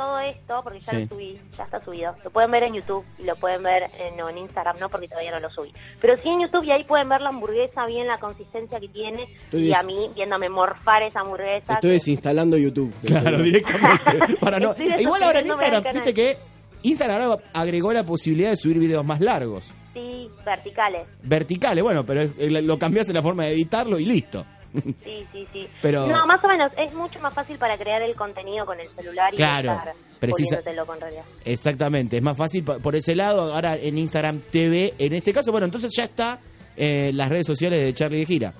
todo 0.00 0.18
esto, 0.20 0.60
porque 0.62 0.80
ya 0.80 0.92
Sí. 0.92 1.00
lo 1.02 1.08
subí, 1.08 1.40
ya 1.58 1.64
está 1.64 1.84
subido. 1.84 2.14
Lo 2.24 2.30
pueden 2.30 2.50
ver 2.50 2.62
en 2.62 2.74
YouTube 2.74 3.04
y 3.18 3.24
lo 3.24 3.36
pueden 3.36 3.62
ver 3.62 3.90
en, 3.98 4.16
no, 4.16 4.28
en 4.30 4.38
Instagram, 4.38 4.78
no, 4.78 4.88
porque 4.88 5.08
todavía 5.08 5.30
no 5.30 5.40
lo 5.40 5.50
subí. 5.50 5.72
Pero 6.00 6.16
sí 6.16 6.28
en 6.28 6.40
YouTube 6.40 6.64
y 6.64 6.70
ahí 6.70 6.84
pueden 6.84 7.08
ver 7.08 7.20
la 7.20 7.28
hamburguesa, 7.28 7.84
bien 7.86 8.06
la 8.08 8.18
consistencia 8.18 8.80
que 8.80 8.88
tiene. 8.88 9.24
Estoy 9.44 9.60
y 9.64 9.68
des- 9.68 9.76
a 9.78 9.82
mí, 9.82 10.10
viéndome 10.14 10.48
morfar 10.48 11.02
esa 11.02 11.20
hamburguesa. 11.20 11.74
Estoy 11.74 11.90
que- 11.90 11.94
desinstalando 11.94 12.56
YouTube. 12.56 12.92
Claro, 13.04 13.42
directamente. 13.42 14.36
Para 14.40 14.58
no. 14.58 14.74
Igual 14.98 15.22
ahora 15.22 15.40
en 15.40 15.46
Instagram, 15.48 15.84
viste 15.92 16.14
que 16.14 16.36
Instagram 16.82 17.22
ahora 17.22 17.42
agregó 17.52 17.92
la 17.92 18.04
posibilidad 18.04 18.50
de 18.50 18.56
subir 18.56 18.78
videos 18.78 19.04
más 19.04 19.20
largos. 19.20 19.70
Sí, 19.92 20.30
verticales. 20.46 21.06
Verticales, 21.22 21.82
bueno, 21.84 22.06
pero 22.06 22.30
lo 22.38 22.78
cambias 22.78 23.08
en 23.08 23.16
la 23.16 23.22
forma 23.22 23.44
de 23.44 23.52
editarlo 23.52 23.98
y 23.98 24.06
listo. 24.06 24.46
Sí, 24.72 25.26
sí, 25.32 25.46
sí. 25.52 25.66
Pero- 25.82 26.06
No, 26.06 26.26
más 26.26 26.42
o 26.44 26.48
menos. 26.48 26.72
Es 26.78 26.92
mucho 26.94 27.18
más 27.20 27.34
fácil 27.34 27.58
para 27.58 27.76
crear 27.76 28.02
el 28.02 28.14
contenido 28.14 28.64
con 28.66 28.78
el 28.80 28.88
celular 28.90 29.32
y 29.34 29.36
Claro, 29.36 29.72
estar 29.72 29.92
precisa- 30.20 30.56
poniéndotelo 30.56 30.86
con 30.86 31.00
realidad. 31.00 31.24
Exactamente, 31.44 32.16
es 32.18 32.22
más 32.22 32.36
fácil 32.36 32.64
po- 32.64 32.78
por 32.78 32.94
ese 32.96 33.14
lado. 33.14 33.52
Ahora 33.54 33.76
en 33.76 33.98
Instagram 33.98 34.40
TV, 34.50 34.94
en 34.98 35.12
este 35.14 35.32
caso, 35.32 35.50
bueno, 35.50 35.64
entonces 35.66 35.90
ya 35.96 36.04
está 36.04 36.38
eh, 36.76 37.10
las 37.12 37.28
redes 37.28 37.46
sociales 37.46 37.84
de 37.84 37.92
Charlie 37.94 38.20
de 38.20 38.26
Gira. 38.26 38.54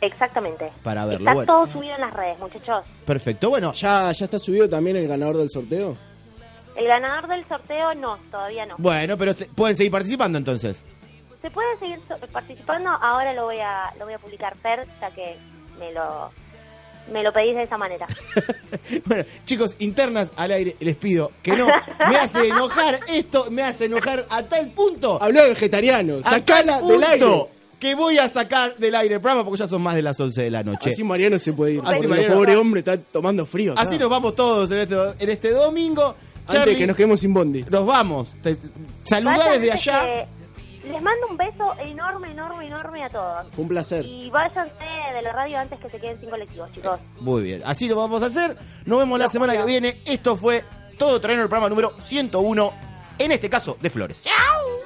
Exactamente. 0.00 0.70
Para 0.82 1.04
verlo, 1.04 1.20
Está 1.20 1.34
bueno. 1.34 1.52
todo 1.52 1.66
subido 1.72 1.94
en 1.94 2.00
las 2.00 2.12
redes, 2.14 2.38
muchachos. 2.38 2.86
Perfecto, 3.04 3.50
bueno. 3.50 3.72
¿Ya, 3.74 4.10
¿Ya 4.12 4.24
está 4.24 4.38
subido 4.38 4.68
también 4.68 4.96
el 4.96 5.06
ganador 5.06 5.36
del 5.36 5.50
sorteo? 5.50 5.96
El 6.74 6.86
ganador 6.86 7.28
del 7.28 7.44
sorteo 7.46 7.94
no, 7.94 8.16
todavía 8.30 8.64
no. 8.64 8.76
Bueno, 8.78 9.18
pero 9.18 9.34
pueden 9.54 9.76
seguir 9.76 9.92
participando 9.92 10.38
entonces. 10.38 10.82
Se 11.42 11.50
puede 11.50 11.78
seguir 11.78 11.98
participando, 12.32 12.90
ahora 12.90 13.32
lo 13.32 13.44
voy 13.44 13.58
a 13.60 13.90
lo 13.98 14.04
voy 14.04 14.14
a 14.14 14.18
publicar 14.18 14.56
Fer, 14.58 14.86
ya 15.00 15.10
que 15.10 15.36
me 15.78 15.92
lo 15.92 16.30
me 17.12 17.22
lo 17.22 17.32
pedís 17.32 17.56
de 17.56 17.62
esa 17.64 17.78
manera. 17.78 18.06
Bueno, 19.04 19.24
chicos, 19.44 19.74
internas 19.78 20.30
al 20.36 20.50
aire, 20.50 20.76
les 20.80 20.96
pido 20.96 21.30
que 21.42 21.52
no. 21.56 21.66
Me 22.08 22.16
hace 22.16 22.48
enojar 22.48 23.00
esto, 23.08 23.50
me 23.50 23.62
hace 23.62 23.84
enojar 23.86 24.26
a 24.30 24.42
tal 24.44 24.68
punto. 24.70 25.20
Habló 25.22 25.42
de 25.42 25.48
vegetariano, 25.50 26.18
a 26.24 26.30
sacala 26.30 26.80
del 26.82 27.02
aire. 27.04 27.46
Que 27.78 27.94
voy 27.94 28.18
a 28.18 28.28
sacar 28.28 28.76
del 28.76 28.94
aire 28.94 29.14
el 29.14 29.20
programa 29.22 29.42
porque 29.44 29.58
ya 29.60 29.66
son 29.68 29.80
más 29.80 29.94
de 29.94 30.02
las 30.02 30.20
11 30.20 30.42
de 30.42 30.50
la 30.50 30.62
noche. 30.62 30.90
Así 30.90 31.02
Mariano 31.02 31.38
se 31.38 31.52
puede 31.54 31.72
ir. 31.74 31.82
Así 31.84 32.06
Mariano- 32.06 32.32
el 32.32 32.38
pobre 32.38 32.56
hombre 32.56 32.80
está 32.80 32.98
tomando 33.00 33.46
frío. 33.46 33.74
Así 33.76 33.96
nos 33.98 34.10
vamos 34.10 34.34
todos 34.36 34.70
en 34.70 34.78
este, 34.80 34.94
en 35.18 35.30
este 35.30 35.50
domingo. 35.52 36.14
Antes 36.40 36.54
Charlie, 36.54 36.76
que 36.76 36.86
nos 36.86 36.96
quedemos 36.96 37.20
sin 37.20 37.32
bondi. 37.32 37.62
nos 37.70 37.86
vamos. 37.86 38.28
Te- 38.42 38.56
saludá 39.04 39.52
desde 39.52 39.72
allá. 39.72 40.02
que- 40.04 40.39
Les 40.84 41.02
mando 41.02 41.26
un 41.28 41.36
beso 41.36 41.74
enorme, 41.78 42.30
enorme, 42.30 42.66
enorme 42.66 43.04
a 43.04 43.10
todos. 43.10 43.46
Un 43.56 43.68
placer. 43.68 44.04
Y 44.06 44.30
váyanse 44.30 44.72
de 45.14 45.22
la 45.22 45.32
radio 45.32 45.58
antes 45.58 45.78
que 45.78 45.90
se 45.90 45.98
queden 45.98 46.18
sin 46.20 46.30
colectivos, 46.30 46.72
chicos. 46.72 46.98
Muy 47.20 47.42
bien, 47.42 47.62
así 47.64 47.86
lo 47.88 47.96
vamos 47.96 48.22
a 48.22 48.26
hacer. 48.26 48.56
Nos 48.86 48.98
vemos 48.98 49.18
la 49.18 49.28
semana 49.28 49.56
que 49.56 49.64
viene. 49.64 50.00
Esto 50.06 50.36
fue 50.36 50.64
Todo 50.98 51.20
Terreno, 51.20 51.42
el 51.42 51.48
programa 51.48 51.68
número 51.68 51.94
101, 52.00 52.72
en 53.18 53.32
este 53.32 53.50
caso 53.50 53.76
de 53.80 53.90
Flores. 53.90 54.24
Durante 54.24 54.79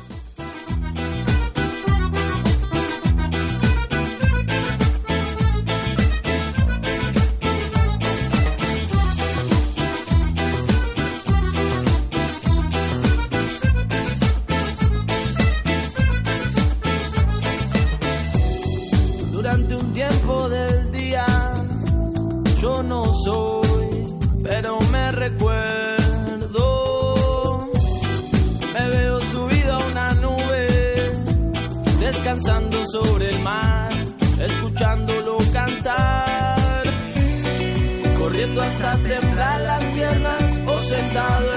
dollars. 41.14 41.53